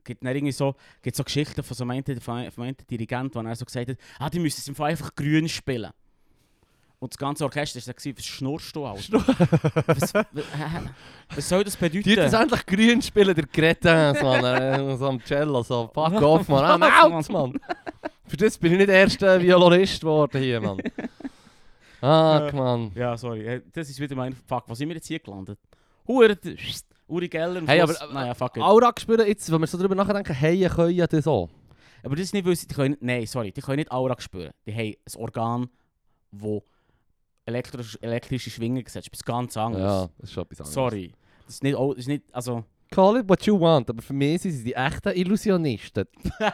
Gibt 0.03 0.23
dann 0.23 0.35
irgendwie 0.37 0.53
so, 0.53 0.75
gibt 1.01 1.17
so 1.17 1.25
Geschichten 1.25 1.63
von 1.63 1.75
so 1.75 1.85
einem 1.85 2.05
von 2.21 2.35
einem- 2.37 2.51
von 2.53 2.65
einem 2.65 2.77
Dirigent, 2.91 3.35
der 3.35 3.55
so 3.57 3.65
gesagt 3.65 3.89
hat, 3.89 3.97
ah, 4.19 4.29
die 4.29 4.39
müssen 4.39 4.71
es 4.71 4.81
einfach 4.81 5.15
grün 5.15 5.49
spielen. 5.49 5.91
Und 7.05 7.13
das 7.13 7.19
ganze 7.19 7.45
Orchester 7.45 7.79
war 7.87 7.95
dann, 8.03 8.17
was 8.17 8.25
schnurrst 8.25 8.75
du 8.75 8.87
alles? 8.87 9.13
was, 9.13 10.15
was, 11.37 11.49
soll 11.51 11.63
das 11.63 11.77
bedeuten? 11.77 12.03
Die 12.05 12.17
das 12.17 12.33
endlich 12.33 12.65
grün 12.65 13.03
spielen, 13.03 13.35
der 13.35 13.45
Gretin, 13.47 14.15
so, 14.19 14.27
an, 14.29 14.43
äh, 14.45 14.97
so 14.97 15.07
am 15.09 15.21
Cello, 15.23 15.63
so 15.63 15.91
fuck 15.93 16.15
off, 16.23 16.49
man, 16.49 16.81
I'm 16.83 17.03
out, 17.03 17.29
man. 17.29 17.61
Für 18.27 18.37
das 18.39 18.57
bin 18.57 18.73
ich 18.73 18.79
nicht 18.79 18.89
der 18.89 18.97
erste 19.01 19.39
Violonist 19.43 20.01
geworden 20.01 20.41
hier, 20.41 20.63
man. 20.63 20.79
Ah, 22.01 22.51
man. 22.55 22.91
Ja, 22.95 23.19
sorry. 23.19 23.47
äh, 23.47 23.61
Das 23.71 23.91
ist 23.91 24.01
wieder 24.01 24.17
mein 24.17 24.35
Fuck. 24.35 24.65
Wo 24.67 24.75
sind 24.75 24.89
wir 24.89 24.95
jetzt 24.97 25.07
hier 25.07 25.19
gelandet? 25.19 25.59
Hure, 26.09 26.39
Uri 27.07 27.29
Geller 27.29 27.59
am 27.59 27.67
Hey, 27.67 27.83
Schluss. 27.83 28.01
aber- 28.01 28.15
naja, 28.15 28.33
fuck 28.33 28.57
it. 28.57 28.63
Aura 28.63 28.93
spüren 28.99 29.27
jetzt, 29.27 29.53
wenn 29.53 29.61
wir 29.61 29.67
so 29.67 29.77
drüber 29.77 29.95
nachdenken, 29.95 30.33
hey, 30.33 30.67
können 30.71 30.95
ja 30.95 31.07
das 31.07 31.27
auch. 31.27 31.51
Aber 32.03 32.17
das 32.17 32.25
ist 32.25 32.33
nicht, 32.33 32.47
weil 32.47 32.57
sie, 32.57 32.67
die 32.67 32.75
können, 32.75 32.97
nein, 33.01 33.27
sorry, 33.27 33.53
die 33.53 33.61
können 33.61 33.77
nicht 33.77 33.93
Aura 33.93 34.19
spüren. 34.19 34.53
Die 34.67 34.73
haben 34.73 34.95
ein 35.07 35.21
Organ, 35.23 35.69
das 36.33 36.63
elektrisch, 37.47 37.99
elektrische 38.01 38.51
Schwingen 38.51 38.85
setzt. 38.87 39.09
Das 39.13 39.19
ist 39.19 39.25
ganz 39.25 39.57
anderes. 39.57 39.85
Ja, 39.85 40.09
das 40.19 40.29
ist 40.29 40.35
schon 40.35 40.43
etwas 40.45 40.61
anderes. 40.61 40.75
Sorry. 40.75 41.13
Das 41.47 41.55
ist 41.55 41.63
nicht, 41.63 41.77
oh, 41.77 41.93
das 41.93 42.01
ist 42.01 42.09
nicht, 42.09 42.25
also... 42.33 42.65
Call 42.91 43.19
it 43.19 43.29
what 43.29 43.45
you 43.45 43.59
want, 43.59 43.91
aber 43.91 44.03
für 44.03 44.13
mich 44.13 44.43
sind 44.43 44.53
sie 44.53 44.65
die 44.65 44.75
echten 44.75 45.17
Illusionisten. 45.17 46.07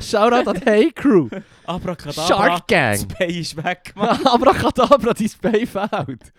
Shoutout 0.00 0.50
an 0.50 0.60
Hey 0.64 0.90
Crew. 0.92 1.28
Abracadabra. 1.64 2.26
Shark 2.26 2.66
Das 2.68 3.06
Gang. 3.06 3.18
Bein 3.18 3.30
ist 3.30 3.56
weg, 3.56 3.92
Mann. 3.96 4.26
Abracadabra, 4.26 5.14
dein 5.14 5.30
Bein 5.40 5.66
fehlt. 5.66 6.32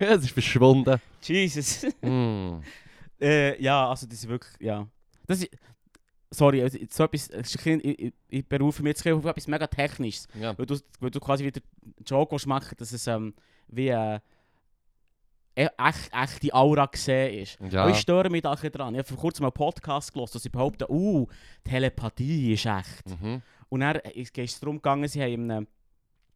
Ja, 0.00 0.14
es 0.14 0.24
ist 0.24 0.30
verschwunden. 0.30 1.00
Jesus. 1.22 1.86
Mm. 2.00 2.60
äh, 3.20 3.60
ja, 3.62 3.88
also 3.88 4.06
das 4.06 4.18
ist 4.18 4.28
wirklich, 4.28 4.54
ja. 4.60 4.86
Das 5.26 5.40
ist, 5.40 5.50
sorry, 6.30 6.68
so 6.90 7.04
etwas, 7.04 7.30
ich, 7.30 8.12
ich, 8.28 8.46
berufe 8.48 8.82
mich 8.82 8.90
jetzt 8.90 9.06
auf 9.06 9.24
etwas 9.24 9.46
mega 9.46 9.66
Technisches. 9.66 10.28
Ja. 10.38 10.56
Weil 10.58 10.66
du, 10.66 10.78
weil 11.00 11.10
du 11.10 11.20
quasi 11.20 11.44
wieder 11.44 11.60
einen 11.82 11.94
Joke 12.04 12.36
machen 12.46 12.74
dass 12.78 12.92
es 12.92 13.06
ähm, 13.06 13.34
wie 13.68 13.88
äh, 13.88 14.20
e- 15.56 15.68
echt, 15.78 16.10
echte 16.12 16.54
Aura 16.54 16.86
gesehen 16.86 17.42
ist. 17.42 17.58
Ja. 17.70 17.82
Aber 17.82 17.90
ich 17.90 17.98
störe 17.98 18.30
mich 18.30 18.42
da 18.42 18.54
dran. 18.54 18.94
Ich 18.94 18.98
habe 18.98 19.08
vor 19.08 19.18
kurzem 19.18 19.44
einen 19.44 19.52
Podcast 19.52 20.12
gelesen, 20.12 20.32
dass 20.34 20.42
sie 20.42 20.48
behaupten, 20.50 20.84
uh, 20.88 21.26
Telepathie 21.64 22.52
ist 22.52 22.66
echt. 22.66 23.20
Mhm. 23.20 23.42
Und 23.68 23.80
dann 23.80 23.96
ist 23.96 24.36
es 24.38 24.60
darum 24.60 24.76
gegangen, 24.76 25.08
sie 25.08 25.22
haben 25.22 25.50
einem, 25.50 25.66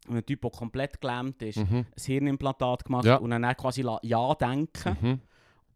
einem 0.09 0.27
Typ, 0.27 0.43
der 0.43 0.51
komplett 0.51 1.01
gelähmt 1.01 1.41
ist, 1.43 1.59
Mhm. 1.59 1.77
ein 1.77 2.03
Hirnimplantat 2.05 2.85
gemacht 2.85 3.05
Ja. 3.05 3.17
und 3.17 3.31
dann, 3.31 3.43
dann 3.43 3.57
quasi 3.57 3.85
Ja 4.03 4.35
denken, 4.35 4.97
Mhm. 5.01 5.21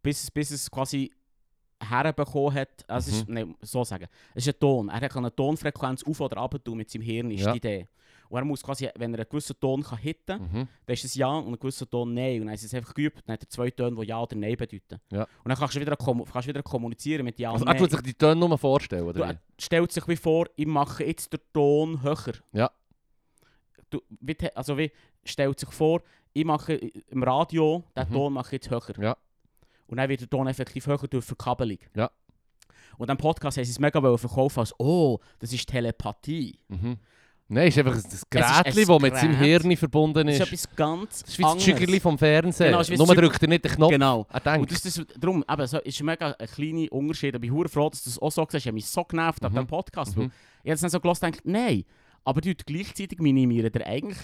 bis, 0.02 0.30
bis 0.30 0.50
es 0.50 0.70
quasi 0.70 1.12
herbekommen 1.82 2.54
hat. 2.54 2.84
Also 2.88 3.10
es 3.10 3.18
ist, 3.18 3.28
nein, 3.28 3.54
so 3.60 3.84
sagen. 3.84 4.06
Es 4.34 4.46
ist 4.46 4.54
ein 4.54 4.58
Ton. 4.60 4.88
Er 4.88 5.08
kann 5.08 5.24
eine 5.24 5.34
Tonfrequenz 5.34 6.02
auf- 6.04 6.20
oder 6.20 6.38
runter 6.40 6.62
tun 6.62 6.78
mit 6.78 6.90
seinem 6.90 7.02
Hirn, 7.02 7.30
ist 7.30 7.44
Ja. 7.44 7.52
die 7.52 7.58
Idee. 7.58 7.88
Und 8.28 8.38
er 8.38 8.44
muss 8.44 8.60
quasi, 8.60 8.88
wenn 8.96 9.14
er 9.14 9.20
einen 9.20 9.28
gewissen 9.28 9.54
Ton 9.60 9.84
kann 9.84 9.98
hitten 9.98 10.26
kann, 10.26 10.42
Mhm. 10.42 10.68
dann 10.84 10.94
ist 10.94 11.04
es 11.04 11.14
Ja 11.14 11.28
und 11.28 11.46
einen 11.46 11.58
gewissen 11.60 11.88
Ton 11.88 12.12
Nein. 12.12 12.40
Und 12.40 12.46
dann 12.48 12.54
ist 12.56 12.64
es 12.64 12.74
einfach 12.74 12.92
geübt. 12.92 13.22
Dann 13.24 13.34
hat 13.34 13.42
er 13.44 13.48
zwei 13.48 13.70
Töne, 13.70 13.94
die 14.00 14.06
Ja 14.08 14.20
oder 14.20 14.34
Nein 14.34 14.56
bedeuten. 14.56 15.00
Ja. 15.12 15.22
Und 15.44 15.48
dann 15.48 15.56
kannst 15.56 15.76
du 15.76 15.80
wieder, 15.80 15.96
kannst 15.96 16.34
du 16.34 16.48
wieder 16.48 16.62
kommunizieren 16.64 17.24
mit 17.24 17.38
Ja 17.38 17.52
Also, 17.52 17.62
und 17.62 17.68
er 17.68 17.74
Nein. 17.74 17.82
tut 17.82 17.90
sich 17.92 18.00
die 18.02 18.14
Töne 18.14 18.34
nur 18.36 18.58
vorstellen, 18.58 19.04
Du, 19.04 19.10
oder? 19.10 19.26
er 19.26 19.40
stellt 19.60 19.92
sich 19.92 20.08
wie 20.08 20.16
vor, 20.16 20.46
ich 20.56 20.66
mache 20.66 21.04
jetzt 21.04 21.32
den 21.32 21.40
Ton 21.52 22.02
höher. 22.02 22.34
Ja. 22.52 22.70
Du, 23.90 24.00
wie, 24.20 24.36
also 24.56 24.76
wie 24.76 24.90
stellt 25.24 25.60
sich 25.60 25.70
vor, 25.70 26.02
ich 26.32 26.44
mache 26.44 26.74
im 26.74 27.22
Radio, 27.22 27.84
den 27.96 28.08
Mhm. 28.08 28.12
Ton 28.12 28.32
mache 28.32 28.56
ich 28.56 28.64
jetzt 28.64 28.70
höher. 28.70 28.98
Ja. 29.00 29.16
Und 29.86 29.98
dann 29.98 30.08
wird 30.08 30.20
der 30.20 30.30
Ton 30.30 30.46
effektiv 30.46 30.86
höher 30.86 30.98
durch 31.08 31.24
Verkabelung. 31.24 31.78
Ja. 31.94 32.10
Und 32.98 33.08
dann 33.08 33.16
Podcast 33.16 33.56
haben 33.58 33.64
sie 33.64 33.70
es 33.70 33.78
mega 33.78 34.00
verkaufen 34.16 34.60
als 34.60 34.74
«Oh, 34.78 35.18
das 35.38 35.52
ist 35.52 35.68
Telepathie». 35.68 36.58
Mhm. 36.68 36.96
Nein, 37.48 37.68
es 37.68 37.76
ist 37.76 37.86
einfach 37.86 37.94
ein 37.94 38.02
ein 38.04 38.20
Gerät, 38.28 38.88
das 38.88 39.00
mit 39.00 39.16
seinem. 39.16 39.36
Hirn 39.38 39.76
verbunden 39.76 40.26
Das 40.26 40.34
ist. 40.34 40.40
ist 40.40 40.64
etwas 40.64 40.76
ganz 40.76 41.20
Das 41.20 41.30
ist 41.30 41.38
wie 41.38 41.42
das. 41.42 41.62
Schügerli 41.62 42.00
vom 42.00 42.18
Fernsehen. 42.18 42.66
Genau, 42.70 42.80
ist 42.80 42.90
Nur 42.96 43.14
drückt 43.14 43.40
er 43.40 43.48
nicht 43.48 43.64
den 43.64 43.70
Knopf. 43.70 43.92
Genau. 43.92 44.26
Er 44.32 44.40
denkt. 44.40 44.60
Und 44.62 44.72
das, 44.72 44.82
das, 44.82 45.06
darum, 45.16 45.44
eben, 45.48 45.66
so, 45.68 45.78
ist 45.78 46.02
mega 46.02 46.32
ein 46.36 46.46
kleiner 46.48 46.90
Unterschied. 46.90 47.36
Aber 47.36 47.44
ich 47.44 47.52
bin 47.52 47.68
froh, 47.68 47.88
dass 47.88 48.02
du 48.02 48.10
das 48.10 48.18
auch 48.18 48.32
so 48.32 48.42
siehst. 48.50 48.64
Ich 48.64 48.66
habe 48.66 48.74
mich 48.74 48.86
so 48.86 49.04
genervt 49.04 49.44
ab 49.44 49.52
Mhm. 49.52 49.56
diesem 49.56 49.66
Podcast. 49.68 50.16
Mhm. 50.16 50.22
Weil 50.22 50.26
ich 50.64 50.70
habe 50.70 50.74
es 50.74 50.80
dann 50.80 50.90
so 50.90 50.98
gelassen 51.00 51.24
und 51.26 51.32
gedacht, 51.32 51.46
nein. 51.46 51.84
Aber 52.24 52.40
die 52.40 52.56
gleichzeitig 52.56 53.20
minimieren 53.20 53.70
der 53.70 53.86
eigentlich 53.86 54.18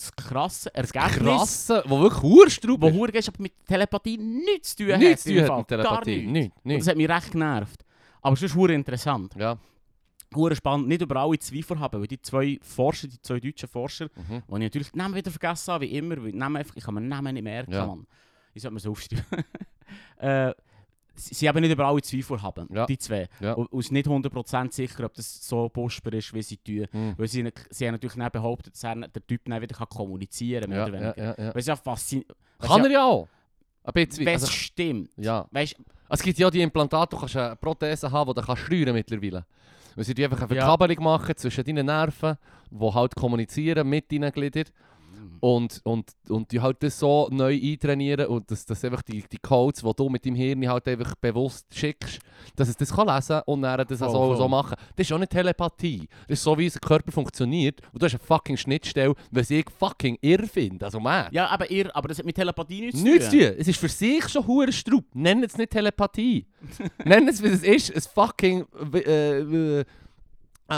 das 0.00 0.16
krasse 0.16 0.74
Ergebnis, 0.74 1.14
Krasse, 1.14 1.82
wo 1.86 2.00
wirklich 2.00 2.22
Hurstraub 2.22 2.80
wo 2.80 2.90
hure 2.90 3.12
ist, 3.12 3.28
aber 3.28 3.42
mit 3.42 3.52
Telepathie 3.66 4.16
nichts 4.18 4.74
zu 4.76 4.84
tun 4.84 4.92
hat. 4.94 5.00
Nichts 5.00 5.22
zu 5.24 5.34
tun 5.34 5.48
hat 5.48 5.58
mit 5.58 5.68
Telepathie. 5.68 6.26
Nichts. 6.26 6.32
Nichts, 6.32 6.54
Das 6.64 6.64
nichts. 6.64 6.88
hat 6.88 6.96
mich 6.96 7.08
recht 7.08 7.32
genervt. 7.32 7.84
Aber 8.22 8.34
es 8.34 8.42
ist 8.42 8.54
hure 8.54 8.72
interessant. 8.74 9.34
Ja. 9.36 9.56
Hure 10.34 10.54
spannend. 10.54 10.88
Nicht 10.88 11.02
über 11.02 11.16
alle 11.16 11.38
Zweifel 11.38 11.78
haben, 11.80 12.00
weil 12.00 12.06
die 12.06 12.20
zwei 12.22 12.58
Forscher, 12.62 13.08
die 13.08 13.20
zwei 13.20 13.40
deutschen 13.40 13.68
Forscher, 13.68 14.06
Mhm. 14.16 14.42
die 14.48 14.54
ich 14.54 14.58
natürlich 14.60 14.94
Namen 14.94 15.14
wieder 15.14 15.30
vergessen 15.30 15.72
habe, 15.72 15.84
wie 15.86 15.96
immer. 15.96 16.22
Weil 16.22 16.32
Namen 16.32 16.56
einfach, 16.56 16.76
ich 16.76 16.84
kann 16.84 16.94
mir 16.94 17.00
Namen 17.00 17.34
nicht 17.34 17.42
merken, 17.42 17.72
Ja. 17.72 17.86
Mann. 17.86 18.06
Ich 18.54 18.62
sollte 18.62 18.74
mir 18.74 18.80
so 18.80 18.90
aufschreiben. 18.92 19.24
äh, 20.18 20.52
sie, 21.20 21.48
haben 21.48 21.60
nicht 21.60 21.70
über 21.72 21.86
alle 21.86 22.02
Zweifel 22.02 22.40
haben, 22.42 22.68
Ja. 22.74 22.86
die 22.86 22.98
zwei. 22.98 23.28
Ja. 23.40 23.52
Und 23.54 23.66
und 23.72 23.92
nicht 23.92 24.06
100% 24.08 24.72
sicher, 24.72 25.04
ob 25.04 25.14
das 25.14 25.46
so 25.46 25.68
busper 25.68 26.12
ist, 26.12 26.32
wie 26.34 26.42
sie 26.42 26.56
tun. 26.56 26.86
Mhm. 26.92 27.14
Weil 27.16 27.28
sie, 27.28 27.48
sie 27.70 27.86
haben 27.86 27.92
natürlich 27.94 28.16
nicht 28.16 28.32
behauptet, 28.32 28.74
dass 28.74 28.84
er, 28.84 28.94
der 28.96 29.26
Typ 29.26 29.42
dann 29.44 29.60
wieder 29.62 29.76
kann 29.76 29.88
kommunizieren 29.88 30.62
kann, 30.62 30.70
mehr 30.70 30.78
Ja, 30.78 30.86
oder 30.86 30.94
ja, 30.94 31.16
weniger. 31.16 31.38
ja, 31.42 31.52
ja. 31.54 31.60
Ja 31.60 31.76
faszinierend 31.76 32.34
Kann 32.58 32.84
er 32.84 32.90
ja 32.90 33.04
auch. 33.04 33.28
Ein 33.84 33.92
bisschen. 33.94 34.26
Wenn 34.26 34.34
es 34.36 34.42
Also, 34.42 34.52
stimmt. 34.52 35.10
ja. 35.16 35.46
Weißt, 35.50 35.76
Es 36.10 36.22
gibt 36.22 36.38
ja 36.38 36.50
die 36.50 36.60
Implantate, 36.60 37.14
du 37.16 37.20
kannst 37.20 37.36
eine 37.36 37.56
Prothese 37.56 38.10
haben, 38.10 38.28
die 38.34 38.40
du 38.40 38.46
kannst 38.46 38.62
steuern 38.64 38.92
mittlerweile. 38.94 39.46
Weil 39.94 40.04
sie 40.04 40.12
einfach 40.24 40.42
eine 40.42 40.54
Ja. 40.54 40.66
Verkabelung 40.66 41.04
machen 41.04 41.36
zwischen 41.36 41.64
deinen 41.64 41.86
Nerven, 41.86 42.36
die 42.70 42.92
halt 42.94 43.14
kommunizieren 43.14 43.88
mit 43.88 44.10
deinen 44.12 44.30
Gliedern. 44.32 44.64
Und, 45.40 45.80
und, 45.84 46.10
und 46.28 46.52
die 46.52 46.60
halt 46.60 46.82
das 46.82 46.98
so 46.98 47.28
neu 47.30 47.58
eintrainieren 47.60 48.26
und 48.26 48.50
dass, 48.50 48.66
dass 48.66 48.84
einfach 48.84 49.00
die, 49.00 49.24
die 49.32 49.38
Codes, 49.38 49.80
die 49.82 49.90
du 49.96 50.08
mit 50.10 50.26
deinem 50.26 50.34
Hirn 50.34 50.68
halt 50.68 50.86
einfach 50.86 51.14
bewusst 51.14 51.66
schickst, 51.74 52.18
dass 52.56 52.68
es 52.68 52.76
das 52.76 52.92
kann 52.94 53.08
lesen 53.08 53.40
und 53.46 53.62
dann 53.62 53.86
das 53.86 53.98
Voll, 54.00 54.10
so, 54.10 54.18
voll. 54.18 54.36
so 54.36 54.48
machen. 54.48 54.76
Das 54.96 55.06
ist 55.06 55.12
auch 55.12 55.18
nicht 55.18 55.32
Telepathie. 55.32 56.06
Das 56.28 56.38
ist 56.38 56.42
so, 56.44 56.58
wie 56.58 56.64
unser 56.66 56.80
Körper 56.80 57.10
funktioniert. 57.10 57.80
Und 57.92 58.02
du 58.02 58.06
hast 58.06 58.12
eine 58.14 58.22
fucking 58.22 58.58
Schnittstelle, 58.58 59.14
was 59.30 59.48
ich 59.50 59.64
fucking 59.78 60.18
irr 60.20 60.46
finde. 60.46 60.84
Also 60.84 61.00
man. 61.00 61.28
ja, 61.32 61.46
aber, 61.48 61.70
ihr, 61.70 61.94
aber 61.96 62.08
das 62.08 62.18
hat 62.18 62.26
mit 62.26 62.36
Telepathie 62.36 62.82
nichts 62.82 63.00
Nichts 63.02 63.30
zu 63.30 63.30
zu 63.30 63.38
tun. 63.38 63.46
tun. 63.48 63.56
Es 63.60 63.68
ist 63.68 63.80
für 63.80 63.88
sich 63.88 64.28
schon 64.28 64.46
hure 64.46 64.72
Straub. 64.72 65.04
Nenn 65.14 65.42
es 65.42 65.56
nicht 65.56 65.70
Telepathie. 65.70 66.46
Nenn 67.04 67.26
es, 67.28 67.42
wie 67.42 67.48
es 67.48 67.62
ist. 67.62 67.94
Ein 67.94 68.02
fucking. 68.14 68.66
Äh, 68.94 69.80
äh, 69.80 69.84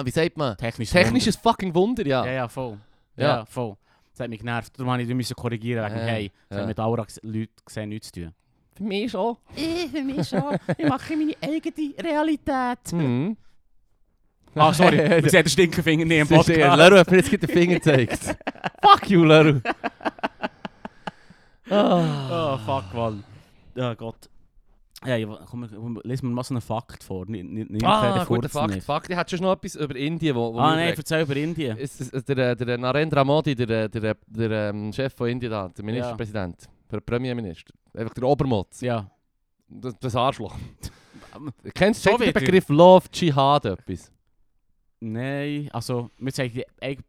wie 0.05 0.11
sagt 0.11 0.37
man? 0.37 0.57
Technisch. 0.57 0.91
Technisches 0.91 1.37
fucking 1.37 1.75
Wunder, 1.75 2.07
ja. 2.07 2.25
Ja, 2.25 2.33
ja, 2.33 2.49
voll. 2.49 2.79
Ja, 3.17 3.39
Ja. 3.39 3.45
voll. 3.45 3.77
Das 4.13 4.21
hat 4.21 4.31
mich 4.31 4.41
genervt. 4.41 4.73
Darum 4.79 4.93
musste 4.93 5.03
ich 5.11 5.15
müssen 5.17 5.37
korrigieren 5.37 5.85
wegen 5.85 5.97
Ja, 5.97 6.05
«Hey, 6.07 6.33
das 6.49 6.57
ja. 6.57 6.63
hat 6.63 6.69
mit 6.69 6.79
Aura 6.81 7.03
ges- 7.05 7.21
Leuten 7.23 7.53
gesehen 7.65 7.89
nichts 7.89 8.13
zu 8.13 8.21
tun». 8.21 8.35
Für 8.77 8.83
mich 8.85 9.11
schon. 9.11 9.37
Ich, 9.57 9.91
für 9.93 10.03
mich 10.03 10.29
schon. 10.29 10.57
Ich 10.79 10.89
mache 10.89 11.17
meine 11.17 11.35
eigene 11.43 11.95
Realität. 12.03 12.93
Mhm. 12.93 13.37
Ah, 14.55 14.73
sorry. 14.73 14.99
Wir 15.23 15.31
sehen 15.31 15.45
den 15.45 15.49
Stinkefinger 15.51 16.05
nicht 16.05 16.19
im 16.21 16.27
äh, 16.27 16.37
Podcast. 16.37 16.77
Leru 16.79 16.97
hat 16.99 17.11
mir 17.11 17.17
jetzt 17.19 17.33
den 17.33 17.49
Finger 17.49 17.75
gezeigt. 17.77 18.19
Fuck 18.83 19.09
you, 19.11 19.25
Leru. 19.25 19.61
Ah. 21.71 22.55
Oh, 22.55 22.59
fuck, 22.59 22.93
Mann. 22.95 23.25
Ja, 23.75 23.95
Gott. 23.95 24.29
Ja, 25.05 25.17
ja, 25.17 25.39
komm, 25.51 26.01
lies 26.05 26.23
mir 26.23 26.31
mal 26.31 26.45
so 26.45 26.55
einen 26.55 26.61
Fakt 26.61 27.03
vor. 27.03 27.27
Nicht, 27.27 27.45
nicht, 27.45 27.71
nicht 27.71 27.85
Ah, 27.85 28.25
guter 28.25 28.49
Fakt. 28.49 28.83
Fakt. 28.85 29.11
Ich 29.11 29.17
hätte 29.17 29.37
schon 29.37 29.45
noch 29.45 29.53
etwas 29.55 29.75
über 29.75 29.97
Indien, 29.97 30.37
wo, 30.37 30.55
wo 30.55 30.59
Ah, 30.59 30.77
nein, 30.77 30.95
erzähl 30.97 31.23
über 31.23 31.35
Indien. 31.37 31.77
Es- 31.79 32.01
es- 32.01 32.25
Der, 32.25 32.55
der 32.55 32.79
Narendra 32.79 33.25
Modi, 33.25 33.55
der, 33.55 33.89
der, 33.89 34.17
der, 34.27 34.51
ähm, 34.71 34.93
Chef 34.93 35.13
von 35.15 35.29
Indien, 35.29 35.51
da, 35.51 35.69
der 35.69 35.85
Ministerpräsident, 35.85 36.69
der 36.91 37.01
Premierminister, 37.01 37.75
einfach 37.97 38.15
der 38.15 38.25
Obermotz, 38.25 38.81
Ja. 38.81 39.11
das, 39.69 39.99
das 39.99 40.15
Arschloch. 40.15 40.55
Kennst 41.75 42.05
du 42.07 42.11
So 42.11 42.19
den. 42.19 42.33
Begriff 42.33 42.69
Love 42.69 43.07
Jihad 43.13 43.65
etwas? 43.65 44.13
Nein, 45.05 45.69
also, 45.73 46.11
wir 46.17 46.31
sagen, 46.31 46.63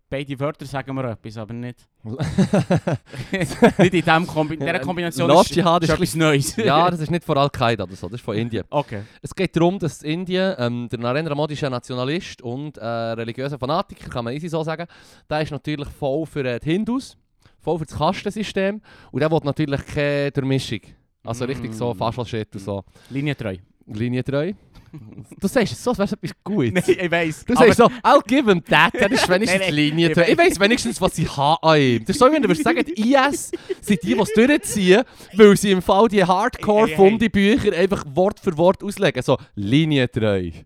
beide 0.10 0.40
Wörter 0.40 0.66
sagen 0.66 0.96
wir 0.96 1.12
etwas, 1.12 1.38
aber 1.38 1.54
nicht. 1.54 1.78
nicht 3.78 3.94
in 3.94 4.04
dem 4.04 4.26
Kombi 4.26 4.58
dieser 4.58 4.80
Kombination 4.80 5.30
Love 5.30 5.42
ist, 5.42 5.56
Jihad 5.56 5.84
ist 5.84 5.90
ist 5.90 5.94
etwas 5.94 6.16
Neues. 6.16 6.56
ja, 6.56 6.90
das 6.90 7.02
ist 7.02 7.12
nicht 7.12 7.24
von 7.24 7.38
Al-Qaida 7.38 7.84
oder 7.84 7.96
so, 7.96 8.10
das 8.10 8.20
ist 8.20 8.26
von 8.26 8.36
Indien. 8.36 8.64
Okay. 8.72 9.04
Es 9.22 9.36
geht 9.36 9.56
darum, 9.56 9.78
dass 9.78 10.02
Indien, 10.02 10.56
ähm, 10.58 10.90
der 10.90 10.98
Narendra 10.98 11.36
Modi 11.36 11.54
ist 11.54 11.64
ein 11.64 11.72
Nationalist 11.72 12.42
und 12.42 12.80
äh, 12.80 12.84
religiöser 12.84 13.60
Fanatiker, 13.60 14.10
kann 14.10 14.26
man 14.26 14.34
easy 14.34 14.50
so 14.50 14.64
sagen. 14.64 14.88
Der 15.30 15.42
ist 15.42 15.52
natürlich 15.52 15.88
voll 15.90 16.26
für 16.26 16.44
äh, 16.46 16.60
die 16.60 16.72
Hindus, 16.72 17.16
voll 17.60 17.78
für 17.78 17.86
das 17.86 17.96
Kastensystem 17.96 18.82
und 19.12 19.20
der 19.20 19.30
will 19.30 19.40
natürlich 19.44 19.86
keine 19.86 20.32
Durchmischung. 20.32 20.80
Also 21.24 21.46
richtig 21.46 21.74
so 21.74 21.94
Mm. 21.94 21.98
Faschel-Shit 21.98 22.56
und 22.56 22.60
so. 22.62 22.84
Linientreu. 23.10 23.58
Linie 23.88 24.24
3. 24.24 24.56
Du 25.40 25.48
sagst 25.48 25.74
es 25.74 25.84
so, 25.84 25.90
als 25.90 25.98
wäre 25.98 26.06
es 26.06 26.14
etwas 26.14 26.32
Gutes. 26.44 26.88
Nein, 26.88 26.98
ich 27.06 27.12
weiss. 27.12 27.46
Du 27.46 27.56
sagst 27.56 27.78
so, 27.78 27.86
I'll 28.04 28.22
give 28.28 28.48
him 28.48 28.64
that, 28.66 28.94
er 28.94 29.12
ist 29.12 29.28
wenigstens 29.30 29.60
nein, 29.60 29.70
nein, 29.70 29.74
Linie 29.74 30.10
3. 30.12 30.32
Ich 30.32 30.38
weiss 30.38 30.60
wenigstens, 30.60 31.02
was 31.02 31.18
ich 31.18 31.36
habe 31.36 31.64
an 31.64 31.80
ihm. 31.82 32.06
Das 32.06 32.16
ist 32.16 32.20
so, 32.20 32.32
wenn 32.32 32.44
du 32.44 32.54
sagen 32.54 32.86
IS 32.86 33.52
sind 33.82 34.04
die, 34.04 34.14
die 34.14 34.20
es 34.20 34.34
durchziehen, 34.34 35.04
weil 35.36 35.58
sie 35.58 35.72
im 35.72 35.82
Fall 35.82 36.08
die 36.10 36.24
hardcore 36.24 36.90
fundi 36.90 37.28
bücher 37.28 37.74
einfach 37.74 38.06
Wort 38.14 38.40
für 38.40 38.56
Wort 38.58 38.84
auslegen. 38.84 39.24
So, 39.24 39.38
Linie 39.56 40.08
3. 40.08 40.64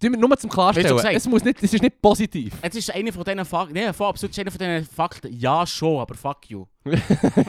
Nur 0.00 0.28
mal 0.28 0.36
zum 0.36 0.48
Klarstellen. 0.48 0.96
Es, 0.96 1.26
muss 1.26 1.42
nicht, 1.42 1.60
es 1.60 1.74
ist 1.74 1.82
nicht 1.82 2.00
positiv. 2.00 2.54
Es 2.62 2.74
ist 2.76 2.94
einer 2.94 3.12
von 3.12 3.24
diesen 3.24 3.44
Fakten. 3.44 3.74
Nein, 3.74 3.88
absolut 3.88 4.38
einer 4.38 4.50
von 4.50 4.58
diesen 4.58 4.84
Fakten. 4.84 5.32
Ja, 5.36 5.66
schon, 5.66 6.00
aber 6.00 6.14
fuck 6.14 6.48
you. 6.48 6.66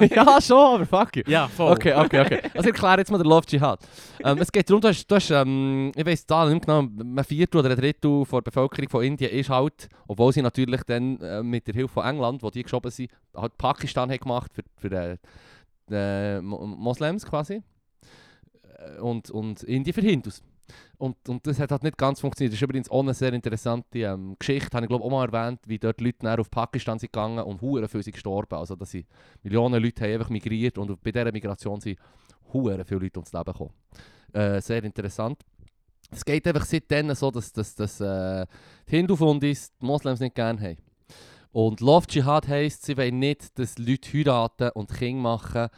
ja, 0.09 0.41
schon, 0.41 0.75
aber 0.75 0.85
fuck 0.85 1.15
you. 1.15 1.23
Ja, 1.27 1.47
voll. 1.47 1.73
Okay, 1.73 1.93
okay, 1.93 2.21
okay. 2.21 2.41
Also 2.55 2.69
erkläre 2.69 2.97
jetzt 2.97 3.11
mal 3.11 3.19
den 3.19 3.27
Love 3.27 3.45
Jihad. 3.47 3.79
Ähm, 4.23 4.39
es 4.39 4.51
geht 4.51 4.67
darum, 4.67 4.81
du 4.81 4.87
hast, 4.87 5.05
du 5.05 5.15
hast 5.15 5.29
ähm, 5.29 5.91
ich 5.95 6.05
weiss 6.05 6.25
da 6.25 6.49
nicht 6.49 6.65
genau, 6.65 6.79
ein 6.81 7.23
Viertel 7.23 7.59
oder 7.59 7.69
ein 7.69 7.77
Drittel 7.77 8.23
der 8.25 8.41
Bevölkerung 8.41 8.89
von 8.89 9.03
Indien 9.03 9.31
ist 9.31 9.49
halt, 9.49 9.87
obwohl 10.07 10.33
sie 10.33 10.41
natürlich 10.41 10.81
dann 10.83 11.19
äh, 11.21 11.43
mit 11.43 11.67
der 11.67 11.75
Hilfe 11.75 11.93
von 11.93 12.05
England, 12.05 12.41
wo 12.41 12.49
die 12.49 12.63
geschoben 12.63 12.89
sind, 12.89 13.11
halt 13.35 13.57
Pakistan 13.59 14.11
hat 14.11 14.21
gemacht 14.21 14.51
für, 14.53 14.63
für 14.75 14.91
äh, 14.91 15.17
äh, 15.91 16.41
Moslems 16.41 17.25
quasi. 17.25 17.61
Äh, 18.79 18.99
und, 18.99 19.29
und 19.29 19.63
Indien 19.63 19.93
für 19.93 20.01
Hindus. 20.01 20.41
Und, 20.97 21.15
und 21.27 21.45
das 21.47 21.59
hat 21.59 21.71
halt 21.71 21.83
nicht 21.83 21.97
ganz 21.97 22.19
funktioniert. 22.19 22.53
Das 22.53 22.57
ist 22.57 22.63
übrigens 22.63 22.89
auch 22.89 23.01
eine 23.01 23.13
sehr 23.13 23.33
interessante 23.33 23.99
ähm, 23.99 24.35
Geschichte, 24.37 24.75
habe 24.75 24.85
ich 24.85 24.89
glaube 24.89 25.03
auch 25.03 25.09
mal 25.09 25.25
erwähnt, 25.31 25.61
wie 25.65 25.79
dort 25.79 26.01
Leute 26.01 26.25
nachher 26.25 26.39
auf 26.39 26.51
Pakistan 26.51 26.99
sind 26.99 27.13
gegangen 27.13 27.39
und 27.39 27.61
hure 27.61 27.87
viele 27.87 28.03
sind 28.03 28.13
gestorben. 28.13 28.55
Also 28.55 28.75
dass 28.75 28.91
sie 28.91 29.05
Millionen 29.43 29.81
Leute 29.81 30.03
haben 30.03 30.13
einfach 30.13 30.29
migriert 30.29 30.77
und 30.77 31.01
bei 31.01 31.11
dieser 31.11 31.31
Migration 31.31 31.79
sind 31.79 31.97
hure 32.53 32.83
viele 32.85 33.01
Leute 33.01 33.19
ums 33.19 33.33
Leben 33.33 33.45
gekommen. 33.45 33.73
Äh, 34.33 34.61
sehr 34.61 34.83
interessant. 34.83 35.39
Es 36.11 36.25
geht 36.25 36.47
einfach 36.47 36.65
seitdem 36.65 37.13
so, 37.13 37.29
dass, 37.29 37.53
dass, 37.53 37.75
dass 37.75 38.01
äh, 38.01 38.45
die 38.89 38.95
Hindu-Fundis 38.97 39.73
die 39.79 39.85
Moslems 39.85 40.19
nicht 40.19 40.35
gerne 40.35 40.59
haben. 40.59 40.77
Und 41.51 41.81
Love 41.81 42.07
Jihad 42.09 42.47
heisst, 42.47 42.85
sie 42.85 42.97
wollen 42.97 43.19
nicht, 43.19 43.57
dass 43.57 43.77
Leute 43.77 44.11
heiraten 44.13 44.69
und 44.73 44.93
Kinder 44.93 45.21
machen 45.21 45.69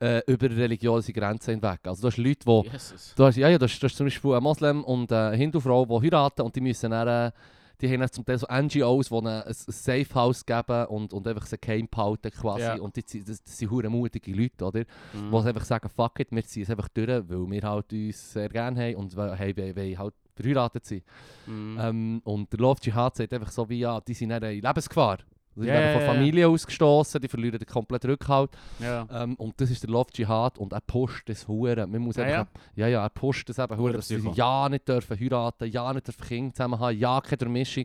äh, 0.00 0.22
über 0.26 0.50
religiöse 0.50 1.12
Grenzen 1.12 1.54
hinweg. 1.54 1.80
Also 1.84 2.02
du 2.02 2.06
hast 2.08 2.16
Leute, 2.16 2.44
die. 2.44 3.14
Du 3.16 3.24
hast, 3.24 3.36
ja, 3.36 3.48
ja, 3.48 3.58
du 3.58 3.64
hast, 3.64 3.78
du 3.78 3.86
hast 3.86 3.96
zum 3.96 4.06
Beispiel 4.06 4.32
eine 4.32 4.40
Moslem 4.40 4.84
und 4.84 5.12
eine 5.12 5.36
Hindu-Frau, 5.36 5.86
die 5.86 6.06
heiraten 6.06 6.42
und 6.42 6.54
die 6.54 6.60
müssen 6.60 6.90
dann, 6.90 7.08
äh, 7.08 7.32
die 7.80 7.92
haben 7.92 8.08
zum 8.10 8.24
Teil 8.24 8.38
so 8.38 8.46
NGOs, 8.46 9.08
die 9.08 9.14
ihnen 9.14 9.26
ein, 9.26 9.52
Safe 9.52 10.14
House 10.14 10.44
geben 10.44 10.86
und, 10.86 11.12
und 11.12 11.26
einfach 11.26 11.46
sie 11.46 11.58
geheim 11.58 11.88
behalten 11.90 12.30
quasi. 12.30 12.62
Ja. 12.62 12.74
Und 12.76 12.96
die, 12.96 13.02
das, 13.02 13.42
das 13.42 13.58
sind 13.58 13.70
hure 13.70 13.88
mutige 13.88 14.32
Leute, 14.32 14.64
oder? 14.64 14.84
Mhm. 15.12 15.30
Die 15.30 15.48
einfach 15.48 15.64
sagen, 15.64 15.88
fuck 15.88 16.20
it, 16.20 16.28
wir 16.30 16.44
ziehen 16.44 16.62
es 16.62 16.70
einfach 16.70 16.88
durch, 16.88 17.08
weil 17.08 17.50
wir 17.50 17.62
halt 17.62 17.92
uns 17.92 18.32
sehr 18.32 18.48
gerne 18.48 18.80
haben 18.80 18.96
und 18.96 19.16
weil 19.16 19.36
hey, 19.36 19.56
wir 19.56 19.76
wollen 19.76 19.98
halt 19.98 20.14
verheiratet 20.34 20.84
sein. 20.84 21.02
Mhm. 21.46 21.78
Ähm, 21.80 22.22
und 22.24 22.52
der 22.52 22.60
Love 22.60 22.80
Jihad 22.82 23.16
sagt 23.16 23.32
einfach 23.32 23.50
so 23.50 23.68
wie, 23.68 23.80
ja, 23.80 24.00
die 24.00 24.14
sind 24.14 24.30
in 24.30 24.42
Lebensgefahr. 24.42 25.18
Die 25.56 25.60
Ja, 25.66 25.74
werden 25.74 25.86
ja, 25.86 25.92
von 25.92 26.00
ja, 26.02 26.06
ja. 26.06 26.12
Familie 26.14 26.48
ausgestoßen, 26.48 27.20
die 27.20 27.28
verlieren 27.28 27.58
den 27.58 27.66
kompletten 27.66 28.10
Rückhalt. 28.10 28.50
ja. 28.80 29.06
Ähm, 29.10 29.34
und 29.36 29.60
das 29.60 29.70
ist 29.70 29.82
der 29.82 29.90
Love 29.90 30.08
Jihad 30.14 30.58
und 30.58 30.72
er 30.72 30.80
pusht 30.80 31.28
das 31.28 31.46
Huren. 31.46 31.90
Man 31.90 32.00
muss 32.02 32.18
Ah, 32.18 32.22
einfach, 32.24 32.46
ja, 32.74 32.88
ja, 32.88 33.02
er 33.02 33.10
pusht 33.10 33.48
das 33.48 33.58
eben 33.58 33.76
Huren, 33.76 33.92
dass 33.94 34.08
sie 34.08 34.16
ja 34.34 34.68
nicht 34.68 34.88
dürfen 34.88 35.18
heiraten, 35.18 35.70
ja 35.70 35.92
nicht 35.92 36.06
dürfen 36.06 36.24
Kinder 36.26 36.54
zusammen 36.54 36.78
haben, 36.80 36.98
ja 36.98 37.20
keine 37.20 37.36
Durchmischung. 37.38 37.84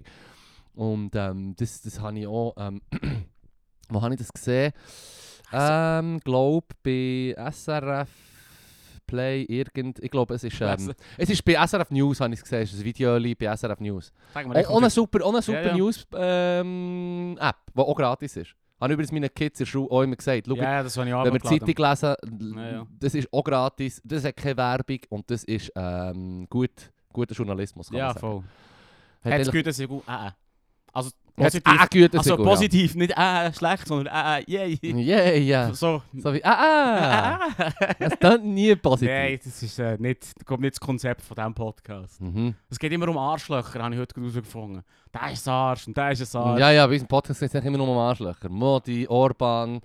Und 0.75 1.11
ähm, 1.15 1.55
das, 1.57 1.81
das 1.81 1.99
habe 1.99 2.19
ich 2.19 2.27
auch, 2.27 2.53
ähm, 2.57 2.81
wo 3.89 4.01
habe 4.01 4.13
ich 4.13 4.19
das 4.19 4.31
gesehen? 4.31 4.71
Ähm, 5.51 6.19
glaube 6.23 6.67
bei 6.83 7.35
SRF 7.51 8.09
Play 9.09 9.43
irgend, 9.43 9.99
ich 9.99 10.11
glaube 10.11 10.35
es 10.35 10.43
ist, 10.43 10.61
ähm, 10.61 10.93
es 11.17 11.29
ist 11.29 11.43
bei 11.43 11.53
SRF 11.53 11.89
News 11.91 12.19
habe 12.19 12.33
ich 12.33 12.39
es 12.39 12.43
gesehen, 12.43 12.61
es 12.61 12.73
ist 12.73 12.79
ein 12.79 12.85
Video 12.85 13.19
bei 13.35 13.55
SRF 13.55 13.79
News. 13.79 14.11
Auch 14.33 14.77
eine 14.77 14.89
super, 14.89 15.25
eine 15.27 15.41
super 15.41 15.67
ja. 15.67 15.75
News 15.75 16.05
ähm, 16.15 17.37
App, 17.39 17.55
die 17.75 17.79
auch 17.79 17.95
gratis 17.95 18.37
ist. 18.37 18.55
Habe 18.79 18.93
übrigens 18.93 19.11
meinen 19.11 19.33
Kids 19.33 19.59
in 19.59 19.65
der 19.65 19.71
Schule 19.71 19.91
auch 19.91 20.03
immer 20.03 20.15
gesagt, 20.15 20.45
schau, 20.47 20.55
ja, 20.55 20.63
ja, 20.63 20.83
das 20.83 20.95
wenn 20.95 21.07
wir 21.07 21.17
abgeladen. 21.17 21.41
Zeitung 21.43 21.85
lesen, 21.85 22.55
Ja, 22.57 22.71
ja. 22.71 22.87
das 22.99 23.15
ist 23.15 23.27
auch 23.33 23.43
gratis, 23.43 24.01
das 24.05 24.23
hat 24.23 24.37
keine 24.37 24.55
Werbung 24.57 24.99
und 25.09 25.29
das 25.29 25.43
ist 25.43 25.71
ähm, 25.75 26.47
gut, 26.49 26.71
guter 27.11 27.33
Journalismus, 27.33 27.89
kann 27.89 27.97
Ja, 27.97 28.05
man 28.05 28.13
sagen. 28.13 28.43
voll. 29.23 29.31
Hat 29.33 29.41
es 29.41 29.51
gut, 29.51 29.65
dass 29.67 29.79
ich 29.79 29.87
gut... 29.87 30.03
Äh, 30.07 30.27
äh. 30.27 30.31
Also 30.93 31.11
positiv... 31.39 32.13
also 32.17 32.37
positiv, 32.37 32.95
nicht 32.95 33.13
schlecht, 33.57 33.87
sondern 33.87 34.13
äh, 34.13 34.43
yay. 34.47 34.79
Ja, 34.81 35.17
yeah, 35.17 35.35
yeah. 35.37 35.73
So. 35.73 36.01
So 36.13 36.33
wie, 36.33 36.43
ah, 36.43 37.39
ah, 37.57 37.71
das 37.99 38.17
klingt 38.19 38.45
nie 38.45 38.75
positiv. 38.75 39.09
Nein, 39.09 39.39
das 39.43 39.63
ist 39.63 39.79
äh, 39.79 39.97
nicht, 39.97 40.45
kommt 40.45 40.61
nicht 40.61 40.73
das 40.75 40.79
Konzept 40.79 41.21
von 41.21 41.35
diesem 41.35 41.53
Podcast. 41.53 42.21
Mhm. 42.21 42.55
Es 42.69 42.77
geht 42.77 42.91
immer 42.91 43.07
um 43.07 43.17
Arschlöcher, 43.17 43.83
habe 43.83 43.93
ich 43.95 43.99
heute 43.99 44.19
herausgefunden. 44.19 44.83
Der 45.13 45.31
ist 45.31 45.47
ein 45.47 45.53
Arsch 45.53 45.87
und 45.87 45.97
der 45.97 46.11
ist 46.11 46.35
ein 46.35 46.41
Arsch. 46.41 46.59
Ja, 46.59 46.71
ja, 46.71 46.85
bei 46.85 46.93
unserem 46.93 47.07
Podcast 47.07 47.39
geht 47.39 47.53
es 47.53 47.65
immer 47.65 47.77
nur 47.77 47.87
um 47.89 47.97
Arschlöcher. 47.97 48.49
Modi, 48.49 49.07
Orban, 49.07 49.81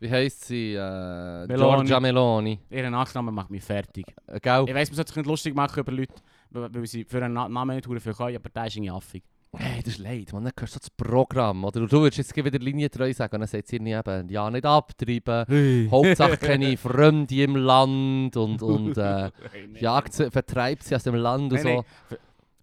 wie 0.00 0.10
heisst 0.10 0.46
sie? 0.46 0.74
Äh, 0.74 1.46
Meloni. 1.46 1.74
Giorgia 1.76 2.00
Meloni. 2.00 2.58
Ihr 2.70 2.90
Nachname 2.90 3.30
macht 3.30 3.50
mich 3.50 3.62
fertig. 3.62 4.06
Äh, 4.26 4.40
gell? 4.40 4.64
Ich 4.66 4.74
weiss, 4.74 4.88
man 4.90 4.96
sollte 4.96 5.10
sich 5.10 5.16
nicht 5.16 5.26
lustig 5.26 5.54
machen 5.54 5.78
über 5.78 5.92
Leute, 5.92 6.14
weil 6.50 6.86
sie 6.86 7.04
für 7.04 7.22
einen 7.24 7.34
Na- 7.34 7.48
Namen 7.48 7.76
nicht 7.76 7.86
viel 7.86 8.14
können, 8.14 8.36
aber 8.36 8.48
der 8.48 8.66
ist 8.66 8.76
irgendwie 8.76 8.90
affig. 8.90 9.22
Hey, 9.54 9.82
das 9.82 9.94
ist 9.94 9.98
leid, 9.98 10.32
man. 10.32 10.44
Dann 10.44 10.52
hörst 10.58 10.76
du 10.76 10.78
das 10.78 10.90
Programm. 10.90 11.64
Oder 11.64 11.86
du 11.86 12.00
würdest 12.00 12.16
jetzt 12.16 12.34
wieder 12.34 12.58
linientreu 12.58 13.12
sagen 13.12 13.34
und 13.34 13.40
dann 13.40 13.48
sagt 13.48 13.68
sie 13.68 13.76
irgendwie 13.76 13.92
eben, 13.92 14.28
ja, 14.30 14.50
nicht 14.50 14.64
abtreiben. 14.64 15.44
Hey. 15.46 15.88
Hauptsache 15.90 16.38
keine 16.38 16.76
Fremde 16.78 17.42
im 17.42 17.56
Land 17.56 18.36
und, 18.36 18.62
und 18.62 18.96
äh, 18.96 19.30
Nein, 19.52 19.76
jagt 19.78 20.14
sie, 20.14 20.30
vertreibt 20.30 20.84
sie 20.84 20.96
aus 20.96 21.02
dem 21.02 21.16
Land 21.16 21.52
und 21.52 21.62
Nein, 21.62 21.62
so. 21.62 21.84
nein. 22.08 22.18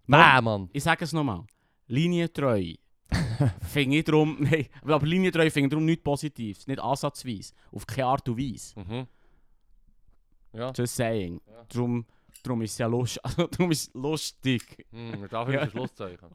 Nein, 0.06 0.44
Mann. 0.44 0.70
Ich 0.72 0.82
sage 0.82 1.04
es 1.04 1.12
nochmal. 1.12 1.44
Linientreu. 1.86 2.74
finde 3.68 3.98
ich 3.98 4.04
darum... 4.04 4.36
Nein, 4.40 4.66
aber 4.82 5.06
Linientreu 5.06 5.48
finde 5.48 5.66
ich 5.66 5.70
darum 5.70 5.84
nichts 5.84 6.02
Positives. 6.02 6.66
Nicht 6.66 6.80
ansatzweise. 6.80 7.52
Auf 7.70 7.86
keine 7.86 8.06
Art 8.08 8.28
und 8.28 8.36
Weise. 8.36 8.78
Mhm. 8.80 9.06
Ja. 10.52 10.72
Just 10.74 10.96
saying. 10.96 11.40
Ja. 11.46 11.64
Darum, 11.68 12.04
darum 12.42 12.62
ist 12.62 12.72
es 12.72 12.78
ja 12.78 12.86
lustig. 12.86 13.20
Also, 13.24 13.46
darum 13.46 13.70
ist 13.70 13.88
es 13.88 13.94
lustig. 13.94 14.86
Hm, 14.92 15.26
darf 15.30 15.48
Ja. 15.48 15.54
ja. 15.64 15.68
Schlusszeichen. 15.70 16.28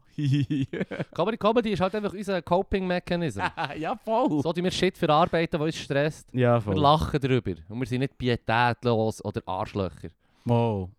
Comedy, 1.14 1.36
Comedy 1.36 1.70
ist 1.72 1.80
halt 1.80 1.94
einfach 1.94 2.12
unser 2.12 2.40
Coping-Mechanism. 2.42 3.40
ja, 3.78 3.96
voll. 3.96 4.40
so 4.42 4.52
die 4.52 4.62
wir 4.64 4.70
Shit 4.70 4.96
verarbeiten, 4.98 5.58
was 5.60 5.66
uns 5.66 5.76
stresst. 5.78 6.28
Ja, 6.32 6.54
Wir 6.56 6.60
voll. 6.60 6.78
lachen 6.80 7.20
darüber. 7.20 7.52
Und 7.68 7.80
wir 7.80 7.86
sind 7.86 8.00
nicht 8.00 8.16
pietätlos 8.18 9.24
oder 9.24 9.40
Arschlöcher. 9.46 10.08
Wow. 10.44 10.90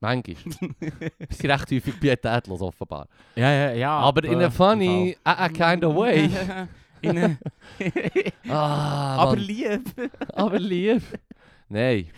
Manchmal. 0.00 0.36
wir 0.70 1.10
sind 1.30 1.50
recht 1.50 1.70
häufig 1.72 1.98
pietätlos, 2.00 2.60
offenbar. 2.60 3.08
Ja, 3.34 3.50
ja, 3.50 3.72
ja. 3.72 3.90
Aber 3.98 4.22
in 4.24 4.42
a 4.42 4.50
funny, 4.50 5.16
a, 5.24 5.44
a 5.44 5.48
kind 5.48 5.82
of 5.84 5.96
way. 5.96 6.28
in 7.00 7.18
a 7.18 7.38
Ah, 8.48 9.16
aber 9.22 9.36
lieb. 9.36 9.82
aber 10.34 10.58
lieb. 10.58 11.02
Nein. 11.68 12.08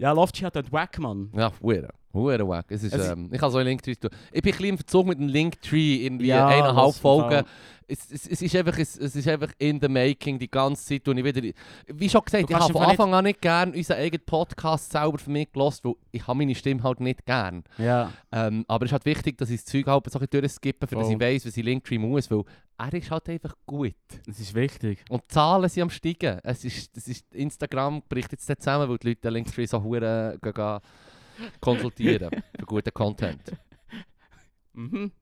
Ja, 0.00 0.12
Lofty 0.12 0.40
hat 0.40 0.56
dort 0.56 0.72
Wack. 0.72 0.98
Ja, 1.34 1.52
hure. 1.60 1.90
Hure 2.12 2.46
wack. 2.48 2.66
Es 2.70 2.82
ist, 2.82 2.92
Es- 2.94 3.10
ähm, 3.10 3.28
ich 3.32 3.38
kann 3.38 3.50
so 3.50 3.58
einen 3.58 3.68
Linktree 3.68 3.94
tun. 3.94 4.10
Ich 4.32 4.42
bin 4.42 4.52
ein 4.52 4.56
bisschen 4.56 4.70
im 4.70 4.76
Verzug 4.78 5.06
mit 5.06 5.18
dem 5.18 5.28
Linktree, 5.28 6.04
irgendwie 6.06 6.26
Ja, 6.28 6.46
eineinhalb 6.46 6.94
Folgen. 6.94 7.44
Es, 7.86 8.08
es, 8.10 8.28
es, 8.28 8.40
ist 8.42 8.54
einfach, 8.54 8.78
es, 8.78 8.96
es 8.96 9.16
ist 9.16 9.26
einfach 9.26 9.50
in 9.58 9.80
the 9.80 9.88
making 9.88 10.38
die 10.38 10.48
ganze 10.50 10.84
Zeit. 10.84 11.08
Und 11.08 11.18
ich 11.18 11.24
wieder, 11.24 11.42
wie 11.88 12.08
schon 12.08 12.22
gesagt, 12.24 12.48
ich 12.48 12.56
habe 12.56 12.72
von 12.72 12.82
Anfang 12.84 13.12
an 13.14 13.24
nicht 13.24 13.40
gerne 13.40 13.72
unseren 13.76 13.98
eigenen 13.98 14.24
Podcast 14.24 14.92
selber 14.92 15.18
für 15.18 15.30
mich 15.30 15.50
gelost, 15.50 15.84
weil 15.84 15.94
ich 16.12 16.24
habe 16.24 16.38
meine 16.38 16.54
Stimme 16.54 16.82
halt 16.84 17.00
nicht 17.00 17.26
gern. 17.26 17.64
Ja. 17.78 18.12
Ähm, 18.30 18.64
aber 18.68 18.84
es 18.84 18.90
ist 18.90 18.92
halt 18.92 19.06
wichtig, 19.06 19.38
dass 19.38 19.50
ich 19.50 19.56
das 19.62 19.64
Zeug 19.72 19.86
halt 19.88 20.08
so 20.08 20.18
ein 20.20 20.26
bisschen 20.26 20.40
durchskippe, 20.40 20.86
für 20.86 20.94
dass 20.94 21.04
Voll. 21.06 21.14
ich 21.14 21.20
weiss, 21.20 21.46
was 21.46 21.56
ich 21.56 21.64
Linktree 21.64 21.98
muss, 21.98 22.30
weil 22.30 22.42
er 22.78 22.94
ist 22.94 23.10
halt 23.10 23.28
einfach 23.28 23.54
gut. 23.66 23.94
Das 24.24 24.38
ist 24.38 24.54
wichtig. 24.54 25.02
Und 25.08 25.22
die 25.24 25.28
Zahlen 25.28 25.68
sind 25.68 25.82
am 25.82 25.90
steigen. 25.90 26.38
Es 26.44 26.64
ist, 26.64 26.96
das 26.96 27.08
ist, 27.08 27.24
Instagram 27.34 28.02
bricht 28.08 28.30
jetzt 28.30 28.46
zusammen, 28.46 28.88
weil 28.88 28.98
die 28.98 29.08
Leute 29.08 29.20
den 29.22 29.32
Linktree 29.34 29.66
so 29.66 29.82
hure 29.82 30.38
gehen 30.40 30.78
konsultieren 31.60 32.30
für 32.58 32.66
guten 32.66 32.92
Content. 32.92 33.52
Mhm. 34.72 35.12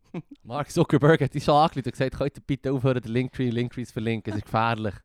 Mark 0.42 0.70
Zuckerberg 0.70 1.20
hat 1.20 1.34
dich 1.34 1.44
schon 1.44 1.54
angerufen 1.54 1.86
und 1.86 1.92
gesagt, 1.92 2.16
könnt 2.16 2.36
ihr 2.36 2.42
bitte 2.46 2.72
aufhören, 2.72 3.02
den 3.02 3.12
Linktree, 3.12 3.50
Linktrees 3.50 3.88
zu 3.88 3.94
verlinken, 3.94 4.32
es 4.32 4.38
ist 4.38 4.44
gefährlich. 4.44 4.94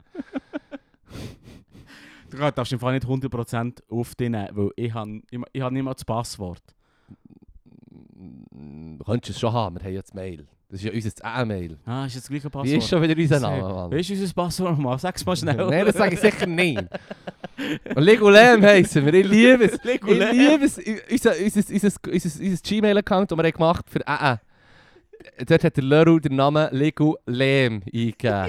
Du 2.30 2.40
darfst 2.40 2.74
im 2.74 2.80
Fall 2.80 2.94
nicht 2.96 3.06
100% 3.06 3.84
aufnehmen, 3.92 4.48
weil 4.54 4.72
ich 4.76 4.92
habe 4.92 5.22
ich, 5.30 5.40
ich 5.52 5.62
hab 5.62 5.72
nicht 5.72 5.84
mal 5.84 5.94
das 5.94 6.04
Passwort. 6.04 6.64
Du 7.86 9.04
könntest 9.06 9.36
es 9.36 9.40
schon 9.40 9.54
haben, 9.54 9.76
wir 9.76 9.84
haben 9.84 9.94
jetzt 9.94 10.16
Mail. 10.16 10.48
Das 10.74 10.84
ist 10.84 10.88
ja 10.88 10.92
unser 10.92 11.42
E-Mail. 11.44 11.78
Ah, 11.86 12.08
ist 12.08 12.16
das 12.18 12.28
gleiche 12.28 12.50
Passwort? 12.50 12.66
Wie 12.68 12.78
ist 12.78 12.90
schon 12.90 13.00
wieder 13.04 13.16
unser 13.16 13.40
Name, 13.40 13.62
Mann? 13.62 13.92
Wie 13.92 14.00
ist 14.00 14.10
unser 14.10 14.34
Passwort 14.34 14.72
nochmal? 14.72 14.98
Sag's 14.98 15.24
mal 15.24 15.36
schnell. 15.36 15.56
Nein, 15.70 15.86
das 15.86 15.96
sage 15.96 16.16
ich 16.16 16.20
sicher 16.20 16.48
nicht. 16.48 16.82
Und 17.94 18.02
Legolem 18.04 18.64
heissen 18.64 19.06
wir, 19.06 19.14
ich 19.14 19.28
liebe 19.28 19.66
es. 19.66 19.74
Ich 19.76 19.84
Legolem. 19.84 20.36
liebe 20.36 20.66
es. 20.66 20.80
Unser, 20.80 21.34
unser, 21.40 21.60
unser, 21.72 21.92
unser, 22.12 22.42
unser 22.42 22.62
Gmail-Account, 22.64 23.30
den 23.30 23.38
wir 23.38 23.52
gemacht 23.52 23.86
für 23.88 24.08
AA. 24.08 24.40
Dort 25.48 25.64
hat 25.64 25.78
der 25.78 25.84
Leru 25.84 26.18
den 26.20 26.38
Namen 26.38 26.68
Lego 26.72 27.20
Lehm 27.28 27.84
eingegeben. 27.86 28.48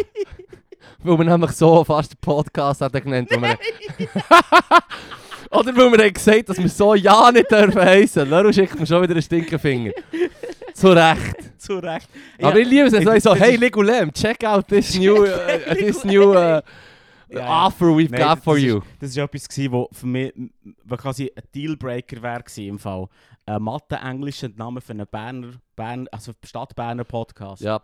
weil 1.02 1.18
wir 1.18 1.24
nämlich 1.26 1.50
so 1.50 1.84
fast 1.84 2.12
den 2.14 2.18
Podcast 2.22 2.80
hat 2.80 2.94
genannt. 2.94 3.30
wir- 3.32 3.58
Oder 5.50 5.76
weil 5.76 5.92
wir 5.92 6.04
haben 6.06 6.12
gesagt 6.14 6.48
dass 6.48 6.56
wir 6.58 6.68
so 6.70 6.94
ja 6.94 7.30
nicht 7.30 7.50
dürfen 7.50 7.80
heissen. 7.82 8.30
Leru 8.30 8.50
schickt 8.50 8.80
mir 8.80 8.86
schon 8.86 9.02
wieder 9.02 9.12
einen 9.12 9.22
Stinkefinger. 9.22 9.92
Zu 10.80 10.88
Recht. 10.88 11.58
Zu 11.58 11.78
Recht. 11.78 12.08
Aber 12.42 12.58
ich 12.58 12.68
liebe 12.68 12.86
es, 12.86 12.92
wenn 12.92 13.16
ich 13.16 13.22
so, 13.22 13.34
hey 13.34 13.54
ist- 13.54 13.76
Lehm, 13.76 14.12
check 14.12 14.44
out 14.44 14.66
this 14.68 14.98
new, 14.98 15.22
uh, 15.24 15.28
this 15.78 16.04
new 16.04 16.32
uh, 16.32 16.34
Ja, 16.34 16.62
ja. 17.40 17.66
offer 17.66 17.86
we've 17.86 18.10
Nein, 18.10 18.20
got 18.20 18.42
for 18.42 18.56
ist- 18.56 18.64
you. 18.64 18.80
Das 19.00 19.16
war 19.16 19.24
etwas, 19.24 19.48
gewesen, 19.48 19.72
wo 19.72 19.88
für 19.92 20.06
mich 20.06 20.32
was 20.84 20.98
quasi 21.00 21.32
ein 21.34 21.42
Dealbreaker 21.54 22.22
wäre 22.22 22.44
im 22.56 22.78
Fall. 22.78 23.06
Ein 23.46 23.62
Mathe-englischer 23.62 24.48
Name 24.56 24.80
für 24.80 24.92
einen 24.92 25.06
Berner, 25.06 25.52
Bern, 25.76 26.08
also 26.10 26.32
Stadt-Berner 26.44 27.04
Podcast. 27.04 27.62
Ja, 27.62 27.80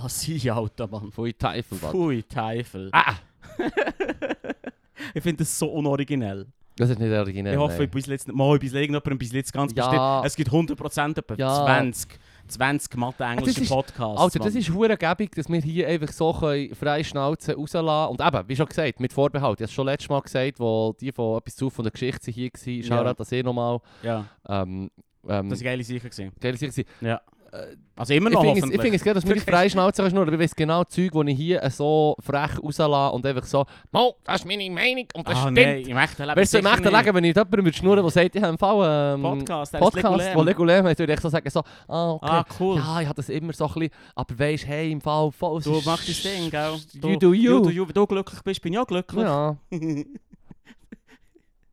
Lass 0.00 0.20
sie, 0.20 0.50
Alter, 0.50 0.86
Mann. 0.86 1.10
Pfui 1.10 1.32
Teufel, 1.32 1.78
Mann. 1.80 1.90
Pfui, 1.90 2.22
Teufel. 2.22 2.90
Ah, 2.92 3.14
ich 5.14 5.22
finde 5.22 5.38
das 5.44 5.58
so 5.58 5.68
unoriginell. 5.68 6.46
Das 6.78 6.90
ist 6.90 6.98
nicht 6.98 7.12
originell. 7.12 7.52
ich 7.54 7.58
hoffe, 7.58 7.84
ich 7.84 7.90
bis 7.90 8.06
jetzt 8.06 8.28
nicht 8.28 8.36
mal 8.36 8.58
bis 8.58 8.72
irgendjemandem 8.72 9.18
bis 9.18 9.32
jetzt 9.32 9.52
ganz 9.52 9.72
Ja. 9.74 9.88
bestimmt. 10.22 10.26
Es 10.26 10.36
gibt 10.36 10.50
100% 10.50 11.18
etwa 11.18 11.34
Ja. 11.36 11.64
20, 11.64 12.18
20 12.48 12.90
Das 12.90 12.98
Mathe-englische 12.98 13.64
Podcasts. 13.66 14.20
Also, 14.20 14.38
das 14.38 14.54
ist 14.54 14.72
hure 14.72 14.96
gäbig, 14.96 15.34
dass 15.34 15.48
wir 15.48 15.60
hier 15.60 15.86
einfach 15.88 16.08
so 16.12 16.32
frei 16.32 17.04
Schnauze 17.04 17.54
rauslassen 17.54 18.10
Und 18.12 18.20
eben, 18.26 18.48
wie 18.48 18.56
schon 18.56 18.66
gesagt, 18.66 19.00
mit 19.00 19.12
Vorbehalt. 19.12 19.58
Ich 19.60 19.62
habe 19.62 19.68
es 19.68 19.72
schon 19.72 19.86
letztes 19.86 20.08
Mal 20.08 20.20
gesagt, 20.22 20.58
wo 20.60 20.94
die 20.98 21.12
von 21.12 21.38
etwas 21.38 21.56
zu 21.56 21.68
von 21.70 21.82
der 21.84 21.92
Geschichte 21.92 22.30
hier 22.30 22.50
waren. 22.50 22.82
Schau 22.84 23.04
Ja. 23.04 23.14
das 23.14 23.32
eh 23.32 23.42
nochmal. 23.42 23.80
Ja, 24.02 24.24
Ähm, 24.48 24.90
ähm, 25.28 25.50
das 25.50 25.58
war 25.60 25.64
geile 25.64 25.82
gewesen. 25.84 26.32
geile 26.40 26.56
gewesen. 26.56 26.84
Ja. 27.00 27.20
Äh, 27.52 27.76
Also 27.96 28.14
immer 28.14 28.30
noch 28.30 28.44
ich 28.44 28.62
finde 28.62 28.94
es 28.94 29.02
geil, 29.02 29.14
dass 29.14 29.26
wir 29.26 29.34
die 29.34 29.40
freie 29.40 29.70
Schnauze 29.70 30.02
kannst 30.02 30.12
schnurren. 30.12 30.32
Ich 30.34 30.40
weiss 30.40 30.54
genau 30.54 30.84
Zeug, 30.84 31.12
die 31.12 31.30
ich 31.32 31.36
hier 31.36 31.70
so 31.70 32.14
frech 32.20 32.62
rauslasse 32.62 33.14
und 33.14 33.24
einfach 33.24 33.44
so, 33.44 33.64
Mo, 33.90 34.16
das 34.24 34.40
ist 34.40 34.46
meine 34.46 34.70
Meinung 34.70 35.06
und 35.14 35.26
das 35.26 35.34
ah, 35.34 35.40
stimmt. 35.42 35.56
nein, 35.56 35.80
im 35.80 35.96
echten 35.96 36.22
Leben 36.22 36.36
Weißt 36.36 36.54
du, 36.54 36.58
im 36.58 36.66
echten. 36.66 36.84
Leben, 36.84 37.14
wenn 37.14 37.24
ich 37.24 37.34
jemandem 37.34 37.64
würde 37.64 37.76
schnurren 37.76 38.02
der 38.02 38.10
sagt, 38.10 38.36
ich 38.36 38.42
habe 38.42 38.52
im 38.52 38.58
Fall 38.58 39.14
ähm, 39.14 39.22
Podcast, 39.22 39.72
der 39.72 39.78
Podcast, 39.78 40.20
ist 40.20 40.34
wo. 40.34 40.42
Legolem 40.42 40.86
heißt, 40.86 40.98
würde 40.98 41.14
ich 41.14 41.20
so 41.20 41.28
sagen, 41.28 41.50
so, 41.50 41.62
ah, 41.88 42.12
okay. 42.12 42.26
Ah, 42.30 42.44
cool. 42.60 42.76
Ja, 42.76 43.00
ich 43.00 43.06
habe 43.06 43.16
das 43.16 43.28
immer 43.30 43.52
so 43.52 43.66
ein 43.66 43.72
bisschen, 43.72 43.90
aber 44.14 44.38
weisst, 44.38 44.66
hey, 44.66 44.92
im 44.92 45.00
Fall 45.00 45.32
voll... 45.32 45.62
Du 45.62 45.80
machst 45.84 46.08
das 46.08 46.22
Ding, 46.22 46.50
gell? 46.50 46.76
You 47.02 47.16
do 47.16 47.32
you. 47.32 47.60
Du, 47.62 47.70
du, 47.70 47.86
du 47.86 48.06
glücklich 48.06 48.42
bist, 48.42 48.62
bin 48.62 48.74
ich 48.74 48.78
auch 48.78 48.86
glücklich. 48.86 49.24
Ja. 49.24 49.56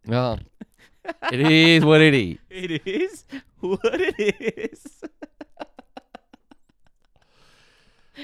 Ja. 0.07 0.37
It 1.31 1.39
is 1.39 1.83
what 1.83 2.01
it 2.01 2.13
is. 2.13 2.37
It 2.49 2.81
is 2.85 3.25
what 3.59 3.99
it 3.99 4.71
is. 4.71 5.01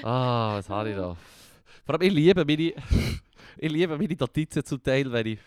Ah, 0.02 0.54
was 0.56 0.68
habe 0.68 0.90
ich 0.90 0.96
da? 0.96 1.16
Vor 1.84 1.94
allem, 1.94 2.02
ich 2.02 2.12
liebe 2.12 2.44
meine, 2.44 2.62
ich 3.58 3.72
liebe 3.72 3.96
meine 3.96 4.16
Notizen 4.18 4.64
zum 4.64 4.82
Teil, 4.82 5.10
wenn 5.12 5.26
ich, 5.26 5.38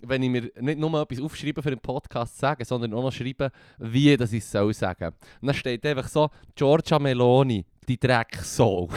wenn 0.00 0.22
ich 0.22 0.30
mir 0.30 0.50
nicht 0.60 0.78
nur 0.78 1.00
etwas 1.00 1.20
aufschreibe 1.20 1.62
für 1.62 1.70
den 1.70 1.80
Podcast 1.80 2.38
sagen, 2.38 2.64
sondern 2.64 2.92
auch 2.94 3.02
noch 3.02 3.12
schreibe, 3.12 3.50
wie 3.78 4.16
das 4.16 4.32
ich 4.32 4.44
es 4.44 4.50
soll 4.50 4.74
sagen. 4.74 5.12
Und 5.40 5.46
dann 5.46 5.54
steht 5.54 5.84
einfach 5.86 6.08
so, 6.08 6.28
Giorgia 6.54 6.98
Meloni, 6.98 7.64
die 7.88 7.98
Drecksau. 7.98 8.88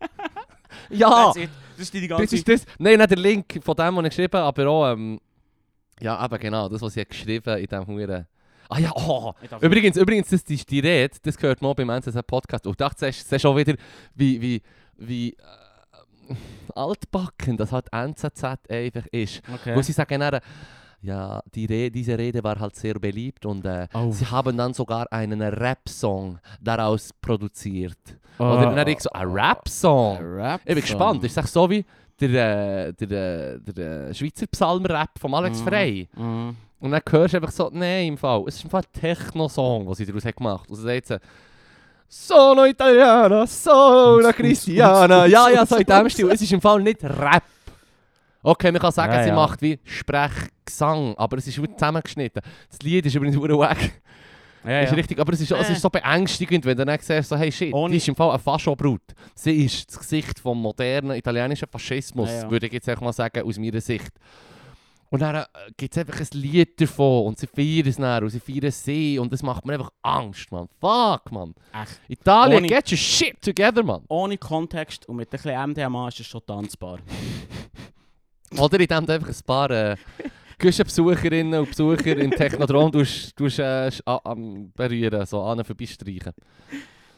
ja. 0.90 1.32
Das 1.32 1.86
ist 1.86 1.94
die 1.94 2.06
ganze 2.06 2.24
das 2.24 2.32
ist 2.32 2.48
das. 2.48 2.64
Nein, 2.78 2.98
nicht 2.98 3.10
der 3.10 3.18
Link 3.18 3.60
von 3.62 3.74
dem, 3.74 3.96
was 3.96 4.04
ich 4.04 4.10
geschrieben 4.10 4.38
habe, 4.38 4.62
aber 4.62 4.70
auch, 4.70 4.92
ähm, 4.92 5.20
ja, 6.00 6.24
eben 6.24 6.38
genau, 6.38 6.68
das, 6.68 6.82
was 6.82 6.96
ich 6.96 7.08
geschrieben 7.08 7.58
in 7.58 7.66
diesem 7.66 7.86
Huren. 7.86 8.26
Ah 8.74 8.78
ja, 8.78 8.90
oh, 8.94 9.32
Ich 9.42 9.50
Übrigens, 9.62 9.96
übrigens 9.98 10.30
das 10.30 10.42
ist 10.42 10.70
die 10.70 10.80
Rede, 10.80 11.14
das 11.22 11.36
gehört 11.36 11.60
mal 11.60 11.74
beim 11.74 11.90
NZZ 11.90 12.26
Podcast. 12.26 12.66
Und 12.66 12.72
ich 12.72 12.76
dachte, 12.78 13.06
es 13.06 13.30
ist 13.30 13.40
schon 13.42 13.54
wieder, 13.56 13.74
wie, 14.14 14.40
wie, 14.40 14.62
wie 14.96 15.30
äh, 15.32 16.34
altbacken 16.74 17.56
das 17.58 17.70
halt 17.72 17.92
NZZ 17.92 18.44
einfach 18.70 19.06
ist. 19.12 19.42
Okay. 19.52 19.76
Wo 19.76 19.82
sie 19.82 19.92
sagen 19.92 20.20
dann, 20.20 20.40
ja, 21.02 21.42
die 21.54 21.66
Re 21.66 21.90
diese 21.90 22.16
Rede 22.16 22.42
war 22.44 22.58
halt 22.58 22.76
sehr 22.76 22.94
beliebt 22.94 23.44
und 23.44 23.64
äh, 23.66 23.88
Oh. 23.92 24.10
sie 24.12 24.24
haben 24.26 24.56
dann 24.56 24.72
sogar 24.72 25.06
einen 25.12 25.42
Rap-Song 25.42 26.38
daraus 26.60 27.10
produziert. 27.20 27.98
Oh. 28.38 28.44
Oder 28.44 28.74
dann 28.74 28.88
ich 28.88 29.00
so, 29.00 29.10
ein 29.10 29.28
Rap-Song? 29.28 30.16
Rap 30.18 30.60
Ich 30.64 30.74
bin 30.74 30.80
gespannt, 30.82 31.24
ist 31.24 31.36
das 31.36 31.52
so 31.52 31.68
wie 31.68 31.84
der, 32.20 32.88
äh, 32.88 32.92
der, 32.94 33.54
äh, 33.54 33.58
der, 33.72 34.08
äh, 34.08 34.14
Schweizer 34.14 34.46
Psalm-Rap 34.46 35.18
von 35.18 35.34
Alex 35.34 35.60
Mhm. 35.60 35.64
Frey? 35.64 36.08
Mhm. 36.16 36.56
Und 36.82 36.90
dann 36.90 37.00
hörst 37.08 37.32
du 37.32 37.38
einfach 37.38 37.52
so, 37.52 37.70
nein, 37.72 38.08
im 38.08 38.18
Fall, 38.18 38.42
es 38.48 38.56
ist 38.56 38.64
im 38.64 38.70
Fall 38.70 38.82
ein 38.82 39.00
Techno-Song, 39.00 39.86
den 39.86 39.94
sie 39.94 40.04
daraus 40.06 40.24
haben 40.24 40.34
gemacht 40.36 40.60
haben. 40.64 40.70
Und 40.70 40.76
sie 40.76 40.82
sagt 40.82 41.06
so, 41.06 41.16
Sono 42.08 42.64
Italiana, 42.66 43.46
sono 43.46 44.30
Cristiana. 44.36 45.24
Ja, 45.26 45.48
ja, 45.48 45.64
so 45.64 45.76
in 45.76 45.86
dem 45.86 46.10
Stil. 46.10 46.30
Es 46.30 46.42
ist 46.42 46.52
im 46.52 46.60
Fall 46.60 46.82
nicht 46.82 47.02
Rap. 47.02 47.44
Okay, 48.42 48.72
man 48.72 48.80
kann 48.82 48.92
sagen, 48.92 49.12
Ja, 49.14 49.22
sie 49.22 49.28
ja. 49.30 49.34
macht 49.34 49.62
wie 49.62 49.78
Sprechgesang, 49.84 51.14
aber 51.16 51.38
es 51.38 51.46
ist 51.46 51.62
wie 51.62 51.72
zusammengeschnitten. 51.72 52.42
Das 52.68 52.78
Lied 52.82 53.06
ist 53.06 53.14
übrigens 53.14 53.38
verdammt 53.38 53.78
weg. 53.80 54.02
Ja, 54.64 54.80
Ist 54.82 54.90
ja. 54.90 54.94
richtig, 54.96 55.18
aber 55.18 55.32
es 55.32 55.40
ist, 55.40 55.50
es 55.50 55.68
Äh. 55.68 55.72
ist 55.72 55.80
so 55.82 55.90
beängstigend, 55.90 56.64
wenn 56.64 56.76
du 56.76 56.84
dann 56.84 56.98
siehst, 57.00 57.28
so, 57.28 57.36
hey 57.36 57.50
shit, 57.50 57.72
Ohne- 57.74 57.90
die 57.92 57.96
ist 57.96 58.06
im 58.08 58.14
Fall 58.14 58.30
eine 58.30 58.38
Faschobrut. 58.38 59.00
Sie 59.34 59.64
ist 59.64 59.88
das 59.90 59.98
Gesicht 59.98 60.38
vom 60.38 60.60
modernen 60.60 61.16
italienischen 61.16 61.66
Faschismus, 61.68 62.28
Ja, 62.30 62.42
ja. 62.42 62.50
würde 62.50 62.66
ich 62.66 62.72
jetzt 62.72 62.88
einfach 62.88 63.02
mal 63.02 63.12
sagen, 63.12 63.42
aus 63.44 63.58
meiner 63.58 63.80
Sicht. 63.80 64.10
Und 65.12 65.20
dann 65.20 65.34
äh, 65.34 65.44
gibt 65.76 65.94
es 65.94 65.98
einfach 65.98 66.18
ein 66.18 66.40
Lied 66.40 66.80
davon 66.80 67.26
und 67.26 67.38
sie 67.38 67.46
feiern 67.46 67.86
es 67.86 67.96
dann 67.96 68.24
und 68.24 68.30
sie 68.30 68.40
feiern 68.40 68.70
sie 68.70 69.18
und 69.18 69.30
das 69.30 69.42
macht 69.42 69.66
mir 69.66 69.74
einfach 69.74 69.92
Angst, 70.00 70.50
man. 70.50 70.68
Fuck, 70.80 71.30
man. 71.30 71.54
Echt. 71.70 72.00
Italien, 72.08 72.60
Ohne- 72.60 72.66
get 72.66 72.90
your 72.90 72.96
shit 72.96 73.38
together, 73.42 73.82
man. 73.82 74.02
Ohne 74.08 74.38
Kontext 74.38 75.06
und 75.06 75.16
mit 75.16 75.28
ein 75.28 75.32
bisschen 75.32 75.70
MDMA 75.70 76.08
ist 76.08 76.20
es 76.20 76.26
schon 76.26 76.40
tanzbar. 76.46 76.98
Oder 78.58 78.80
indem 78.80 79.04
du 79.04 79.12
einfach 79.12 79.28
ein 79.28 79.44
paar 79.44 79.70
äh, 79.70 79.96
Küchenbesucherinnen 80.58 81.60
und 81.60 81.68
Besucher 81.68 82.16
im 82.16 82.30
Technodrom 82.30 82.90
tust, 82.90 83.36
tust, 83.36 83.58
äh, 83.58 83.90
berühren, 84.74 85.26
so 85.26 85.42
an 85.42 85.58
und 85.58 85.66
vorbeistreichen. 85.66 86.32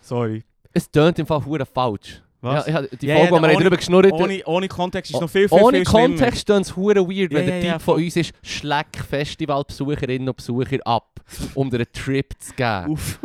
Sorry. 0.00 0.42
Es 0.72 0.90
tönt 0.90 1.20
im 1.20 1.26
Fall 1.26 1.44
hure 1.44 1.64
falsch. 1.64 2.20
Was? 2.44 2.66
Ja, 2.66 2.82
die 2.82 3.06
Ja, 3.06 3.16
Folge, 3.16 3.30
ja, 3.30 3.30
wo 3.30 3.40
wir 3.42 3.48
ohne- 3.48 3.58
darüber 3.58 3.76
geschnurrt 3.76 4.12
haben, 4.12 4.22
Ohne, 4.22 4.42
ohne 4.44 4.68
Kontext 4.68 5.10
ist 5.10 5.14
es 5.16 5.20
noch 5.20 5.30
viel, 5.30 5.48
viel, 5.48 5.58
ohne 5.58 5.78
viel 5.78 5.86
schlimmer. 5.86 6.08
Kontext 6.08 6.46
tönt 6.46 6.66
es 6.66 6.76
weird, 6.76 7.08
wenn 7.08 7.30
Ja, 7.30 7.30
der 7.30 7.44
ja, 7.56 7.60
Typ 7.60 7.70
ja, 7.70 7.78
von 7.78 7.94
uns 8.02 8.16
ist, 8.16 8.32
schlägt 8.42 8.96
Festivalbesucherinnen 8.96 10.28
und 10.28 10.36
Besucher 10.36 10.78
ab, 10.84 11.20
um 11.54 11.70
dir 11.70 11.76
einen 11.78 11.92
Trip 11.92 12.32
zu 12.38 12.52
geben. 12.54 12.90
Uff. 12.90 13.18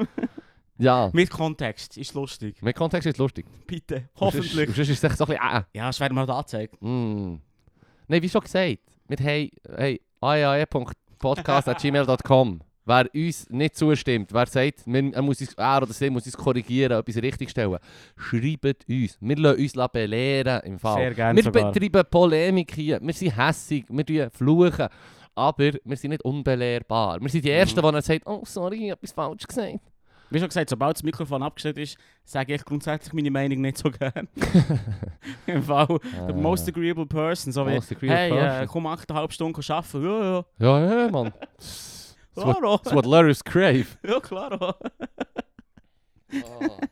Ja, 0.77 1.09
Mit 1.11 1.29
Kontext 1.29 1.97
ist 1.97 2.13
lustig. 2.13 2.61
mit 2.61 2.73
Kontext 2.75 3.05
ist 3.05 3.15
es 3.15 3.19
lustig. 3.19 3.45
Bitte. 3.67 4.07
Hoffentlich. 4.19 4.69
und 4.69 4.75
sonst 4.75 4.89
ist 4.89 4.97
es 4.97 5.03
echt 5.03 5.17
so 5.17 5.25
ein 5.25 5.35
bisschen, 5.37 5.57
äh, 5.57 5.61
Ja, 5.73 5.89
es 5.89 5.99
werden 5.99 6.15
mal 6.15 6.29
angezeigt. 6.29 6.75
mm. 6.81 7.33
Nein, 8.07 8.21
wie 8.21 8.29
schon 8.29 8.41
gesagt, 8.41 8.79
wir 9.09 9.17
haben 9.17 9.49
hey, 9.77 10.01
aae.podcast.gmail.com 10.21 12.61
Wer 12.89 13.07
uns 13.13 13.47
nicht 13.51 13.75
zustimmt, 13.75 14.33
wer 14.33 14.47
sagt, 14.47 14.79
er, 14.87 15.21
muss 15.21 15.39
uns, 15.41 15.53
er 15.53 15.83
oder 15.83 15.93
sie 15.93 16.09
muss 16.09 16.25
uns 16.25 16.35
korrigieren, 16.35 16.97
etwas 16.99 17.17
richtig 17.17 17.51
stellen, 17.51 17.77
schreibt 18.17 18.89
uns. 18.89 19.15
Wir 19.21 19.35
lassen 19.37 19.59
uns 19.61 19.91
belehren 19.93 20.61
im 20.63 20.79
Fall. 20.79 20.95
Sehr 20.97 21.13
gerne 21.13 21.37
Wir 21.37 21.43
sogar. 21.43 21.71
betreiben 21.71 22.03
Polemik 22.09 22.73
hier, 22.73 22.99
wir 22.99 23.13
sind 23.13 23.37
hässig, 23.37 23.85
wir 23.89 24.31
fluchen, 24.31 24.87
aber 25.35 25.71
wir 25.83 25.97
sind 25.97 26.09
nicht 26.09 26.25
unbelehrbar. 26.25 27.21
Wir 27.21 27.29
sind 27.29 27.45
die 27.45 27.51
Ersten, 27.51 27.79
Mhm. 27.79 27.93
die 27.95 28.01
sagen, 28.01 28.23
oh 28.25 28.41
sorry, 28.43 28.77
ich 28.85 28.91
habe 28.91 29.01
etwas 29.03 29.11
falsch 29.11 29.45
gesagt. 29.45 29.79
Wie 30.31 30.39
schon 30.39 30.47
gesagt, 30.47 30.69
sobald 30.71 30.95
das 30.95 31.03
Mikrofon 31.03 31.43
abgestellt 31.43 31.77
ist, 31.77 31.95
sage 32.23 32.55
ich 32.55 32.65
grundsätzlich 32.65 33.13
meine 33.13 33.29
Meinung 33.29 33.61
nicht 33.61 33.77
so 33.77 33.91
gern. 33.91 34.27
Im 35.45 35.61
Fall, 35.61 35.99
the 36.27 36.33
most 36.33 36.67
agreeable 36.67 37.05
person. 37.05 37.51
So 37.53 37.67
wie, 37.67 37.75
Most 37.75 37.91
agreeable 37.91 38.41
hey, 38.41 38.63
äh, 38.63 38.67
komm 38.67 38.87
8,5 38.87 39.31
Stunden 39.31 39.71
arbeiten. 39.71 40.03
Ja, 40.03 40.21
ja. 40.21 40.45
Ja, 40.79 41.03
ja, 41.05 41.11
Mann. 41.11 41.31
That's 42.39 42.47
what, 42.47 42.57
Klaro. 42.57 42.77
that's 42.77 42.93
what 42.95 43.05
Larry's 43.05 43.43
crave. 43.43 43.97
Ja, 44.03 44.19
klar. 44.19 44.75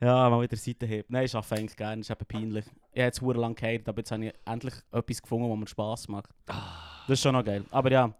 Ja, 0.00 0.28
mal 0.28 0.42
wieder 0.42 0.56
Seite 0.56 0.84
hebt. 0.84 1.08
Nein, 1.10 1.26
ich 1.26 1.34
arbeite 1.34 1.54
eigentlich 1.54 1.76
gerne, 1.76 2.00
ist 2.00 2.10
eben 2.10 2.26
peinlich. 2.26 2.64
Ich 2.92 3.00
habe 3.00 3.06
jetzt 3.06 3.20
sehr 3.20 3.34
lange 3.34 3.54
gehatet, 3.54 3.88
aber 3.88 3.98
jetzt 3.98 4.10
habe 4.10 4.26
ich 4.26 4.32
endlich 4.44 4.74
etwas 4.90 5.22
gefunden, 5.22 5.48
was 5.48 5.58
mir 5.58 5.68
Spass 5.68 6.08
macht. 6.08 6.30
Das 6.44 7.10
ist 7.10 7.22
schon 7.22 7.34
noch 7.34 7.44
geil. 7.44 7.64
Aber 7.70 7.88
ja, 7.92 8.12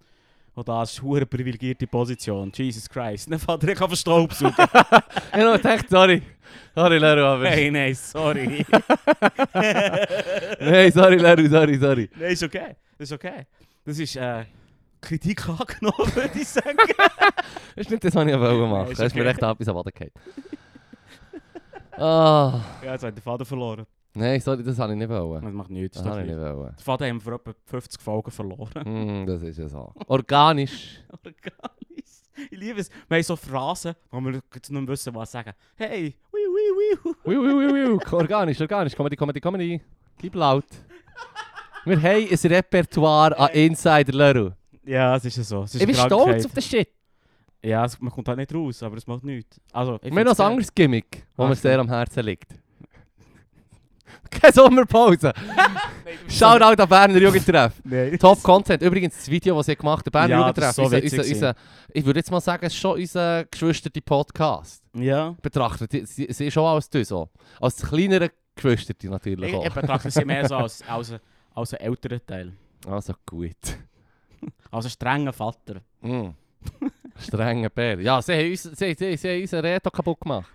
auch 0.55 0.63
das 0.63 0.93
ist 0.93 1.03
eine 1.03 1.27
privilegierte 1.27 1.89
Position. 1.89 2.53
Jesus 2.55 2.89
Christ. 2.89 3.33
Dann 3.33 3.41
fährt 3.41 3.65
er 3.65 3.83
auf 3.83 3.95
Staubsaugen. 3.97 4.55
ich 4.57 5.33
habe 5.33 5.45
noch 5.45 5.57
gedacht, 5.57 5.91
sorry. 5.91 6.23
Sorry, 6.73 6.99
Leru, 6.99 7.25
aber... 7.25 7.49
hey, 7.49 7.71
nein, 7.71 7.95
sorry. 7.97 8.65
Nein, 10.61 10.93
sorry, 10.93 11.17
Leru, 11.17 11.49
sorry, 11.49 11.79
sorry. 11.79 12.11
nein, 12.15 12.33
ist 12.33 12.43
okay. 12.45 12.77
Das 12.97 13.11
ist 13.11 13.13
okay. 13.13 13.47
Das 13.85 13.99
ist 13.99 14.15
äh, 14.17 14.45
Kritik 15.03 15.47
angenommen, 15.49 16.15
würde 16.15 16.39
ich 16.39 16.49
sagen. 16.49 16.79
Das 17.75 17.87
ist 17.87 17.91
nicht 17.91 18.05
das, 18.05 18.15
was 18.15 18.27
ich 18.27 18.39
wollte 18.39 18.67
machen. 18.67 18.91
ist 18.93 19.01
Da 19.01 19.05
ist 19.07 19.15
mir 19.15 19.27
echt 19.27 19.43
etwas 19.43 19.69
am 19.69 19.75
Boden 19.75 19.91
gefallen. 19.93 20.13
Ah. 21.95 22.61
ja, 22.83 22.93
jetzt 22.93 23.03
habe 23.03 23.11
ich 23.11 23.15
den 23.17 23.23
Faden 23.23 23.45
verloren. 23.47 23.87
Nein, 24.15 24.41
sorry, 24.41 24.63
das 24.63 24.79
habe 24.79 24.93
ich 24.93 24.99
nicht 24.99 25.09
wollen. 25.11 25.43
Das 25.43 25.53
macht 25.53 25.71
nichts. 25.71 25.97
Das 25.97 26.05
Das 26.05 26.13
habe 26.13 26.23
ich 26.23 26.29
nicht 26.31 26.39
wollen. 26.41 26.75
Den 26.75 26.79
Faden 26.85 27.09
haben 27.09 27.17
wir 27.17 27.21
vor 27.23 27.33
etwa 27.35 27.53
50 27.67 28.01
Folgen 28.03 28.31
verloren. 28.31 28.85
Hm, 28.85 29.27
das 29.27 29.43
ist 29.43 29.59
ja 29.59 29.69
so. 29.69 29.93
Organisch. 30.07 31.01
Organisch. 31.11 31.53
Ich 32.51 32.59
liebe 32.59 32.81
es. 32.81 32.91
Wir 33.09 33.17
haben 33.17 33.23
so 33.23 33.37
Phrasen, 33.37 33.95
wo 34.11 34.21
wir 34.21 34.41
jetzt 34.55 34.71
nicht 34.71 34.81
mehr 34.81 34.89
wissen, 34.89 35.15
was 35.15 35.31
sagen. 35.33 35.53
Hey, 35.77 36.15
wi 36.33 36.39
wi 36.39 36.97
wi. 37.05 37.15
Ui, 37.25 37.37
ui, 37.37 37.53
ui, 37.73 37.93
ui. 37.93 38.01
Organisch, 38.11 38.61
organisch. 38.61 38.97
Comedy, 38.97 39.17
Comedy, 39.17 39.41
Comedy. 39.41 39.81
Gib 40.19 40.35
laut. 40.35 40.65
Wir 41.85 41.97
haben 42.01 42.29
ein 42.31 42.53
Repertoire 42.53 43.39
an 43.39 43.51
Insider, 43.51 44.13
Leru. 44.13 44.51
Ja, 44.85 45.17
es 45.17 45.25
ist 45.25 45.37
ja 45.37 45.43
so. 45.45 45.63
Es 45.63 45.75
ist 45.75 45.81
Ich 45.81 45.87
bin 45.87 45.97
stolz 45.97 46.45
auf 46.47 46.53
den 46.53 46.63
Shit. 46.63 46.89
Ja, 47.65 47.85
es, 47.85 48.01
man 48.01 48.11
kommt 48.11 48.27
halt 48.27 48.39
nicht 48.39 48.53
raus, 48.55 48.83
aber 48.83 48.97
es 48.97 49.07
macht 49.07 49.23
nichts. 49.23 49.61
Also, 49.73 49.99
ich 50.03 50.13
Wir 50.15 50.25
noch 50.25 50.37
ein 50.39 50.47
anderes 50.47 50.75
Gimmick, 50.75 51.25
das 51.37 51.47
Ah, 51.47 51.49
mir 51.49 51.55
sehr 51.55 51.79
am 51.79 51.89
Herzen 51.89 52.25
liegt. 52.25 52.53
Keine 54.31 54.53
Sommerpause. 54.53 55.33
Shoutout 56.29 56.83
an 56.83 56.89
Berner 56.89 57.19
Jugendtreff. 57.19 57.75
Nein. 57.85 58.19
Top 58.19 58.43
Content. 58.43 58.83
Übrigens, 58.83 59.15
das 59.17 59.29
Video, 59.31 59.57
das 59.57 59.67
sie 59.67 59.77
gemacht 59.77 60.05
der 60.07 60.11
Berner 60.11 60.29
Ja, 60.31 60.39
Jugendtreff, 60.41 60.71
ist 60.71 60.77
so 60.77 60.83
unser, 60.83 61.03
unser, 61.03 61.23
unser, 61.25 61.55
ich 61.93 62.05
würde 62.05 62.19
jetzt 62.19 62.31
mal 62.31 62.41
sagen, 62.41 62.67
es 62.67 62.73
ist 62.73 62.79
schon 62.81 62.99
unser 62.99 63.45
geschwisterte 63.45 64.01
Podcast. 64.03 64.83
Ja. 64.95 65.37
Betrachtet. 65.41 65.93
Sie, 66.09 66.27
sie 66.31 66.47
ist 66.47 66.53
schon 66.53 66.65
als 66.65 66.91
du 66.91 67.05
so. 67.05 67.29
Als 67.61 67.77
kleinere 67.77 68.31
Geschwisterte 68.57 69.09
natürlich 69.09 69.51
Ich, 69.51 69.55
auch. 69.57 69.65
ich 69.67 69.73
betrachte 69.73 70.11
sie 70.11 70.25
mehr 70.25 70.49
so 70.49 70.57
als, 70.57 70.83
als, 70.89 71.15
als 71.55 71.75
einen 71.75 71.87
älteren 71.91 72.21
Teil. 72.27 72.53
Also 72.87 73.15
gut. 73.25 73.57
Als 74.71 74.85
einen 74.87 74.91
strengen 74.91 75.33
Vater. 75.33 75.81
Mm. 76.01 76.29
Strenger 77.19 77.69
Bär. 77.71 78.01
Ja, 78.01 78.21
sie 78.23 78.33
haben, 78.35 78.51
uns, 78.51 78.63
sie, 78.63 78.95
sie, 78.95 79.17
sie 79.17 79.29
haben 79.29 79.41
unseren 79.43 79.61
Reto 79.65 79.91
kaputt 79.91 80.21
gemacht. 80.21 80.51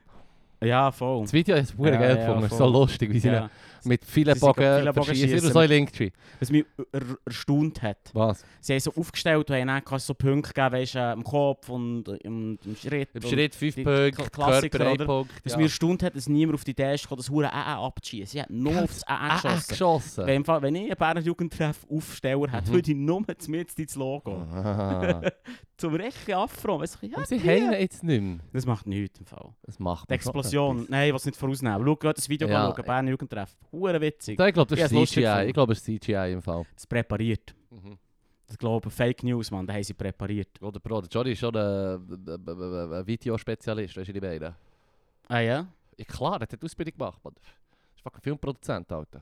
Ja, 0.61 0.91
voll. 0.91 1.21
Das 1.21 1.33
Video 1.33 1.55
ist 1.55 1.75
pure 1.75 1.91
Ja, 1.91 1.97
geil 1.97 2.17
ja, 2.17 2.39
ist 2.39 2.47
voll. 2.49 2.57
so 2.57 2.67
lustig, 2.67 3.11
wie 3.13 3.19
sie 3.19 3.27
Ja. 3.29 3.49
Mit 3.83 4.05
vielen 4.05 4.39
Bogen 4.39 4.93
verschießen. 4.93 5.29
schiessen. 5.29 5.51
So 5.53 5.59
ein 5.59 5.69
Linktree. 5.69 6.11
Was 6.39 6.51
mich 6.51 6.65
er 6.91 7.01
erstaunt 7.25 7.81
hat. 7.81 7.97
Was? 8.13 8.43
Sie 8.61 8.73
haben 8.73 8.79
so 8.79 8.93
aufgestellt 8.95 9.49
und 9.49 9.55
haben 9.55 9.81
dann 9.87 9.99
so 9.99 10.13
Punkte 10.13 10.53
gegeben, 10.53 10.73
weißt, 10.73 10.95
du, 10.95 10.99
äh, 10.99 11.13
im 11.13 11.23
Kopf 11.23 11.69
und 11.69 12.07
äh, 12.07 12.15
im, 12.17 12.57
im 12.63 12.75
Schritt. 12.75 13.09
Im 13.13 13.21
Schritt 13.21 13.55
5 13.55 13.75
die 13.75 13.83
Punkte, 13.83 14.29
Klassiker, 14.31 14.77
Körper 14.77 14.91
1 14.91 14.95
oder? 14.95 15.05
Punkt. 15.05 15.31
Was 15.43 15.51
ja. 15.53 15.57
mich 15.57 15.65
erstaunt 15.67 16.03
hat, 16.03 16.15
dass 16.15 16.27
niemand 16.29 16.55
auf 16.55 16.63
die 16.63 16.71
Idee 16.71 16.95
gekommen, 16.95 17.17
das 17.17 17.29
hure 17.29 17.51
AA 17.51 17.85
abzuschießen. 17.85 18.27
Sie 18.27 18.41
hat 18.41 18.49
nur 18.49 18.83
auf 18.83 18.93
das 18.93 19.07
AA 19.07 19.35
geschossen. 19.35 19.67
geschossen. 19.69 20.25
Wenn, 20.27 20.47
wenn 20.47 20.75
ich 20.75 20.83
einen 20.83 20.97
Berner 20.97 21.21
Jugendtreff 21.21 21.85
Aufsteller 21.89 22.51
hätte, 22.51 22.69
Mhm. 22.69 22.73
würde 22.73 22.91
ich 22.91 22.97
nur 22.97 23.23
mir 23.47 23.65
ins 23.77 23.95
Logo. 23.95 24.45
Zum 25.77 25.93
rechten 25.93 26.33
Afro. 26.33 26.79
Weißt 26.79 26.97
du, 27.01 27.05
ja, 27.07 27.17
Und 27.17 27.27
sie 27.27 27.37
die- 27.37 27.47
haben 27.47 27.71
ihn 27.73 27.79
jetzt 27.79 28.03
nicht 28.03 28.21
mehr. 28.21 28.39
Das 28.51 28.65
macht 28.65 28.87
nichts 28.87 29.19
im 29.19 29.25
Fall. 29.27 29.53
Das 29.63 29.77
macht 29.79 30.09
Die 30.09 30.13
man 30.13 30.15
Explosion. 30.15 30.85
Nein, 30.89 31.13
was 31.13 31.25
nicht 31.25 31.37
vorausnehmen. 31.37 31.81
Schau 31.85 31.95
gerade 31.95 32.15
das 32.15 32.27
Video 32.27 32.47
Ja. 32.47 32.71
Berner 32.71 33.11
Jugendtreff. 33.11 33.55
Hure 33.71 34.01
witzig. 34.01 34.39
Ich 34.39 34.53
glaube, 34.53 34.75
das 34.75 34.91
ist 34.91 35.13
CGI. 35.13 35.45
Ich 35.47 35.53
glaube, 35.53 35.73
das 35.75 35.87
ist 35.87 36.01
CGI 36.03 36.33
im 36.33 36.41
Fall. 36.41 36.65
Das 36.73 36.87
präpariert. 36.87 37.53
Mhm. 37.69 37.97
Ich 38.49 38.57
glaube, 38.57 38.89
Fake 38.89 39.23
News, 39.23 39.51
Mann, 39.51 39.67
da 39.67 39.73
haben 39.73 39.83
sie 39.83 39.93
präpariert. 39.93 40.61
Oder 40.61 40.79
Bro, 40.79 41.01
der 41.01 41.09
Johnny 41.09 41.31
ist 41.33 41.39
schon 41.39 41.55
ein, 41.55 43.05
Videospezialist, 43.05 43.97
weißt 43.97 44.07
du, 44.09 44.13
die 44.13 44.19
beiden. 44.21 44.55
Ah 45.27 45.39
ja? 45.39 45.67
Ja 45.97 46.05
klar, 46.05 46.39
der 46.39 46.47
hat 46.51 46.63
Ausbildung 46.63 46.97
gemacht, 46.97 47.19
Mann. 47.23 47.33
Das 47.35 47.43
ist 47.95 48.01
fucking 48.03 48.21
Filmproduzent, 48.21 48.91
Alter. 48.91 49.21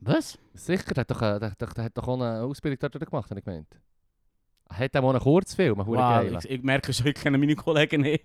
Was? 0.00 0.38
Sicher, 0.54 0.94
der 0.94 1.00
hat 1.02 1.10
doch, 1.10 1.20
äh, 1.22 1.38
der, 1.38 1.50
der, 1.50 1.68
der 1.68 1.84
hat 1.84 1.98
doch 1.98 2.08
auch 2.08 2.14
eine 2.14 2.42
Ausbildung 2.42 2.78
dort 2.90 3.04
gemacht, 3.10 3.30
habe 3.30 3.38
ich 3.40 3.44
gemeint. 3.44 3.68
Hat 4.70 4.96
auch 4.96 5.10
einen 5.10 5.20
Kurzfilm, 5.20 5.78
Wow, 5.78 5.86
wow, 5.86 6.44
ich, 6.44 6.50
ich 6.50 6.62
merke 6.62 6.92
schon, 6.92 7.06
ich 7.06 7.14
kenne 7.14 7.38
meine 7.38 7.56
Kollegen 7.56 8.02
nicht. 8.02 8.24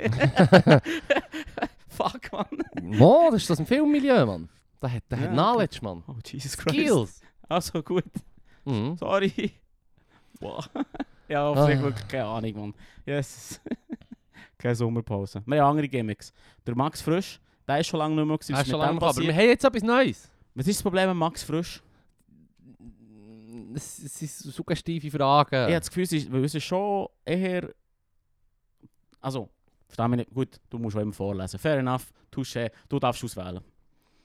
Fuck, 1.87 2.31
Mann. 2.31 2.47
Mo, 2.81 3.29
das 3.31 3.41
ist 3.43 3.49
das 3.49 3.59
ein 3.59 3.65
Filmmilieu, 3.65 4.25
Mann. 4.25 4.49
Der 4.81 4.93
hat, 4.93 5.03
der 5.09 5.17
Ja, 5.19 5.23
hat 5.23 5.29
okay. 5.31 5.33
Knowledge, 5.37 5.79
Mann. 5.81 6.03
Oh, 6.07 6.15
Jesus 6.25 6.57
Christ. 6.57 6.75
Skills. 6.75 7.21
Also 7.47 7.81
gut, 7.83 8.03
Mhm. 8.65 8.97
sorry. 8.97 9.51
Wow. 10.39 10.69
ja, 11.29 11.51
Ah. 11.51 11.67
wirklich 11.67 12.07
keine 12.07 12.25
Ahnung, 12.25 12.53
Mann. 12.59 12.73
Yes. 13.05 13.61
keine 14.57 14.75
Sommerpause. 14.75 15.41
Wir 15.45 15.61
haben 15.61 15.71
andere 15.71 15.87
Gimmicks. 15.87 16.33
Der 16.65 16.75
Max 16.75 17.01
Frisch, 17.01 17.39
der 17.67 17.79
ist 17.79 17.87
schon 17.87 17.99
lange 17.99 18.15
nicht 18.15 18.25
mehr 18.25 18.37
gewesen. 18.37 18.55
Ist 18.55 18.69
schon 18.69 18.79
lange 18.79 19.01
aber 19.01 19.15
wir 19.17 19.33
haben 19.33 19.47
jetzt 19.47 19.63
etwas 19.65 19.83
Neues. 19.83 20.29
Was 20.55 20.67
ist 20.67 20.77
das 20.79 20.83
Problem 20.83 21.09
mit 21.09 21.17
Max 21.17 21.43
Frisch? 21.43 21.81
Es 23.75 23.99
es 23.99 24.19
sind 24.19 24.29
suggestive 24.53 25.11
Fragen. 25.11 25.53
Ich 25.55 25.61
habe 25.61 25.79
das 25.79 25.89
Gefühl, 25.89 26.03
es 26.03 26.11
ist, 26.13 26.31
weil 26.31 26.43
es 26.43 26.55
ist 26.55 26.63
schon 26.63 27.07
eher... 27.25 27.69
Also, 29.21 29.49
verstehe 29.87 30.07
mich 30.09 30.17
nicht. 30.19 30.33
Gut, 30.33 30.59
du 30.69 30.77
musst 30.79 30.95
auch 30.97 31.01
immer 31.01 31.13
vorlesen. 31.13 31.59
Fair 31.59 31.77
enough, 31.77 32.11
touché, 32.33 32.71
du 32.89 32.99
darfst 32.99 33.23
auswählen. 33.23 33.61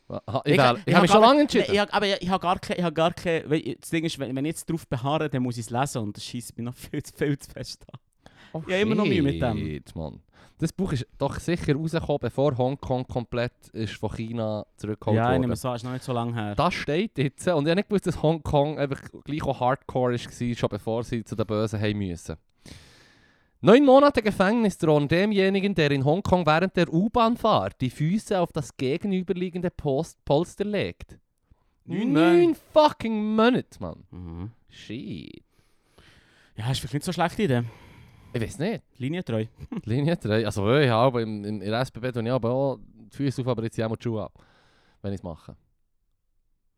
Aha, 0.09 0.43
ich, 0.45 0.53
Ich- 0.55 0.59
ich 0.59 0.59
ich 0.59 0.65
hab 0.65 0.87
habe 0.95 1.03
mich 1.03 1.11
schon 1.11 1.21
lange 1.21 1.41
entschieden. 1.43 1.67
Ich 1.73 1.81
aber 1.81 2.07
ich, 2.07 2.23
ich 2.23 2.29
habe 2.29 2.43
gar 2.43 2.59
keine... 2.59 2.83
Hab 2.85 2.95
gar 2.95 3.13
keine 3.13 3.77
das 3.79 3.91
Ding 3.91 4.05
ist, 4.05 4.19
wenn, 4.19 4.35
wenn 4.35 4.45
ich 4.45 4.51
jetzt 4.51 4.69
darauf 4.69 4.87
beharre, 4.89 5.29
dann 5.29 5.43
muss 5.43 5.57
ich 5.59 5.67
es 5.67 5.71
lesen 5.71 5.99
und 6.03 6.17
das 6.17 6.25
schießt 6.25 6.57
mich 6.57 6.65
noch 6.65 6.75
viel, 6.77 7.03
zu- 7.03 7.15
viel 7.15 7.39
zu 7.39 7.51
fest 7.51 7.85
an. 7.93 8.01
Oh, 8.55 8.63
ich 8.67 8.81
immer 8.81 8.95
noch 8.95 9.05
Mühe 9.05 9.23
mit 9.23 9.43
dem. 9.43 9.83
Mann. 9.95 10.21
Das 10.59 10.73
Buch 10.73 10.93
ist 10.93 11.07
doch 11.19 11.39
sicher 11.39 11.75
rausgekommen, 11.77 12.19
bevor 12.21 12.57
Hongkong 12.59 13.07
komplett 13.07 13.53
ist 13.73 13.95
von 13.95 14.11
China 14.11 14.67
zurückgeholt 14.77 15.17
Ja, 15.17 15.25
ich 15.27 15.29
wurde. 15.31 15.41
nehme 15.41 15.53
es 15.55 15.65
an, 15.65 15.77
ist 15.77 15.85
noch 15.85 15.93
nicht 15.93 16.03
so 16.05 16.13
lange 16.13 16.35
her. 16.35 16.55
Das 16.57 16.75
steht 16.75 17.17
jetzt. 17.17 17.47
Und 17.47 17.65
ich 17.65 17.71
habe 17.71 17.77
nicht 17.77 17.89
gewusst, 17.89 18.07
dass 18.09 18.21
Hongkong 18.21 18.77
einfach 18.79 19.01
gleich 19.25 19.43
auch 19.45 19.61
hardcore 19.61 20.15
war, 20.15 20.55
schon 20.57 20.69
bevor 20.69 21.05
sie 21.05 21.23
zu 21.23 21.37
den 21.37 21.47
Bösen 21.47 21.81
haben 21.81 21.99
müssen. 21.99 22.37
Neun 23.61 23.85
Monate 23.85 24.21
Gefängnis 24.23 24.79
drohen 24.79 25.07
demjenigen, 25.09 25.75
der 25.75 25.91
in 25.93 26.05
Hongkong 26.05 26.45
während 26.47 26.77
der 26.77 26.93
U-Bahn-Fahrt 26.93 27.81
die 27.81 27.91
Füße 27.91 28.39
auf 28.39 28.53
das 28.53 28.77
gegenüberliegende 28.77 29.71
Post 29.71 30.25
Polster 30.25 30.65
legt. 30.65 31.19
Neun 31.85 32.13
Neun 32.13 32.57
fucking 32.73 33.35
Monate, 33.37 33.81
Mann. 33.81 34.05
Mhm. 34.11 34.51
Shit. 34.71 35.43
Ja, 36.57 36.71
ist 36.71 36.81
vielleicht 36.81 36.95
nicht 36.95 37.05
so 37.05 37.11
eine 37.11 37.15
schlechte 37.15 37.43
Idee. 37.45 37.63
Ich 38.33 38.41
weiß 38.43 38.59
nicht. 38.59 38.83
Linientreu. 38.99 39.47
Linie 39.85 40.17
3. 40.17 40.45
Also 40.45 40.71
ich 40.77 40.89
habe 40.91 41.23
im, 41.23 41.45
im, 41.45 41.63
in 41.63 41.71
der 41.71 41.81
SBB 41.81 42.13
tue 42.13 42.23
ich 42.23 42.31
aber 42.31 42.51
auch 42.51 42.79
die 43.13 43.17
Füße 43.17 43.41
auf, 43.43 43.49
aber 43.49 43.63
jetzt 43.65 43.81
auch 43.81 43.97
die 43.97 44.03
Schuhe 44.03 44.25
ab. 44.25 44.33
Wenn 45.03 45.13
ich 45.13 45.21
es 45.21 45.23
mache. 45.23 45.57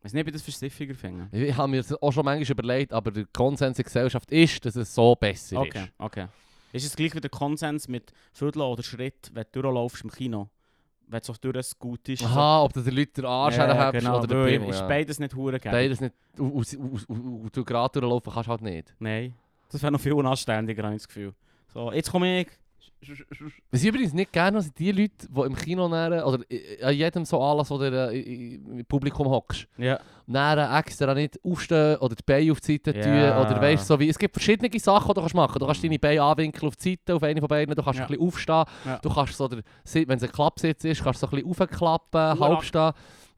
Weiß 0.01 0.13
nicht, 0.13 0.21
ob 0.21 0.27
ich 0.27 0.33
das 0.33 0.41
für 0.41 0.51
stiffiger 0.51 0.95
finde. 0.95 1.27
Ich, 1.31 1.55
habe 1.55 1.67
mir 1.69 1.77
das 1.77 1.93
auch 2.01 2.11
schon 2.11 2.25
manchmal 2.25 2.51
überlegt, 2.51 2.93
aber 2.93 3.11
der 3.11 3.25
Konsens 3.33 3.77
in 3.77 3.83
der 3.83 3.85
Gesellschaft 3.85 4.31
ist, 4.31 4.65
dass 4.65 4.75
es 4.75 4.95
so 4.95 5.15
besser 5.15 5.59
Okay, 5.59 5.83
ist. 5.83 5.91
okay. 5.99 6.27
Ist 6.73 6.85
es 6.85 6.95
gleich 6.95 7.13
wie 7.13 7.19
der 7.19 7.29
Konsens 7.29 7.87
mit 7.87 8.11
Viertel 8.31 8.61
oder 8.61 8.81
Schritt, 8.81 9.29
wenn 9.33 9.45
du 9.51 9.61
durchlaufst 9.61 10.03
im 10.03 10.09
Kino? 10.11 10.49
Wenn 11.07 11.19
es 11.19 11.27
so 11.27 11.33
durch 11.39 11.77
gut 11.77 12.07
ist. 12.07 12.23
Aha, 12.23 12.63
ob 12.63 12.71
du 12.73 12.81
den 12.81 12.95
Leuten 12.95 13.11
den 13.15 13.25
Arsch 13.25 13.55
so. 13.55 13.61
ja, 13.61 13.73
herhebst 13.73 13.99
genau, 14.05 14.19
oder 14.19 14.27
den 14.27 14.45
Pimmel. 14.45 14.69
ist 14.69 14.79
Ja. 14.79 14.87
beides 14.87 15.19
nicht 15.19 15.35
hure 15.35 15.59
geil. 15.59 15.73
Beides 15.73 15.99
nicht. 15.99 16.13
Und 16.39 17.55
du 17.55 17.65
gerade 17.65 17.99
durchlaufen 17.99 18.31
kannst 18.33 18.49
halt 18.49 18.61
nicht. 18.61 18.95
Nein. 18.99 19.35
Das 19.71 19.81
wäre 19.81 19.91
noch 19.91 20.01
viel 20.01 20.13
unanständiger, 20.13 20.83
habe 20.83 20.95
ich 20.95 21.01
das 21.01 21.07
Gefühl. 21.07 21.33
So, 21.73 21.91
jetzt 21.91 22.11
komme 22.11 22.41
ich. 22.41 22.47
Was 23.71 23.81
ich 23.81 23.87
übrigens 23.89 24.13
nicht 24.13 24.31
gerne 24.31 24.61
sind 24.61 24.77
die 24.77 24.91
Leute, 24.91 25.27
die 25.27 25.41
im 25.41 25.55
Kino 25.55 25.87
näher, 25.89 26.25
oder 26.27 26.43
i- 26.51 26.83
an 26.83 26.93
jedem 26.93 27.25
so 27.25 27.41
Anlass, 27.41 27.71
wo 27.71 27.79
du 27.79 27.85
äh, 27.85 28.19
im 28.19 28.85
Publikum 28.85 29.27
hockst, 29.27 29.67
Ja. 29.77 29.99
näher 30.27 30.69
extra 30.77 31.11
nicht 31.15 31.39
aufstehen 31.43 31.97
oder 31.97 32.13
die 32.13 32.21
Beine 32.23 32.51
auf 32.51 32.61
die 32.61 32.73
Seite 32.73 32.93
tun. 32.93 33.11
Ja. 33.17 33.41
Oder 33.41 33.59
weißt 33.59 33.87
so 33.87 33.99
wie, 33.99 34.07
es 34.09 34.19
gibt 34.19 34.35
verschiedene 34.35 34.69
Sachen, 34.79 35.07
die 35.07 35.13
du 35.15 35.19
kannst 35.21 35.33
machen 35.33 35.47
kannst. 35.47 35.61
Du 35.61 35.65
kannst 35.65 35.83
deine 35.83 35.97
Beine 35.97 36.21
anwinkeln 36.21 36.67
auf 36.67 36.75
die 36.75 36.89
Seite, 36.91 37.15
auf 37.15 37.23
eine 37.23 37.39
von 37.39 37.47
beiden, 37.47 37.73
du 37.73 37.81
kannst 37.81 37.97
Ja. 37.99 38.05
ein 38.05 38.11
bisschen 38.11 38.27
aufstehen. 38.27 38.65
Ja. 38.85 38.99
Du 38.99 39.09
kannst 39.11 39.33
so, 39.35 39.47
der, 39.47 39.63
wenn 39.93 40.17
es 40.17 40.23
ein 40.23 40.31
Klappsitz 40.31 40.83
ist, 40.83 41.03
kannst 41.03 41.23
du 41.23 41.27
so 41.27 41.35
ein 41.35 41.43
bisschen 41.43 41.49
aufklappen, 41.71 42.39
halb 42.39 42.63
stehen. 42.63 42.91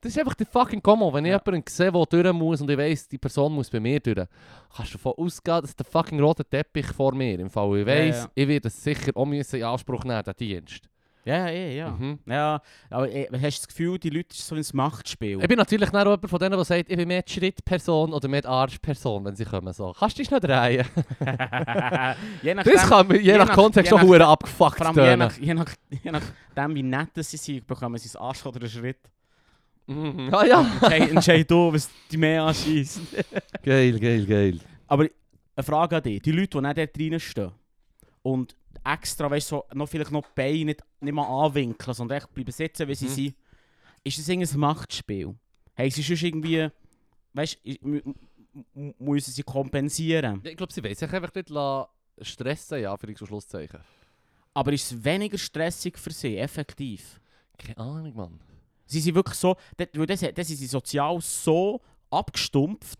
Das 0.04 0.12
ist 0.12 0.20
einfach 0.20 0.34
der 0.34 0.46
fucking 0.46 0.82
Combo. 0.84 1.14
Wenn 1.14 1.24
ich 1.26 1.32
Ja. 1.32 1.42
jemanden 1.46 1.64
sehe, 1.70 1.92
der 1.92 2.06
durch 2.06 2.34
muss 2.34 2.60
und 2.62 2.70
ich 2.70 2.78
weiss, 2.78 3.08
die 3.08 3.18
Person 3.18 3.54
muss 3.54 3.70
bei 3.70 3.80
mir 3.80 4.00
durch, 4.02 4.28
kannst 4.76 4.94
du 4.94 4.98
davon 4.98 5.14
ausgehen, 5.18 5.62
dass 5.62 5.76
der 5.76 5.86
fucking 5.86 6.20
rote 6.20 6.44
Teppich 6.44 6.88
vor 6.88 7.14
mir 7.16 7.40
im 7.40 7.50
Fall. 7.50 7.78
Ich 7.80 7.88
Ja, 7.88 7.94
weiss, 7.94 8.24
ja. 8.24 8.30
ich 8.36 8.48
werde 8.48 8.68
es 8.68 8.84
sicher 8.84 9.12
auch 9.16 9.26
müssen 9.26 9.56
in 9.56 9.64
Anspruch 9.64 10.04
nehmen, 10.04 10.22
den 10.24 10.34
Dienst. 10.36 10.90
Ja, 11.26 11.48
ja, 11.48 11.68
ja. 11.70 11.90
Mhm. 11.92 12.20
Ja, 12.26 12.62
aber 12.90 13.10
äh, 13.10 13.28
hast 13.32 13.60
du 13.60 13.62
das 13.62 13.68
Gefühl, 13.70 13.98
die 13.98 14.10
Leute 14.10 14.28
ist 14.32 14.46
so 14.46 14.56
ein 14.56 14.66
Machtspiel? 14.74 15.40
Ich 15.42 15.48
bin 15.48 15.58
natürlich 15.58 15.90
nicht 15.90 16.04
jemand 16.04 16.30
von 16.30 16.38
denen, 16.40 16.52
der 16.58 16.66
sagt, 16.66 16.92
ich 16.92 16.98
bin 16.98 17.08
mehr 17.08 17.22
die 17.22 17.32
Schrittperson 17.32 18.12
oder 18.12 18.28
mehr 18.28 18.42
die 18.42 18.48
Arschperson, 18.50 19.24
wenn 19.24 19.34
sie 19.34 19.46
kommen. 19.46 19.72
So. 19.72 19.94
Kannst 19.98 20.18
du 20.18 20.22
dich 20.22 20.30
noch 20.32 20.42
drehen? 20.42 20.86
je 22.44 22.54
nachdem, 22.54 22.74
Das 22.74 22.90
kann 22.90 23.10
je, 23.10 23.20
je 23.20 23.38
nach 23.38 23.48
nach- 23.48 23.56
Kontext 23.56 23.90
je 23.90 23.98
schon 23.98 24.22
abgefuckt 24.22 24.78
vor 24.78 24.86
allem 24.88 24.98
je, 24.98 25.16
nach, 25.16 25.38
je, 25.38 25.54
nach, 25.54 25.70
je 26.04 26.12
nachdem, 26.12 26.76
wie 26.76 26.84
nett 26.84 27.10
sie 27.16 27.38
sind, 27.38 27.66
bekommen 27.68 27.98
sie 27.98 28.18
einen 28.18 28.26
Arsch 28.28 28.46
oder 28.46 28.60
einen 28.60 28.70
Schritt. 28.70 29.00
Mhm. 29.88 30.30
Ah 30.34 30.46
ja. 30.46 30.80
Entscheid, 30.90 31.50
du, 31.50 31.74
was 31.74 31.90
die 32.10 32.18
mehr 32.18 32.44
anschießt. 32.44 33.00
geil, 33.64 34.00
geil, 34.00 34.26
geil. 34.26 34.60
Aber 34.88 35.08
eine 35.56 35.64
Frage 35.64 35.98
an 35.98 36.04
dich. 36.04 36.22
Die 36.22 36.32
Leute, 36.32 36.58
die 36.58 36.62
nicht 36.68 36.78
dort 36.78 37.00
reinstehen 37.00 37.52
und 38.22 38.56
extra, 38.84 39.30
weißt 39.30 39.52
du, 39.52 39.56
so, 39.58 39.66
noch 39.74 39.88
vielleicht 39.88 40.12
noch 40.12 40.24
die 40.24 40.32
Beine 40.36 40.66
nicht, 40.66 40.84
nicht 41.02 41.14
mal 41.14 41.46
anwinkeln, 41.46 41.94
sondern 41.94 42.18
echt 42.18 42.34
bleiben 42.34 42.52
sitzen, 42.52 42.88
wie 42.88 42.96
sie 42.96 43.06
Mhm. 43.06 43.10
sind, 43.10 43.36
ist 44.04 44.20
das 44.20 44.28
irgendein 44.30 44.60
Machtspiel? 44.60 45.36
Haben 45.78 45.90
sie 45.92 46.02
sonst 46.02 46.24
irgendwie, 46.24 46.68
weißt 47.34 47.60
du, 47.64 48.02
müssen 49.00 49.32
sie 49.32 49.44
kompensieren? 49.44 50.42
Ich 50.44 50.58
glaube, 50.58 50.72
sie 50.74 50.84
wollen 50.84 50.96
sich 50.96 51.12
einfach 51.12 51.34
nicht 51.34 51.50
stressen, 52.28 52.80
ja, 52.82 52.96
für 52.98 53.14
so 53.16 53.26
Schlusszeichen. 53.26 53.80
Aber 54.54 54.72
ist 54.72 54.92
es 54.92 55.04
weniger 55.04 55.38
stressig 55.38 55.98
für 55.98 56.12
sie, 56.12 56.38
effektiv? 56.38 57.20
Keine 57.58 57.78
Ahnung, 57.78 58.16
Mann. 58.16 58.40
Sie 58.94 59.02
sind 59.02 59.16
wirklich 59.16 59.38
so, 59.38 59.56
das, 59.78 59.88
das, 60.36 60.48
sind 60.48 60.58
sie 60.58 60.68
sozial 60.68 61.20
so 61.22 61.82
abgestumpft, 62.10 63.00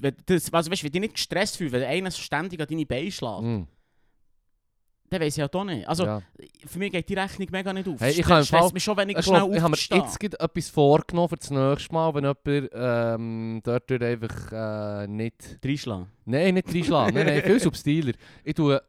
wenn, 0.00 0.16
das, 0.26 0.52
also 0.52 0.70
weißt, 0.70 0.84
wenn 0.84 0.92
die 0.92 1.00
nicht 1.00 1.14
gestresst 1.14 1.56
fühlen, 1.56 1.72
wenn 1.72 1.82
einer 1.84 2.10
ständig 2.10 2.60
an 2.60 2.66
deine 2.68 2.86
Beine 2.86 3.10
schlägt, 3.10 3.42
Mhm. 3.42 3.66
dann 5.08 5.20
weiß 5.20 5.34
ich 5.34 5.38
ja 5.38 5.48
doch 5.48 5.64
nicht. 5.64 5.88
Also, 5.88 6.04
ja. 6.04 6.20
für 6.66 6.78
mich 6.78 6.92
geht 6.92 7.08
die 7.08 7.14
Rechnung 7.14 7.48
mega 7.50 7.72
nicht 7.72 7.88
auf. 7.88 8.00
Hey, 8.00 8.10
ich 8.12 8.24
stresst 8.24 8.50
Fall- 8.50 8.70
mich 8.72 8.82
schon, 8.84 8.96
wenn 8.96 9.08
ich 9.08 9.24
schnell 9.24 9.48
ich 9.54 9.62
habe 9.62 9.70
mir 9.70 9.76
jetzt 9.76 10.22
etwas 10.22 10.68
vorgenommen 10.68 11.28
für 11.28 11.36
das 11.36 11.50
nächste 11.50 11.94
Mal, 11.94 12.14
wenn 12.14 12.24
jemand 12.24 12.70
ähm, 12.74 13.60
dort 13.62 13.90
einfach 13.90 14.52
äh, 14.52 15.06
nicht... 15.06 15.58
Reinschlagen. 15.64 16.08
Nein, 16.24 16.54
nicht 16.54 16.74
reinschlagen. 16.74 17.14
nein, 17.14 17.26
nein, 17.26 17.42
viel 17.42 17.60
subtiler. 17.66 18.12
Ich 18.44 18.56
schaue, 18.56 18.82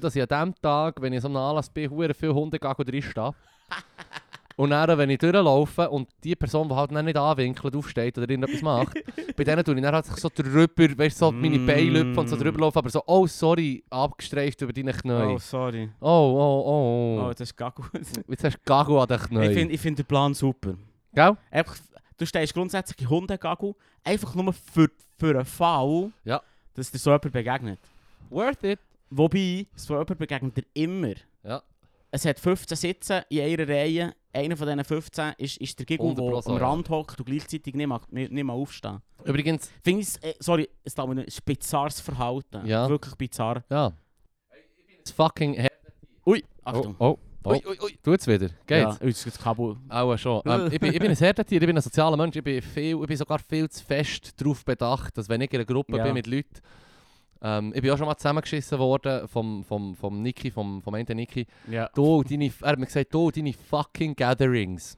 dass 0.00 0.16
ich 0.16 0.22
an 0.22 0.48
dem 0.50 0.54
Tag, 0.62 1.02
wenn 1.02 1.12
ich 1.12 1.20
so 1.20 1.28
einem 1.28 1.36
Anlass 1.38 1.68
bin, 1.68 1.90
viele 1.90 2.34
Hunde 2.34 2.58
drinstehe. 2.58 3.26
Und 3.26 3.34
dann, 4.56 4.98
wenn 4.98 5.10
ich 5.10 5.18
durchlaufe 5.18 5.90
und 5.90 6.08
die 6.22 6.34
Person, 6.36 6.68
die 6.68 6.74
halt 6.74 6.90
nicht 6.92 7.16
anwinkelt, 7.16 7.74
aufsteht 7.76 8.16
oder 8.18 8.28
irgendetwas 8.28 8.62
macht, 8.62 8.94
bei 9.36 9.44
denen 9.44 9.64
tue 9.64 9.74
ich 9.74 9.82
dann 9.82 9.94
halt 9.94 10.06
so 10.06 10.28
drüber, 10.34 10.68
weißt 10.98 11.20
du, 11.20 11.26
so 11.26 11.32
meine 11.32 11.58
Beine 11.58 11.90
lüpfen 11.90 12.18
und 12.18 12.28
so 12.28 12.36
Mm. 12.36 12.40
drüber 12.40 12.60
laufen, 12.60 12.78
aber 12.78 12.90
so, 12.90 13.02
oh 13.06 13.26
sorry, 13.26 13.82
abgestreift 13.90 14.60
über 14.62 14.72
deine 14.72 14.92
Knie. 14.92 15.12
Oh, 15.12 15.38
sorry. 15.38 15.90
Oh, 16.00 16.06
oh, 16.06 16.62
oh. 16.66 17.22
Oh, 17.24 17.28
das 17.30 17.40
ist 17.40 17.56
gar 17.56 17.72
gut. 17.72 17.90
Jetzt 18.28 18.44
hast 18.44 18.54
du 18.56 18.60
Gago 18.64 19.00
an 19.02 19.08
den 19.08 19.18
Knien. 19.20 19.42
ich 19.42 19.54
finde 19.58 19.74
ich 19.74 19.80
find 19.80 19.98
den 19.98 20.06
Plan 20.06 20.34
super. 20.34 20.74
Gell? 21.12 21.36
Einfach, 21.50 21.76
du 22.16 22.26
stehst 22.26 22.54
grundsätzlich 22.54 23.00
in 23.00 23.10
Hundegagel, 23.10 23.74
einfach 24.04 24.34
nur 24.34 24.52
für, 24.52 24.88
für 25.18 25.30
einen 25.30 25.44
Fall, 25.44 26.10
Ja. 26.24 26.40
dass 26.74 26.90
dir 26.90 26.98
so 26.98 27.10
jemand 27.10 27.32
begegnet. 27.32 27.78
Worth 28.30 28.62
it. 28.64 28.78
Wobei, 29.10 29.66
so 29.76 29.94
jemand 29.94 30.18
begegnet 30.18 30.56
dir 30.56 30.64
immer. 30.74 31.14
Ja. 31.44 31.62
Es 32.10 32.24
hat 32.24 32.38
15 32.40 32.76
Sitze 32.76 33.24
in 33.28 33.40
einer 33.40 33.68
Reihe. 33.68 34.14
Einer 34.34 34.56
von 34.56 34.66
diesen 34.66 34.84
15 34.84 35.34
ist, 35.38 35.56
ist 35.58 35.78
der 35.78 35.86
Giggle, 35.86 36.10
100 36.10 36.46
der 36.46 36.52
am. 36.54 36.58
Rand 36.58 36.90
hockt 36.90 37.18
und 37.20 37.26
gleichzeitig 37.26 37.74
nicht 37.74 37.86
mal, 37.86 38.00
nicht, 38.10 38.32
nicht 38.32 38.44
mal 38.44 38.52
aufstehen. 38.54 39.00
Übrigens, 39.24 39.70
Finde 39.82 40.02
ich, 40.02 40.22
äh, 40.22 40.34
sorry, 40.40 40.68
es 40.82 40.92
ist 40.92 40.98
ein 41.00 41.24
bizarres 41.44 42.00
Verhalten. 42.00 42.66
Ja. 42.66 42.88
Wirklich 42.88 43.14
bizarr. 43.14 43.64
ja. 43.70 43.92
Das 45.04 45.12
fucking... 45.12 45.68
Ui, 46.26 46.42
oh, 46.42 46.68
Achtung. 46.68 46.96
oh, 46.98 47.18
oh. 47.44 47.50
Ui, 47.50 47.62
ui, 47.66 47.78
ui. 47.82 47.98
Tut's 48.02 48.26
wieder? 48.26 48.48
Geht's? 48.66 48.98
Ja, 49.00 49.06
jetzt 49.06 49.26
das 49.26 49.38
Kabel. 49.38 49.76
Auch 49.90 50.16
schon. 50.16 50.40
Ähm, 50.46 50.68
ich, 50.72 50.80
bin, 50.80 50.94
ich 50.94 50.98
bin 50.98 51.10
ein 51.10 51.16
Herdentier, 51.16 51.60
ich 51.60 51.66
bin 51.66 51.76
ein 51.76 51.82
sozialer 51.82 52.16
Mensch. 52.16 52.34
Ich 52.36 52.42
bin, 52.42 52.62
viel, 52.62 52.98
ich 52.98 53.06
bin 53.06 53.16
sogar 53.18 53.38
viel 53.38 53.68
zu 53.68 53.84
fest 53.84 54.32
darauf 54.40 54.64
bedacht, 54.64 55.18
dass 55.18 55.28
wenn 55.28 55.42
ich 55.42 55.52
in 55.52 55.58
einer 55.58 55.66
Gruppe 55.66 55.96
Ja. 55.98 56.04
bin 56.04 56.14
mit 56.14 56.26
Leuten... 56.26 56.48
Ähm, 57.46 57.72
ich 57.74 57.82
bin 57.82 57.90
auch 57.90 57.98
schon 57.98 58.06
mal 58.06 58.16
zusammengeschissen 58.16 58.78
worden 58.78 59.28
vom, 59.28 59.62
vom, 59.64 59.94
vom 59.94 60.22
Niki, 60.22 60.50
vom, 60.50 60.82
vom 60.82 60.94
einen 60.94 61.06
Niki. 61.14 61.46
Ja. 61.70 61.90
Du, 61.94 62.22
deine, 62.22 62.50
er 62.62 62.70
hat 62.70 62.78
mir 62.78 62.86
gesagt, 62.86 63.12
du, 63.12 63.30
deine 63.30 63.52
fucking 63.52 64.16
Gatherings. 64.16 64.96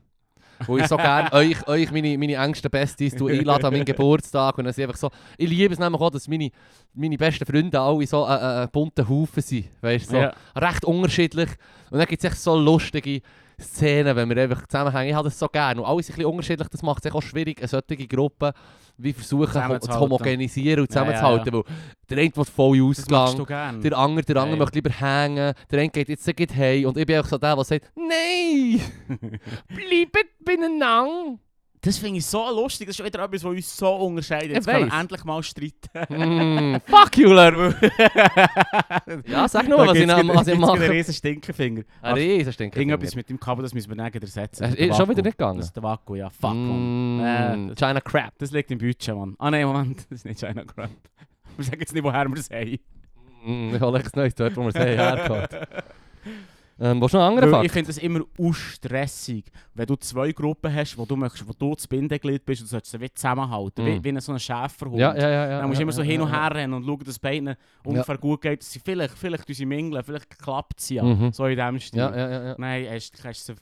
wo 0.65 0.79
ich 0.79 0.87
so 0.87 0.97
gerne 0.97 1.33
euch, 1.33 1.67
euch 1.67 1.91
meine, 1.91 2.17
meine 2.17 2.35
engsten 2.37 2.71
Besties 2.71 3.21
einlade 3.21 3.67
an 3.67 3.73
meinen 3.73 3.85
Geburtstag. 3.93 4.57
Und 4.59 4.65
dann 4.65 4.75
einfach 4.75 4.97
so, 4.97 5.11
ich 5.37 5.51
liebe 5.51 5.75
es 5.75 5.81
nämlich 5.81 6.01
auch, 6.01 6.11
dass 6.11 6.29
meine, 6.29 6.51
meine 6.95 7.17
besten 7.19 7.45
Freunde 7.45 7.81
alle 7.81 8.07
so 8.07 8.25
ein 8.25 8.41
äh, 8.41 8.65
äh, 8.65 8.69
bunter 8.71 9.09
Haufen 9.09 9.43
sind. 9.43 9.67
Weißt 9.81 10.09
so 10.11 10.17
Ja. 10.17 10.33
recht 10.55 10.85
unterschiedlich. 10.85 11.49
Und 11.91 11.99
dann 11.99 12.07
gibt 12.07 12.23
es 12.25 12.31
echt 12.31 12.41
so 12.41 12.57
lustige 12.57 13.21
Szenen, 13.61 14.15
wenn 14.17 14.29
wir 14.29 14.43
einfach 14.43 14.67
zusammenhängen. 14.67 15.09
Ich 15.11 15.15
habe 15.15 15.29
das 15.29 15.39
so 15.39 15.49
gerne. 15.49 15.81
Und 15.81 15.87
alle 15.87 16.03
sind 16.03 16.15
ein 16.15 16.17
bisschen 16.19 16.31
unterschiedlich, 16.31 16.69
das 16.69 16.83
macht 16.83 17.05
es 17.07 17.13
auch 17.13 17.23
schwierig, 17.23 17.59
eine 17.59 17.69
solche 17.69 18.07
Gruppe 18.07 18.53
wie 18.99 19.13
versuchen 19.13 19.47
zu 19.47 19.53
Zusammenzuhalten. 19.53 20.01
homogenisieren 20.01 20.81
und 20.81 20.95
Ja, 20.95 21.03
ja, 21.05 21.07
zusammenzuhalten. 21.15 21.53
Weil 21.55 21.63
der 22.11 22.19
eine 22.19 22.37
will 22.37 22.45
voll 22.45 22.83
Ausgang. 22.83 23.47
Der 23.83 23.99
andere, 23.99 24.25
der 24.25 24.37
andere 24.37 24.37
Ja, 24.37 24.47
ja. 24.51 24.57
möchte 24.57 24.75
lieber 24.77 24.91
hängen. 24.91 25.55
Der 25.71 25.79
eine 25.81 25.89
geht 25.91 26.09
jetzt 26.09 26.37
geht 26.37 26.55
heim. 26.57 26.87
Und 26.87 26.97
ich 26.97 27.07
bin 27.07 27.19
auch 27.21 27.27
so 27.27 27.39
der, 27.39 27.55
der 27.57 27.65
sagt, 27.65 27.91
nein, 27.97 28.81
bleibt 29.69 30.45
beieinander. 30.45 31.39
Das 31.87 31.99
finde 31.99 32.19
ich 32.19 32.27
so 32.27 32.45
lustig. 32.51 32.87
Das 32.87 32.93
ist 32.95 32.97
schon 32.99 33.07
wieder 33.07 33.23
etwas, 33.25 33.45
was 33.45 33.51
uns 33.51 33.77
so 33.77 33.95
unterscheidet. 33.95 34.51
Jetzt 34.53 34.67
können 34.67 34.91
wir 34.91 34.99
endlich 35.01 35.25
mal 35.25 35.43
streiten. 35.43 35.89
Mm, 36.11 36.77
fuck 36.87 37.17
you, 37.17 37.33
Lerner. 37.33 37.75
ja, 39.27 39.49
sag 39.49 39.69
nur, 39.69 39.79
was 39.87 39.97
ich, 39.97 40.07
noch- 40.07 40.35
was 40.35 40.47
ich 40.49 40.59
mache. 40.59 40.91
riesen 40.91 41.15
Stinkefinger. 41.15 41.83
Ein 42.03 42.15
riesen 42.15 42.53
Stinker. 42.53 42.79
Irgendetwas 42.79 43.15
mit 43.15 43.29
dem 43.31 43.39
Kabel, 43.41 43.63
das 43.63 43.73
müssen 43.73 43.89
wir 43.91 43.97
dann 43.97 44.13
ersetzen. 44.13 44.65
Äh, 44.75 44.93
schon 44.95 45.09
wieder 45.09 45.23
nicht 45.23 45.39
gegangen? 45.39 45.59
Das 45.59 45.67
ist 45.67 45.77
der 45.77 45.83
Vaku, 45.83 46.15
ja. 46.17 46.29
Fuck, 46.31 46.55
man. 46.55 47.21
Äh, 47.21 47.57
Mm, 47.57 47.69
das- 47.69 47.79
China 47.79 48.01
Crap. 48.01 48.35
Das 48.39 48.51
liegt 48.51 48.71
im 48.71 48.79
Budget, 48.79 49.15
Mann. 49.15 49.35
Ah 49.39 49.51
nein, 49.51 49.67
Moment, 49.67 49.99
das 50.11 50.19
ist 50.19 50.25
nicht 50.27 50.41
China 50.41 50.65
Crab. 50.65 50.91
Wir 51.57 51.65
sagen 51.65 51.81
jetzt 51.81 51.95
nicht, 51.95 52.03
woher 52.05 52.29
wir 52.29 52.37
es 52.37 52.51
haben. 52.51 52.79
Mm, 53.45 53.75
ich 53.75 53.81
hole 53.81 53.99
echt 54.01 54.15
Neues 54.17 54.35
dort, 54.35 54.57
wo 54.57 54.63
wir 54.63 54.69
es 54.69 54.75
haben, 54.75 54.87
hergeholt. 54.89 55.51
Ähm, 56.79 57.01
willst 57.01 57.15
du 57.15 57.19
noch 57.19 57.25
einen 57.25 57.39
anderen 57.39 57.53
Weil 57.53 57.65
ich 57.65 57.73
Fakt? 57.73 57.87
finde 57.87 57.91
es 57.91 57.99
immer 57.99 58.21
stressig, 58.53 59.47
wenn 59.73 59.87
du 59.87 59.97
zwei 59.97 60.33
Gruppen 60.33 60.75
hast, 60.75 60.99
wo 60.99 61.07
du, 61.07 61.17
möchtest, 61.17 61.49
wo 61.49 61.53
du 61.53 61.75
das 61.75 61.87
Bindeglied 61.87 62.45
bist 62.45 62.61
und 62.61 62.67
du 62.67 62.71
sollst 62.71 62.91
sie 62.91 63.01
wie 63.01 63.11
zusammenhalten. 63.13 63.83
Mm. 63.83 64.05
Wie, 64.05 64.15
wie 64.15 64.21
so 64.21 64.33
ein 64.33 64.39
Schäferhund. 64.39 64.99
Ja, 64.99 65.17
ja, 65.17 65.29
ja. 65.29 65.49
ja 65.49 65.59
Dann 65.61 65.69
musst 65.69 65.79
du 65.79 65.81
ja, 65.81 65.83
immer 65.85 65.93
so 65.93 66.03
ja, 66.03 66.09
hin 66.11 66.21
und 66.21 66.31
her 66.31 66.55
rennen 66.55 66.75
und 66.75 66.85
schauen, 66.85 66.99
dass 66.99 67.09
es 67.09 67.19
beiden 67.19 67.57
ungefähr 67.83 68.19
gut 68.19 68.43
geht. 68.43 68.61
dass 68.61 68.71
sie 68.71 68.81
Vielleicht, 68.81 69.17
vielleicht 69.17 69.47
tun 69.47 69.55
sie 69.55 69.65
mingeln, 69.65 70.05
vielleicht 70.05 70.39
klappt 70.39 70.81
es 70.81 70.91
ja. 70.91 71.03
Mhm. 71.03 71.33
So 71.33 71.47
in 71.47 71.57
dem 71.57 71.81
Stil. 71.81 72.55
Nein, 72.59 72.87
hast, 72.91 73.25
hast 73.25 73.49
du 73.49 73.55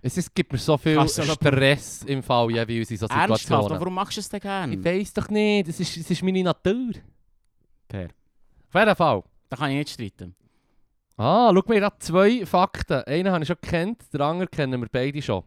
Es 0.00 0.16
ist, 0.16 0.32
gibt 0.32 0.52
mir 0.52 0.58
so 0.58 0.78
viel 0.78 1.08
Stress 1.08 2.04
im 2.04 2.22
Fall 2.22 2.48
jeweils 2.52 2.92
in 2.92 2.96
so 2.96 3.06
ernsthaft, 3.06 3.40
Situationen. 3.40 3.80
warum 3.80 3.94
machst 3.94 4.16
du 4.16 4.20
es 4.20 4.28
denn 4.28 4.40
gerne? 4.40 4.76
Ich 4.76 4.84
weiß 4.84 5.14
doch 5.14 5.28
nicht, 5.30 5.68
es 5.68 5.80
ist, 5.80 5.96
es 5.96 6.10
ist 6.10 6.22
meine 6.22 6.44
Natur. 6.44 6.92
Per. 7.88 8.04
Auf 8.04 8.74
jeden 8.74 8.96
Fall. 8.96 9.24
Da 9.48 9.56
kann 9.56 9.70
ich 9.70 9.78
nicht 9.78 9.90
streiten. 9.90 10.36
Ah, 11.16 11.52
schau 11.54 11.62
mal, 11.66 11.76
ich 11.76 11.82
habe 11.82 11.98
zwei 11.98 12.46
Fakten. 12.46 13.02
Einen 13.04 13.32
habe 13.32 13.42
ich 13.44 13.48
schon 13.48 13.56
gekannt, 13.60 14.02
den 14.12 14.20
anderen 14.20 14.50
kennen 14.50 14.80
wir 14.80 14.88
beide 14.90 15.20
schon. 15.22 15.44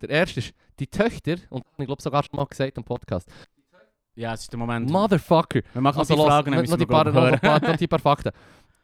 Der 0.00 0.10
erste 0.10 0.40
ist, 0.40 0.54
die 0.78 0.86
Töchter, 0.86 1.36
und 1.50 1.64
ich 1.78 1.86
glaube 1.86 2.02
sogar 2.02 2.22
schon 2.22 2.36
mal 2.36 2.44
gesagt 2.46 2.76
im 2.78 2.84
Podcast, 2.84 3.28
Ja, 4.14 4.34
es 4.34 4.42
ist 4.42 4.52
der 4.52 4.58
Moment. 4.58 4.90
Motherfucker. 4.90 5.60
wir 5.72 5.80
machen 5.80 5.98
Also 5.98 6.14
die 6.14 6.18
los, 6.20 6.28
Fragen, 6.28 6.52
dann 6.52 6.64
noch, 6.64 6.76
die 6.76 6.86
paar, 6.86 7.04
noch, 7.10 7.60
noch 7.62 7.76
die 7.76 7.86
paar 7.86 7.98
Fakten. 7.98 8.30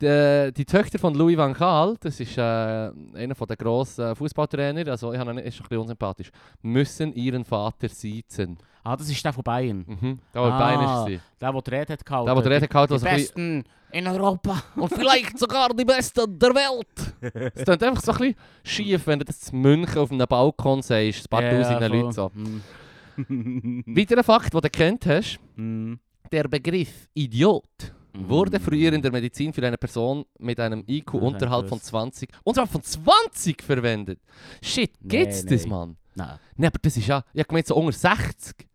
Die, 0.03 0.53
die 0.55 0.65
Töchter 0.67 0.99
von 0.99 1.15
Louis 1.15 1.39
van 1.39 1.55
Gaal, 1.55 1.97
das 2.01 2.21
ist 2.21 2.37
äh, 2.37 2.41
einer 2.43 3.35
von 3.35 3.47
der 3.47 3.57
grossen 3.57 4.15
Fußballtrainer, 4.15 4.87
also 4.91 5.11
ich 5.13 5.19
habe 5.19 5.31
ihn, 5.31 5.39
ist 5.39 5.59
ein 5.59 5.63
bisschen 5.63 5.79
unsympathisch, 5.79 6.31
müssen 6.61 7.15
ihren 7.15 7.45
Vater 7.47 7.89
siezen. 7.89 8.59
Ah, 8.85 8.95
das 8.95 9.09
ist 9.09 9.25
der 9.25 9.33
von 9.33 9.43
Bayern. 9.43 9.85
Mhm. 9.87 10.19
Da 10.33 10.43
war 10.43 10.53
Ah, 10.53 10.59
Bein 10.59 10.81
ist 11.15 11.21
sie. 11.21 11.21
Der, 11.41 11.51
der 11.53 11.63
die 11.63 11.71
Rede 11.71 11.93
hat 11.95 12.05
gehalten. 12.05 12.27
Der, 12.27 12.35
der 12.35 12.43
die 12.43 12.49
Rede 12.51 12.69
gehalten 12.69 12.95
hat, 12.95 13.03
Die 13.03 13.07
also 13.07 13.07
ein 13.07 13.17
bisschen- 13.17 13.63
Besten 13.63 13.65
in 13.93 14.07
Europa. 14.07 14.63
Und 14.77 14.93
vielleicht 14.93 15.39
sogar 15.39 15.71
die 15.71 15.85
Besten 15.85 16.39
der 16.39 16.51
Welt. 16.55 17.53
Es 17.55 17.65
klingt 17.65 17.83
einfach 17.83 18.03
so 18.03 18.13
ein 18.13 18.19
bisschen 18.19 18.35
schief, 18.65 19.07
wenn 19.07 19.19
du 19.19 19.25
das 19.25 19.49
in 19.49 19.61
München 19.61 19.99
auf 19.99 20.13
einem 20.13 20.27
Balkon 20.29 20.83
sagst, 20.83 21.25
ein 21.25 21.29
paar 21.31 21.43
Ja, 21.43 21.51
tausend 21.63 21.79
voll. 21.79 21.99
Leute 22.01 22.13
so. 22.13 22.31
Hm. 22.35 23.83
Weiterer 23.87 24.23
Fakt, 24.23 24.53
den 24.53 24.61
du 24.61 24.69
kennt 24.71 25.07
hast, 25.07 25.39
Hm. 25.57 25.99
der 26.31 26.45
Begriff 26.49 27.09
Idiot 27.15 27.95
wurde 28.29 28.59
früher 28.61 28.93
in 28.93 29.03
der 29.03 29.13
Medizin 29.13 29.53
für 29.53 29.67
eine 29.67 29.77
Person 29.79 30.25
mit 30.39 30.59
einem 30.61 30.85
IQ 30.87 31.15
ich 31.15 31.21
unterhalb 31.21 31.69
von 31.69 31.79
gewusst. 31.79 31.91
20, 31.91 32.29
unterhalb 32.45 32.71
von 32.71 32.83
20 32.83 33.63
verwendet. 33.63 34.21
Shit, 34.63 34.93
Nee, 35.01 35.09
gibt's 35.09 35.45
das, 35.45 35.65
nee. 35.65 35.71
Mann? 35.71 35.97
Nein. 36.15 36.39
Nein, 36.57 36.69
aber 36.69 36.79
das 36.81 36.97
ist 36.97 37.07
ja, 37.07 37.23
ich 37.33 37.41
hab 37.41 37.49
gemeint 37.49 37.67
so 37.67 37.75
unter 37.77 37.93
60. 37.93 38.67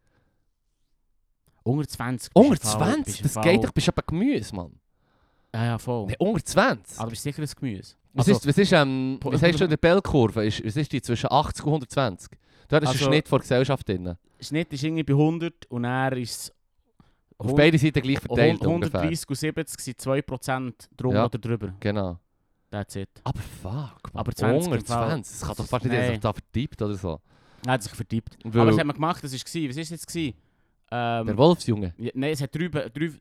Unter 1.63 1.87
20. 1.87 2.31
Unter 2.35 2.49
bist 2.51 2.63
du 2.65 2.67
im 2.69 2.79
Fall- 2.79 2.93
20? 2.93 3.05
bist 3.05 3.35
du 3.35 3.39
im 3.39 3.43
Das 3.45 3.51
geht 3.53 3.63
doch, 3.63 3.71
bist 3.71 3.87
du 3.87 3.91
aber 3.91 4.01
Gemüse, 4.03 4.55
Mann. 4.55 4.71
Ja, 5.53 5.65
ja, 5.65 5.77
voll. 5.77 6.05
Nein, 6.07 6.15
unter 6.19 6.43
20? 6.45 6.97
Aber 6.99 7.05
du 7.07 7.11
bist 7.11 7.23
sicher 7.23 7.41
ein 7.41 7.49
Gemüse. 7.59 7.95
Was, 8.13 8.27
Also- 8.27 8.39
ist, 8.39 8.47
was, 8.47 8.57
ist, 8.57 8.71
ähm, 8.73 9.19
was 9.23 9.41
hast 9.41 9.59
du 9.59 9.63
in 9.65 9.69
der 9.69 9.77
Bellkurve? 9.77 10.45
Ist, 10.45 10.65
was 10.65 10.75
ist 10.75 10.91
die 10.91 11.01
zwischen 11.01 11.31
80 11.31 11.65
und 11.65 11.71
120? 11.73 12.31
Dort 12.67 12.83
ist 12.83 12.89
Also- 12.89 13.05
ein 13.05 13.11
Schnitt 13.11 13.27
vor 13.27 13.39
Gesellschaft 13.39 13.87
drin. 13.87 14.03
Der 14.05 14.17
Schnitt 14.39 14.73
ist 14.73 14.83
irgendwie 14.83 15.03
bei 15.03 15.13
100 15.13 15.65
und 15.69 15.83
er 15.85 16.13
ist 16.17 16.53
Auf 17.43 17.55
beide 17.55 17.77
Seiten 17.77 18.01
gleich 18.01 18.19
verteilt 18.19 18.65
ungefähr. 18.65 18.99
130 19.01 19.29
und 19.29 19.35
70 19.35 19.79
sind 19.81 19.99
2% 19.99 20.73
drum 20.97 21.13
Ja. 21.15 21.25
oder 21.25 21.37
drüber. 21.39 21.73
Genau. 21.79 22.19
That's 22.69 22.95
it. 22.95 23.09
Aber 23.23 23.39
fuck, 23.41 24.13
man. 24.13 24.21
Aber 24.21 24.31
20 24.33 24.65
Unter 24.67 24.79
im 24.79 24.85
Fall- 24.85 25.07
20. 25.09 25.39
Das 25.39 25.47
kann 25.47 25.55
doch 25.57 25.65
fast 25.67 25.83
nicht, 25.85 25.91
Nein. 25.93 26.01
dass 26.01 26.09
sich 26.11 26.19
da 26.19 26.33
vertiebt 26.33 26.81
oder 26.81 26.93
so. 26.95 27.19
Er 27.65 27.73
hat 27.73 27.83
sich 27.83 27.91
vertippt. 27.93 28.37
Weil- 28.45 28.61
Aber 28.61 28.71
was 28.71 28.79
hat 28.79 28.85
man 28.85 28.95
gemacht? 28.95 29.23
Das 29.23 29.31
war, 29.33 29.39
was 29.39 29.75
war 29.75 29.81
es 29.81 29.89
jetzt? 29.89 30.07
Gewesen? 30.07 30.33
Ähm, 30.93 31.25
Der 31.27 31.37
Wolfsjunge. 31.37 31.93
ja, 31.97 32.11
nein, 32.15 32.31
es 32.31 32.41
hat 32.41 32.53
drei, 32.55 32.67
drei 32.67 33.11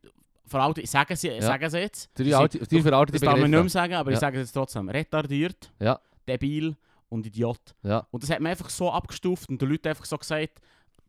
veraltete, 0.47 0.87
sagen 0.87 1.15
sie, 1.17 1.29
Ja. 1.29 1.43
sagen 1.43 1.71
sie 1.71 1.79
jetzt. 1.79 2.11
Drei, 2.15 2.35
alte, 2.35 2.59
drei 2.59 2.81
veraltete 2.83 3.19
Das 3.19 3.25
darf 3.27 3.39
man 3.41 3.51
nicht 3.51 3.61
mehr 3.61 3.69
sagen, 3.69 3.95
aber 3.95 4.11
ich 4.11 4.17
Ja. 4.17 4.21
sage 4.21 4.39
es 4.39 4.49
jetzt 4.49 4.53
trotzdem. 4.53 4.89
Retardiert, 4.89 5.73
Ja. 5.81 6.01
debil 6.27 6.77
und 7.09 7.27
Idiot. 7.27 7.61
Ja. 7.83 8.07
Und 8.11 8.23
das 8.23 8.31
hat 8.31 8.41
man 8.41 8.51
einfach 8.51 8.71
so 8.71 8.91
abgestuft 8.91 9.49
und 9.49 9.61
den 9.63 9.69
Leuten 9.69 9.89
einfach 9.89 10.05
so 10.05 10.17
gesagt, 10.19 10.61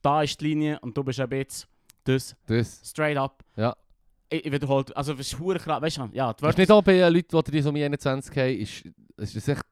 da 0.02 0.22
ist 0.24 0.40
die 0.42 0.46
Linie 0.50 0.80
und 0.82 0.96
du 0.98 1.04
bist 1.04 1.20
ein 1.20 1.30
bisschen 1.30 1.68
das. 2.04 2.36
Das. 2.48 2.82
Straight 2.84 3.18
up. 3.18 3.44
Ja. 3.56 3.76
Ich, 4.30 4.46
ich 4.46 4.52
wiederhole, 4.52 4.86
also 4.96 5.14
es 5.14 5.20
ist 5.20 5.36
verdammt 5.36 5.62
krass, 5.62 5.82
weißt 5.82 5.98
du, 5.98 6.10
ja, 6.14 6.34
die 6.34 6.42
Das 6.42 6.52
ist 6.52 6.58
nicht 6.58 6.72
auch 6.72 6.82
bei 6.82 6.94
äh, 6.94 7.10
Leuten, 7.10 7.52
die 7.52 7.62
so 7.62 7.70
um 7.70 7.76
21 7.76 8.36
haben, 8.36 8.58
ist, 8.58 8.86
ist 9.18 9.36
das 9.36 9.48
echt, 9.48 9.64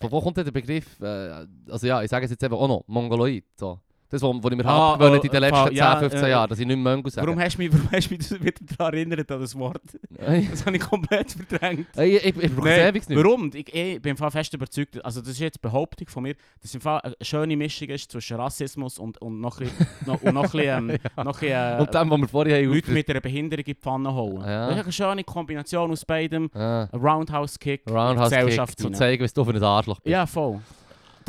von 0.00 0.10
wo 0.10 0.20
kommt 0.20 0.36
der 0.36 0.50
Begriff, 0.50 1.00
äh, 1.00 1.46
also 1.68 1.86
ja, 1.86 2.02
ich 2.02 2.10
sage 2.10 2.24
es 2.24 2.30
jetzt 2.30 2.42
eben 2.42 2.54
auch 2.54 2.68
noch, 2.68 2.84
Mongoloid, 2.86 3.44
so. 3.56 3.78
Das, 4.10 4.22
was 4.22 4.34
ich 4.34 4.56
mir 4.56 4.66
Ah, 4.66 4.94
abgewöhnt 4.94 5.20
oh, 5.20 5.24
in 5.24 5.30
den 5.30 5.40
letzten 5.40 5.68
10, 5.68 5.76
ja, 5.76 5.96
15 5.96 6.24
äh, 6.24 6.30
Jahren, 6.30 6.48
dass 6.48 6.58
ich 6.58 6.66
nicht 6.66 6.76
mehr 6.76 6.96
Mongo 6.96 7.08
sage. 7.08 7.26
Warum 7.28 7.40
hast 7.40 7.54
du 7.54 7.62
mich, 7.62 7.72
warum 7.72 7.88
hast 7.92 8.10
du 8.10 8.14
mich 8.14 8.30
wieder 8.30 8.76
daran 8.76 8.94
erinnert 8.94 9.30
an 9.30 9.40
das 9.40 9.56
Wort? 9.56 9.80
Das 10.10 10.66
habe 10.66 10.76
ich 10.76 10.82
komplett 10.82 11.30
verdrängt. 11.30 11.86
ich, 11.96 12.14
ich, 12.14 12.24
ich 12.24 12.56
brauche 12.56 12.68
es 12.70 12.76
Nein, 12.76 12.88
ewig 12.88 13.08
nicht. 13.08 13.24
Warum? 13.24 13.50
Ich, 13.54 13.72
ich 13.72 14.02
bin 14.02 14.16
im 14.16 14.30
fest 14.30 14.52
überzeugt, 14.52 15.04
also 15.04 15.20
das 15.20 15.30
ist 15.30 15.38
jetzt 15.38 15.62
Behauptung 15.62 16.08
von 16.08 16.24
mir, 16.24 16.34
dass 16.60 16.74
im 16.74 16.80
Fall 16.80 17.00
eine 17.02 17.14
schöne 17.20 17.56
Mischung 17.56 17.88
ist 17.88 18.10
zwischen 18.10 18.36
Rassismus 18.36 18.98
und, 18.98 19.20
und 19.22 19.40
noch 19.40 19.60
ein 19.60 19.68
bisschen, 19.68 19.86
noch, 20.06 20.22
und 20.22 20.34
noch 20.34 20.42
bisschen, 20.42 20.90
ähm, 20.90 20.98
noch 21.16 21.26
ein 21.26 21.26
bisschen, 21.26 21.78
äh, 21.78 21.80
Und 21.80 21.94
dem, 21.94 22.10
was 22.10 22.20
wir 22.20 22.28
vorher 22.28 22.58
haben 22.58 22.74
Leute 22.74 22.90
mit 22.90 23.08
einer 23.08 23.20
Behinderung 23.20 23.64
in 23.64 23.64
die 23.64 23.74
Pfanne 23.74 24.12
holen. 24.12 24.40
Ja. 24.40 24.68
Das 24.68 24.76
ist 24.78 24.82
eine 24.82 24.92
schöne 24.92 25.24
Kombination 25.24 25.90
aus 25.92 26.04
beidem. 26.04 26.50
Ein 26.52 26.88
Roundhouse-Kick 26.92 27.82
in 27.86 27.92
die 27.92 27.96
Roundhouse 27.96 28.30
Kick, 28.30 28.38
Gesellschaft 28.40 28.78
zu 28.80 28.90
zeigen, 28.90 29.22
was 29.22 29.32
du 29.32 29.44
für 29.44 29.54
ein 29.54 29.62
Arschloch 29.62 30.00
bist. 30.00 30.10
Ja, 30.10 30.26
voll. 30.26 30.60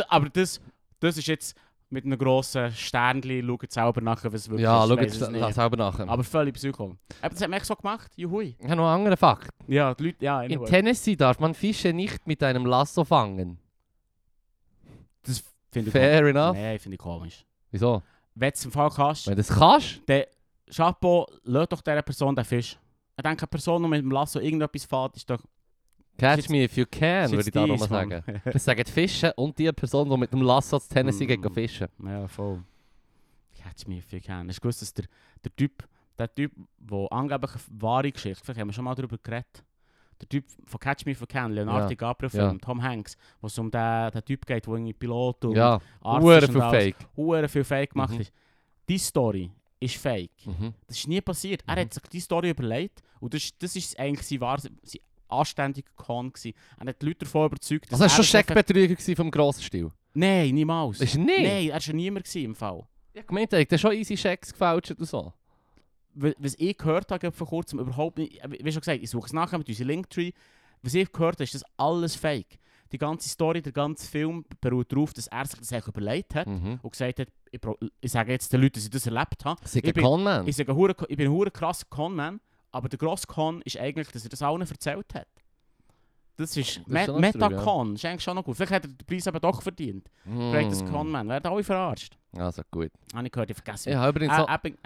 Aber 0.07 0.29
das, 0.29 0.59
das 0.99 1.17
ist 1.17 1.27
jetzt 1.27 1.55
mit 1.91 2.05
einem 2.05 2.17
grossen 2.17 2.71
Sternchen, 2.71 3.45
schaut 3.45 3.71
selber 3.71 4.01
nachher, 4.01 4.31
was 4.31 4.41
es 4.41 4.49
wirklich 4.49 4.63
Ja, 4.63 4.83
ist. 4.83 4.89
schau 4.89 4.95
ich 4.95 5.01
jetzt 5.01 5.13
weiss 5.15 5.21
es 5.21 5.29
nicht. 5.29 5.41
das 5.43 5.55
selber 5.55 5.77
nachher. 5.77 6.07
Aber 6.09 6.23
völlig 6.23 6.55
Psycho. 6.55 6.95
Aber 7.21 7.29
das 7.29 7.41
hat 7.41 7.49
man 7.49 7.57
echt 7.57 7.65
so 7.65 7.75
gemacht, 7.75 8.11
juhui. 8.15 8.55
ich 8.57 8.63
habe 8.65 8.75
noch 8.77 8.85
einen 8.87 8.99
anderen 8.99 9.17
Fakt. 9.17 9.49
Ja, 9.67 9.93
die 9.93 10.03
Leute, 10.05 10.23
ja, 10.25 10.41
In 10.43 10.53
anyway. 10.53 10.69
Tennessee 10.69 11.15
darf 11.15 11.39
man 11.39 11.53
Fische 11.53 11.91
nicht 11.93 12.25
mit 12.27 12.41
einem 12.43 12.65
Lasso 12.65 13.03
fangen. 13.03 13.57
Das 15.23 15.43
finde 15.71 15.89
ich 15.89 15.93
Fair 15.93 16.25
enough. 16.25 16.55
Nein, 16.55 16.79
finde 16.79 16.95
ich 16.95 16.99
komisch. 17.01 17.45
Wieso? 17.71 18.01
Wenn 18.35 18.49
du 18.49 18.53
es 18.55 18.65
im 18.65 18.71
Fall 18.71 18.89
kannst, 18.89 19.27
Wenn 19.27 19.33
du 19.35 19.37
das 19.43 19.49
kannst, 19.49 20.01
dann 20.07 20.23
Chapeau, 20.73 21.27
lass 21.43 21.67
doch 21.69 21.81
dieser 21.81 22.01
Person 22.01 22.35
den 22.35 22.45
Fisch. 22.45 22.77
Ich 23.17 23.23
denke, 23.23 23.41
eine 23.43 23.47
Person, 23.47 23.83
die 23.83 23.89
mit 23.89 24.01
dem 24.01 24.11
Lasso 24.11 24.39
irgendetwas 24.39 24.85
fährt, 24.85 25.15
ist 25.17 25.29
doch... 25.29 25.41
catch 26.17 26.49
me 26.49 26.63
if 26.63 26.77
you 26.77 26.85
can, 26.89 27.31
würde 27.31 27.43
ich 27.45 27.51
da 27.51 27.65
nochmal 27.67 27.87
sagen. 27.89 28.23
Das 28.45 28.63
sagen 28.63 28.83
die 28.85 28.91
Fische 28.91 29.33
und 29.33 29.57
die 29.57 29.71
Person, 29.71 30.09
die 30.09 30.17
mit 30.17 30.31
dem 30.31 30.41
Lasso 30.41 30.79
zu 30.79 30.89
Tennessee 30.89 31.25
Mm. 31.25 31.41
geht 31.41 31.53
fischen. 31.53 31.87
Ja, 32.03 32.27
voll. 32.27 32.63
Catch 33.55 33.87
me 33.87 33.97
if 33.97 34.11
you 34.11 34.19
can. 34.19 34.47
Hast 34.47 34.57
du 34.57 34.61
gewusst, 34.61 34.81
dass 34.81 34.93
der, 34.93 35.05
der 35.43 35.55
Typ, 35.55 35.87
der 36.17 36.33
Typ, 36.33 36.51
der 36.79 37.07
angeblich 37.11 37.51
eine 37.51 37.81
wahre 37.81 38.11
Geschichte, 38.11 38.43
vielleicht 38.43 38.59
haben 38.59 38.67
wir 38.69 38.73
schon 38.73 38.83
mal 38.85 38.95
darüber 38.95 39.17
geredet, 39.21 39.63
der 40.19 40.29
Typ 40.29 40.45
von 40.65 40.79
Catch 40.79 41.05
me 41.05 41.11
if 41.11 41.19
you 41.21 41.27
can, 41.27 41.51
Leonardo 41.51 41.81
Ja. 41.83 41.87
DiCaprio-Film, 41.87 42.51
Ja. 42.53 42.57
Tom 42.59 42.81
Hanks, 42.81 43.15
wo 43.39 43.47
es 43.47 43.57
um 43.57 43.69
den, 43.71 44.11
den 44.11 44.25
Typ 44.25 44.45
geht, 44.45 44.65
der 44.65 44.73
irgendwie 44.73 44.93
Pilot 44.93 45.45
und 45.45 45.55
Ja, 45.55 45.79
Arzt 46.01 46.23
Uhren 46.25 46.43
ist 46.43 46.49
und. 46.55 46.61
Fake. 46.61 46.95
Hure 47.17 47.47
viel 47.47 47.63
Fake 47.63 47.91
gemacht 47.91 48.13
Mhm. 48.13 48.21
ist. 48.21 48.31
Die 48.89 48.97
Story 48.97 49.51
ist 49.79 49.97
fake. 49.97 50.45
Mhm. 50.45 50.73
Das 50.87 50.97
ist 50.97 51.07
nie 51.07 51.21
passiert. 51.21 51.63
Er 51.65 51.75
Mhm. 51.75 51.79
hat 51.81 51.93
sich 51.93 52.03
die 52.03 52.19
Story 52.19 52.49
überlegt 52.51 53.01
und 53.19 53.33
das, 53.33 53.49
das 53.57 53.75
ist 53.75 53.97
eigentlich 53.99 54.27
sein, 54.27 54.39
wahr, 54.41 54.59
sein 54.59 54.71
anständiger 55.31 55.89
Con. 55.95 56.31
gewesen. 56.33 56.53
Er 56.79 56.87
hat 56.87 57.01
die 57.01 57.05
Leute 57.05 57.19
davon 57.25 57.47
überzeugt, 57.47 57.91
Also 57.91 58.03
das 58.03 58.17
war 58.17 58.23
schon 58.23 58.39
er 58.39 58.43
fe- 58.43 58.47
Scheckbetrüger 58.53 58.95
gewesen 58.95 59.15
vom 59.15 59.31
grossen 59.31 59.63
Stil. 59.63 59.91
Nein, 60.13 60.53
niemals. 60.53 60.99
Ist 61.01 61.15
er 61.15 61.21
nicht? 61.21 61.37
Nein, 61.39 61.67
er 61.67 61.73
war 61.73 61.81
schon 61.81 61.95
niemand 61.95 62.35
im 62.35 62.55
Fall. 62.55 62.83
Ich 63.13 63.25
gemeint, 63.27 63.53
er 63.53 63.61
hat 63.61 63.79
schon 63.79 63.93
easy 63.93 64.15
Schecks 64.17 64.51
gefälscht 64.51 64.91
und 64.91 65.05
so. 65.05 65.33
Wa- 66.13 66.33
Was 66.37 66.55
ich 66.57 66.77
gehört 66.77 67.09
habe 67.11 67.31
vor 67.31 67.47
kurzem, 67.47 67.79
überhaupt 67.79 68.17
nicht, 68.17 68.43
äh, 68.43 68.49
wie 68.51 68.71
schon 68.71 68.81
gesagt, 68.81 69.01
ich 69.01 69.09
suche 69.09 69.27
es 69.27 69.33
nachher 69.33 69.57
mit 69.57 69.67
unserem 69.69 69.87
Linktree. 69.87 70.31
Was 70.81 70.93
ich 70.93 71.11
gehört 71.11 71.35
habe, 71.35 71.43
ist 71.43 71.55
das 71.55 71.63
alles 71.77 72.15
fake. 72.15 72.57
die 72.91 72.97
ganze 72.97 73.29
Story, 73.29 73.61
der 73.61 73.71
ganze 73.71 74.05
Film 74.05 74.43
beruht 74.59 74.91
darauf, 74.91 75.13
dass 75.13 75.27
er 75.27 75.45
sich 75.45 75.57
das 75.59 75.71
eigentlich 75.71 75.87
überlegt 75.87 76.35
hat 76.35 76.45
Mhm. 76.45 76.77
und 76.81 76.91
gesagt 76.91 77.19
hat, 77.21 77.29
ich, 77.49 77.61
ich 78.01 78.11
sage 78.11 78.33
jetzt 78.33 78.51
den 78.51 78.59
Leuten, 78.59 78.73
dass 78.73 78.83
ich 78.83 78.89
das 78.89 79.05
erlebt 79.05 79.45
habe. 79.45 79.65
Sick 79.65 79.87
Ich 79.87 79.93
bin- 79.93 80.03
Conman. 80.03 80.45
Ich, 80.45 80.57
sage, 80.57 80.73
ich 81.07 81.15
bin 81.15 81.31
ein 81.31 81.53
krasser 81.53 81.85
Conman, 81.89 82.41
aber 82.71 82.89
der 82.89 82.99
grosse 82.99 83.27
Con 83.27 83.61
ist 83.63 83.77
eigentlich, 83.77 84.07
dass 84.09 84.23
er 84.23 84.29
das 84.29 84.41
allen 84.41 84.61
erzählt 84.61 85.13
hat. 85.13 85.27
Das 86.37 86.57
ist, 86.57 86.87
Me 86.87 87.05
true, 87.05 87.19
Metacon, 87.19 87.95
ist 87.95 88.05
eigentlich 88.05 88.23
schon 88.23 88.35
noch 88.35 88.43
gut. 88.43 88.55
Vielleicht 88.55 88.71
hat 88.71 88.85
er 88.85 88.87
den 88.87 89.05
Preis 89.05 89.27
eben 89.27 89.39
doch 89.39 89.61
verdient. 89.61 90.09
Mm. 90.25 90.51
Conman, 90.91 91.27
werden 91.29 91.51
alle 91.51 91.63
verarscht. 91.63 92.17
Also 92.35 92.63
gut. 92.71 92.91
Habe 93.13 93.27
ich 93.27 93.31
gehört, 93.31 93.49
ich 93.51 93.57
vergesse. 93.57 93.89
Ich 93.89 93.95
habe 93.95 94.09
übrigens 94.09 94.33
Abing- 94.47 94.77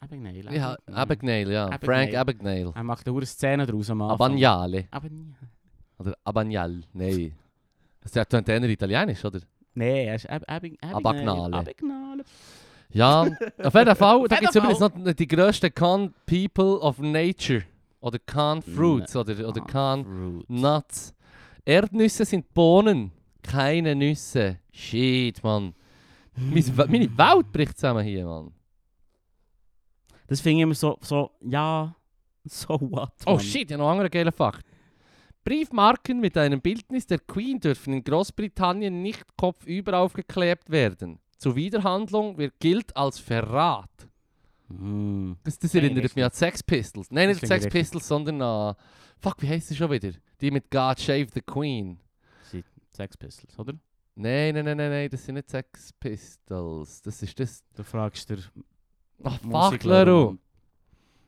Abagnale. 0.00 0.56
Ja, 0.56 0.76
Abagnale. 0.86 1.52
Ja. 1.52 1.78
Frank 1.82 2.14
Abagnale. 2.14 2.72
Er 2.74 2.82
macht 2.84 3.06
eine 3.06 3.26
Szene 3.26 3.66
draus 3.66 3.90
am 3.90 4.00
Anfang. 4.02 4.14
Abagnale. 4.32 4.88
Aber. 4.90 5.08
Oder 5.98 6.14
Abagnale. 6.24 6.80
Nein. 6.92 7.34
Das 8.00 8.10
ist 8.12 8.16
ja 8.16 8.24
italienisch, 8.70 9.24
oder? 9.24 9.40
Nee, 9.74 10.06
er 10.06 10.14
ist 10.14 10.30
Abagnale. 10.30 11.56
Abagnale. 11.56 12.24
Ja, 12.94 13.22
auf 13.62 13.74
jeden 13.74 13.96
Fall. 13.96 14.28
Da 14.28 14.36
gibt 14.36 14.50
es 14.50 14.56
übrigens 14.56 14.80
noch 14.80 14.90
die 15.14 15.26
grössten 15.26 15.74
Con 15.74 16.14
People 16.26 16.78
of 16.80 16.98
Nature. 17.00 17.64
Oder 18.00 18.18
Con 18.20 18.62
Fruits. 18.62 19.16
Oder, 19.16 19.48
oder 19.48 19.60
Con. 19.62 20.44
Nuts. 20.48 21.12
Erdnüsse 21.64 22.24
sind 22.24 22.52
Bohnen, 22.54 23.10
keine 23.42 23.94
Nüsse. 23.94 24.58
Shit, 24.72 25.42
Mann. 25.42 25.74
Meine 26.36 26.76
We- 26.76 26.86
Meine 26.88 27.18
Welt 27.18 27.50
bricht 27.52 27.76
zusammen 27.78 28.04
hier, 28.04 28.26
Mann. 28.26 28.52
Das 30.26 30.40
finde 30.40 30.58
ich 30.58 30.62
immer 30.62 30.74
so, 30.74 30.98
so, 31.02 31.30
ja, 31.40 31.94
so 32.44 32.78
what. 32.80 33.12
Oh 33.26 33.32
Mann. 33.32 33.40
shit, 33.40 33.70
ja 33.70 33.76
noch 33.76 33.90
anderer 33.90 34.08
geiler 34.08 34.32
Fakt. 34.32 34.64
Briefmarken 35.44 36.20
mit 36.20 36.36
einem 36.38 36.60
Bildnis 36.60 37.06
der 37.06 37.18
Queen 37.18 37.60
dürfen 37.60 37.92
in 37.92 38.02
Großbritannien 38.04 39.02
nicht 39.02 39.24
kopfüber 39.36 39.98
aufgeklebt 39.98 40.70
werden. 40.70 41.18
Zur 41.44 41.56
Wiederhandlung 41.56 42.38
wird 42.38 42.58
gilt 42.58 42.96
als 42.96 43.18
Verrat. 43.18 43.90
Mm. 44.68 45.32
Das, 45.44 45.58
das 45.58 45.74
erinnert 45.74 46.16
mich 46.16 46.24
an 46.24 46.30
Sex 46.30 46.62
Pistols. 46.62 47.10
Nein, 47.10 47.28
Das 47.28 47.42
nicht 47.42 47.52
ich 47.52 47.62
Sex. 47.62 47.70
Pistols, 47.70 48.08
sondern 48.08 48.40
an... 48.40 48.74
Fuck, 49.18 49.42
wie 49.42 49.48
heisst 49.48 49.68
sie 49.68 49.76
schon 49.76 49.90
wieder? 49.90 50.12
Die 50.40 50.50
mit 50.50 50.70
God 50.70 50.98
Save 50.98 51.26
the 51.34 51.42
Queen. 51.42 52.00
Sind 52.50 52.64
Sex 52.88 53.14
Pistols, 53.18 53.58
oder? 53.58 53.74
Nein, 54.14 54.54
nein, 54.54 54.64
nein, 54.64 54.76
nein, 54.78 54.90
nein, 54.90 55.10
das 55.10 55.22
sind 55.22 55.34
nicht 55.34 55.50
Sex 55.50 55.92
Pistols. 56.00 57.02
Das 57.02 57.22
ist 57.22 57.38
das... 57.38 57.62
Du 57.76 57.82
fragst 57.82 58.30
der 58.30 58.38
Ach, 59.22 59.38
fuck, 59.38 59.84
Leru. 59.84 60.38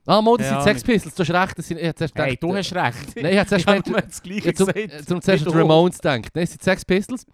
Ah, 0.07 0.23
Mo, 0.23 0.37
das 0.37 0.47
Ja, 0.49 0.55
sind 0.63 0.63
Sex 0.63 0.85
Pistols, 0.85 1.15
du 1.17 1.23
hast 1.25 1.31
recht. 1.31 1.59
Das 1.59 1.67
sind, 1.67 1.79
ich 1.79 1.85
Hey, 2.15 2.37
gedacht, 2.37 2.43
du 2.43 2.55
hast 2.57 2.75
recht. 2.75 3.17
Nein, 3.17 3.33
ich 3.33 3.39
hab 3.39 3.49
zuerst 3.49 3.67
habe 3.67 3.83
gemeint- 3.83 4.07
das 4.09 4.23
Gleiche 4.23 4.55
zum, 4.55 4.67
gesagt. 4.69 5.09
zum 5.09 5.21
zuerst 5.21 5.45
die. 5.47 5.51
Ramones 5.59 5.99
denkt. 5.99 6.31
Nein, 6.35 6.45
es 6.45 6.51
sind 6.51 6.63
Sex 6.63 6.85
Pistols. 6.85 7.27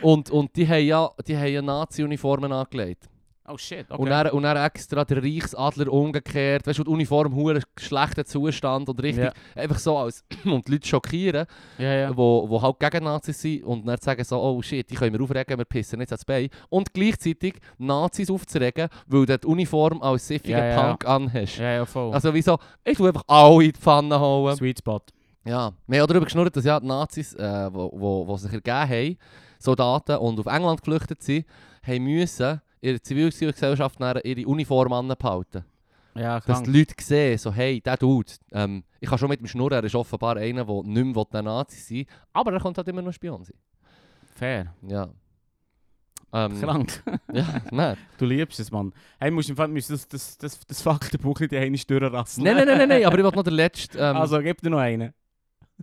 Und, 0.00 0.30
und 0.30 0.56
die 0.56 0.66
haben 0.66 0.84
ja, 0.84 1.10
die 1.26 1.36
haben 1.36 1.52
ja 1.52 1.62
Nazi-Uniformen 1.62 2.50
angelegt. 2.52 3.04
Oh 3.46 3.58
shit, 3.58 3.84
okay. 3.90 4.00
Und, 4.00 4.08
dann, 4.08 4.30
und 4.30 4.42
dann 4.42 4.56
extra 4.56 5.04
den 5.04 5.18
Reichsadler 5.18 5.92
umgekehrt. 5.92 6.66
Weißt 6.66 6.78
du, 6.78 6.84
die 6.84 6.90
Uniform 6.90 7.34
hure 7.34 7.60
schlechter 7.78 8.24
Zustand 8.24 8.88
und 8.88 9.02
richtig. 9.02 9.24
Ja. 9.24 9.32
Einfach 9.54 9.78
so 9.78 9.98
als. 9.98 10.24
und 10.44 10.66
die 10.66 10.72
Leute 10.72 10.88
schockieren, 10.88 11.46
ja, 11.76 11.92
ja. 11.92 12.16
wo, 12.16 12.48
wo 12.48 12.62
halt 12.62 12.80
gegen 12.80 13.04
Nazis 13.04 13.42
sind. 13.42 13.64
Und 13.64 13.86
dann 13.86 13.98
sagen 14.00 14.24
so: 14.24 14.40
Oh 14.40 14.62
shit, 14.62 14.90
die 14.90 14.94
können 14.94 15.12
wir 15.12 15.20
aufregen, 15.20 15.58
wir 15.58 15.66
pissen 15.66 16.00
jetzt 16.00 16.12
ans 16.12 16.24
Bein. 16.24 16.48
Und 16.70 16.94
gleichzeitig 16.94 17.56
Nazis 17.76 18.30
aufzuregen, 18.30 18.88
weil 19.06 19.26
du 19.26 19.38
die 19.38 19.46
Uniform 19.46 20.00
als 20.00 20.26
siffiger 20.26 20.66
ja. 20.66 20.82
Punk 20.82 21.06
anhast. 21.06 21.58
Ja, 21.58 21.72
ja, 21.72 21.84
voll. 21.84 22.14
Also 22.14 22.32
wieso? 22.32 22.58
Ich 22.82 22.96
tu 22.96 23.06
einfach 23.06 23.24
alle 23.26 23.64
in 23.64 23.72
die 23.72 23.78
Pfanne 23.78 24.18
hauen. 24.18 24.56
Sweet 24.56 24.78
Spot. 24.78 25.02
Ja, 25.46 25.74
wir 25.86 26.00
haben 26.00 26.08
darüber 26.08 26.24
geschnurrt, 26.24 26.56
dass 26.56 26.64
ja 26.64 26.80
die 26.80 26.86
Nazis, 26.86 27.34
äh, 27.34 27.68
wo, 27.70 27.90
wo, 27.92 28.26
wo 28.26 28.36
sich 28.38 28.50
ergeben 28.50 28.88
haben, 28.88 29.18
Soldaten 29.58 30.16
und 30.16 30.40
auf 30.40 30.46
England 30.46 30.80
geflüchtet 30.82 31.22
sind, 31.22 31.44
haben 31.86 32.04
müssen 32.04 32.62
ihre 32.84 33.00
Zivilgesellschaft 33.00 33.98
ihre 34.00 34.46
Uniform 34.46 34.92
anbehalten. 34.92 35.64
Ja, 36.14 36.38
Dass 36.40 36.62
die 36.62 36.70
Leute 36.70 36.94
sehen, 37.00 37.38
so 37.38 37.52
hey, 37.52 37.80
der 37.80 37.96
Dude, 37.96 38.30
ähm, 38.52 38.84
ich 39.00 39.08
kann 39.08 39.18
schon 39.18 39.28
mit 39.28 39.40
dem 39.40 39.48
Schnurren, 39.48 39.78
er 39.78 39.84
ist 39.84 39.96
offenbar 39.96 40.36
einer, 40.36 40.64
der 40.64 40.82
nicht 40.84 41.32
mehr 41.32 41.42
Nazi 41.42 41.80
sein 41.80 41.96
will, 41.98 42.06
aber 42.32 42.52
er 42.52 42.60
könnte 42.60 42.78
halt 42.78 42.88
immer 42.88 43.02
noch 43.02 43.12
Spion 43.12 43.42
sein. 43.42 43.56
Fair. 44.36 44.74
Ja. 44.86 45.08
Ähm, 46.32 46.60
Krank. 46.60 47.02
ja, 47.32 47.62
nein. 47.70 47.96
Du 48.18 48.26
liebst 48.26 48.60
es, 48.60 48.70
Mann. 48.70 48.92
Hey, 49.18 49.30
musst 49.32 49.50
im 49.50 49.56
Fall 49.56 49.68
musst 49.68 49.90
das, 49.90 50.06
das, 50.06 50.38
das, 50.38 50.60
das 50.60 50.82
Faktenbuch 50.82 51.40
nicht 51.40 51.52
einmal 51.52 51.80
durchrassen. 51.86 52.44
Nein, 52.44 52.56
nein, 52.56 52.66
nein, 52.66 52.78
nein, 52.78 52.88
nein, 52.88 53.04
aber 53.06 53.18
ich 53.18 53.24
wollte 53.24 53.36
noch 53.36 53.44
den 53.44 53.54
letzten... 53.54 53.98
Ähm, 54.00 54.16
Also, 54.16 54.38
gib 54.40 54.60
dir 54.60 54.70
noch 54.70 54.78
einen. 54.78 55.14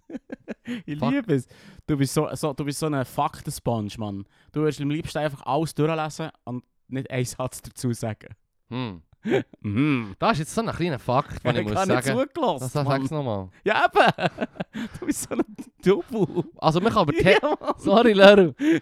ich 0.85 0.97
Fuck. 0.97 1.11
liebe 1.11 1.33
es. 1.33 1.47
Du 1.87 1.97
bist 1.97 2.13
so, 2.13 2.29
so, 2.33 2.53
du 2.53 2.63
bist 2.63 2.79
so 2.79 2.85
ein 2.85 3.03
Faktensponge, 3.05 3.91
Mann. 3.97 4.25
Du 4.53 4.61
würdest 4.61 4.79
am 4.79 4.89
liebsten 4.89 5.17
einfach 5.17 5.45
alles 5.45 5.73
durchlesen 5.75 6.29
und 6.45 6.63
nicht 6.91 7.09
einen 7.11 7.25
Satz 7.25 7.61
dazu 7.61 7.93
sagen. 7.93 8.35
hm. 8.69 9.01
Mhm. 9.61 10.15
Das 10.17 10.31
ist 10.33 10.39
jetzt 10.39 10.55
so 10.55 10.61
ein 10.61 10.71
kleiner 10.75 10.97
Fakt, 10.97 11.45
den 11.45 11.55
ich 11.57 11.63
muss 11.63 11.75
habe 11.75 11.93
nicht 11.93 12.03
sagen. 12.05 12.19
zugelassen, 12.33 12.59
Das 12.59 12.73
sag's 12.73 12.87
Mann. 13.11 13.19
nochmal. 13.23 13.49
Ja, 13.63 13.85
eben. 13.85 14.47
du 14.99 15.05
bist 15.05 15.29
so 15.29 15.35
ein 15.35 15.43
Double. 15.85 16.43
Also, 16.57 16.81
man 16.81 16.91
kann 16.91 17.01
aber... 17.03 17.13
Ja. 17.21 17.37
Sorry, 17.77 18.13
Leru. 18.13 18.53
Ich 18.57 18.81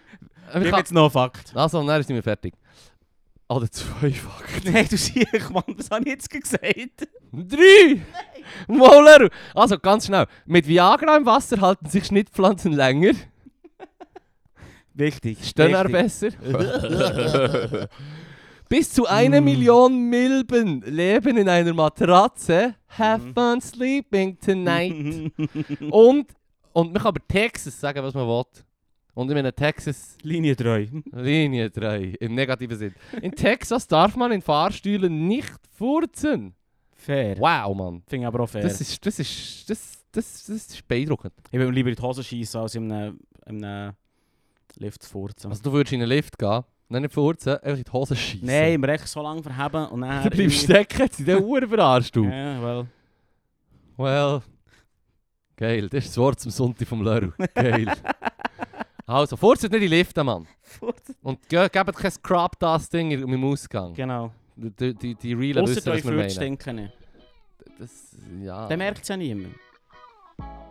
habe 0.54 0.64
jetzt 0.78 0.92
noch 0.92 1.02
einen 1.02 1.10
Fakt. 1.10 1.54
Also, 1.54 1.86
dann 1.86 2.02
sind 2.02 2.16
wir 2.16 2.22
fertig. 2.22 2.54
Oder 3.50 3.70
zwei 3.70 4.12
Fakten. 4.12 4.72
Nein, 4.72 4.86
du 4.88 4.96
siehst, 4.96 5.50
Mann, 5.50 5.62
was 5.76 5.90
habe 5.90 6.04
ich 6.04 6.12
jetzt 6.12 6.30
gesagt? 6.30 7.08
Drei! 7.32 8.00
Moller! 8.66 9.28
Also, 9.54 9.78
ganz 9.78 10.06
schnell. 10.06 10.26
Mit 10.46 10.66
Viagra 10.66 11.18
im 11.18 11.26
Wasser 11.26 11.60
halten 11.60 11.86
sich 11.86 12.06
Schnittpflanzen 12.06 12.72
länger. 12.72 13.12
Wichtig. 14.94 15.38
Stehen 15.44 15.74
er 15.74 15.88
besser. 15.88 16.28
Bis 18.68 18.92
zu 18.92 19.06
eine 19.06 19.40
Mm. 19.40 19.44
Million 19.44 20.08
Milben 20.08 20.80
leben 20.82 21.36
in 21.36 21.48
einer 21.48 21.74
Matratze. 21.74 22.74
Have 22.96 23.26
Mhm. 23.26 23.34
fun 23.34 23.60
sleeping 23.60 24.38
tonight. 24.38 25.32
und, 25.90 26.26
und 26.72 26.92
man 26.92 26.94
kann 26.94 27.06
aber 27.08 27.20
Texas 27.26 27.80
sagen, 27.80 28.02
was 28.02 28.14
man 28.14 28.26
will. 28.28 28.44
Und 29.14 29.28
ich 29.28 29.34
meine 29.34 29.52
Texas 29.52 30.16
Linie 30.22 30.54
3. 30.54 30.88
Linie 31.12 31.68
3 31.68 32.14
im 32.20 32.34
negativen 32.34 32.78
Sinn. 32.78 32.94
In 33.20 33.32
Texas 33.32 33.88
darf 33.88 34.14
man 34.16 34.30
in 34.30 34.40
Fahrstühlen 34.40 35.26
nicht 35.26 35.52
furzen. 35.76 36.54
Fair. 36.94 37.36
Wow, 37.38 37.74
Mann. 37.76 38.02
Finde 38.06 38.24
ich 38.24 38.26
aber 38.28 38.44
auch 38.44 38.48
fair. 38.48 38.62
Das 38.62 38.80
ist, 38.80 39.04
das 39.04 39.18
ist, 39.18 39.68
das, 39.68 39.98
das, 40.12 40.44
das 40.44 40.48
ist 40.48 40.86
beeindruckend. 40.86 41.32
ich 41.50 41.58
würde 41.58 41.72
lieber 41.72 41.88
in 41.90 41.96
die 41.96 42.02
Hose 42.02 42.22
schießen, 42.22 42.60
als 42.60 42.74
in 42.76 42.90
einem, 42.92 43.18
in 43.46 43.64
einem 43.64 43.94
Lift 44.76 45.02
zu 45.02 45.10
furzen. 45.10 45.50
Also 45.50 45.62
du 45.62 45.72
würdest 45.72 45.92
in 45.92 46.00
einen 46.00 46.08
Lift 46.08 46.38
gehen, 46.38 46.62
dann 46.88 47.02
nicht 47.02 47.14
furzen, 47.14 47.54
einfach 47.54 47.78
in 47.78 47.84
die 47.84 47.92
Hose 47.92 48.16
schießen. 48.16 48.46
Nein, 48.46 48.80
wir 48.80 48.88
echt 48.90 49.08
so 49.08 49.22
lange 49.22 49.42
verheben 49.42 49.86
und 49.86 50.00
dann... 50.02 50.22
Du 50.30 50.30
bleibst 50.30 50.64
stecken, 50.64 51.00
jetzt 51.00 51.20
in 51.20 51.26
der 51.26 51.42
Uhr 51.42 51.66
verarscht 51.66 52.14
du. 52.16 52.24
Ja, 52.24 52.62
well. 52.62 52.86
Well, 53.96 54.42
geil, 55.56 55.88
das 55.88 56.04
ist 56.04 56.10
das 56.10 56.18
Wort 56.18 56.40
zum 56.40 56.50
Sonntag 56.50 56.88
vom 56.88 57.02
Leru. 57.02 57.32
Geil. 57.54 57.92
also, 59.06 59.36
furzet 59.36 59.70
nicht 59.72 59.82
in 59.82 59.90
die 59.90 59.96
Lifte, 59.96 60.24
Mann. 60.24 60.46
Und 61.22 61.48
ge 61.48 61.68
gebt 61.68 61.96
kein 61.96 62.10
Scrub-Dusting 62.10 63.10
im 63.10 63.32
im 63.34 63.44
Ausgang. 63.44 63.92
Genau. 63.92 64.32
Die, 64.56 64.94
die, 64.94 65.14
die, 65.14 65.32
Realen 65.32 65.64
Ausser 65.64 65.76
wissen, 65.76 65.92
was 65.92 66.04
wir 66.04 66.12
meinen. 66.12 66.30
stinken. 66.30 66.92
Das, 67.78 68.16
ja, 68.42 68.68
Dann 68.68 68.78
merkt 68.78 69.02
es 69.02 69.08
ja 69.08 69.16
niemand. 69.16 69.54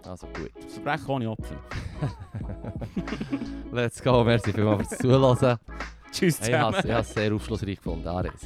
Also 0.06 0.28
gut. 0.28 0.52
Das 0.62 0.74
Verbrechen 0.74 1.06
kann 1.06 1.22
ich. 1.22 1.38
Let's 3.72 4.02
go. 4.02 4.24
Merci 4.24 4.54
vielmals 4.54 4.88
fürs 4.90 5.00
Zuhören. 5.00 5.58
Tschüss 6.12 6.40
zusammen. 6.40 6.76
Ich 6.84 6.92
habe 6.92 7.02
es 7.02 7.14
sehr 7.14 7.34
aufschlussreich 7.34 7.78
gefunden. 7.78 8.08
Aris. 8.08 8.42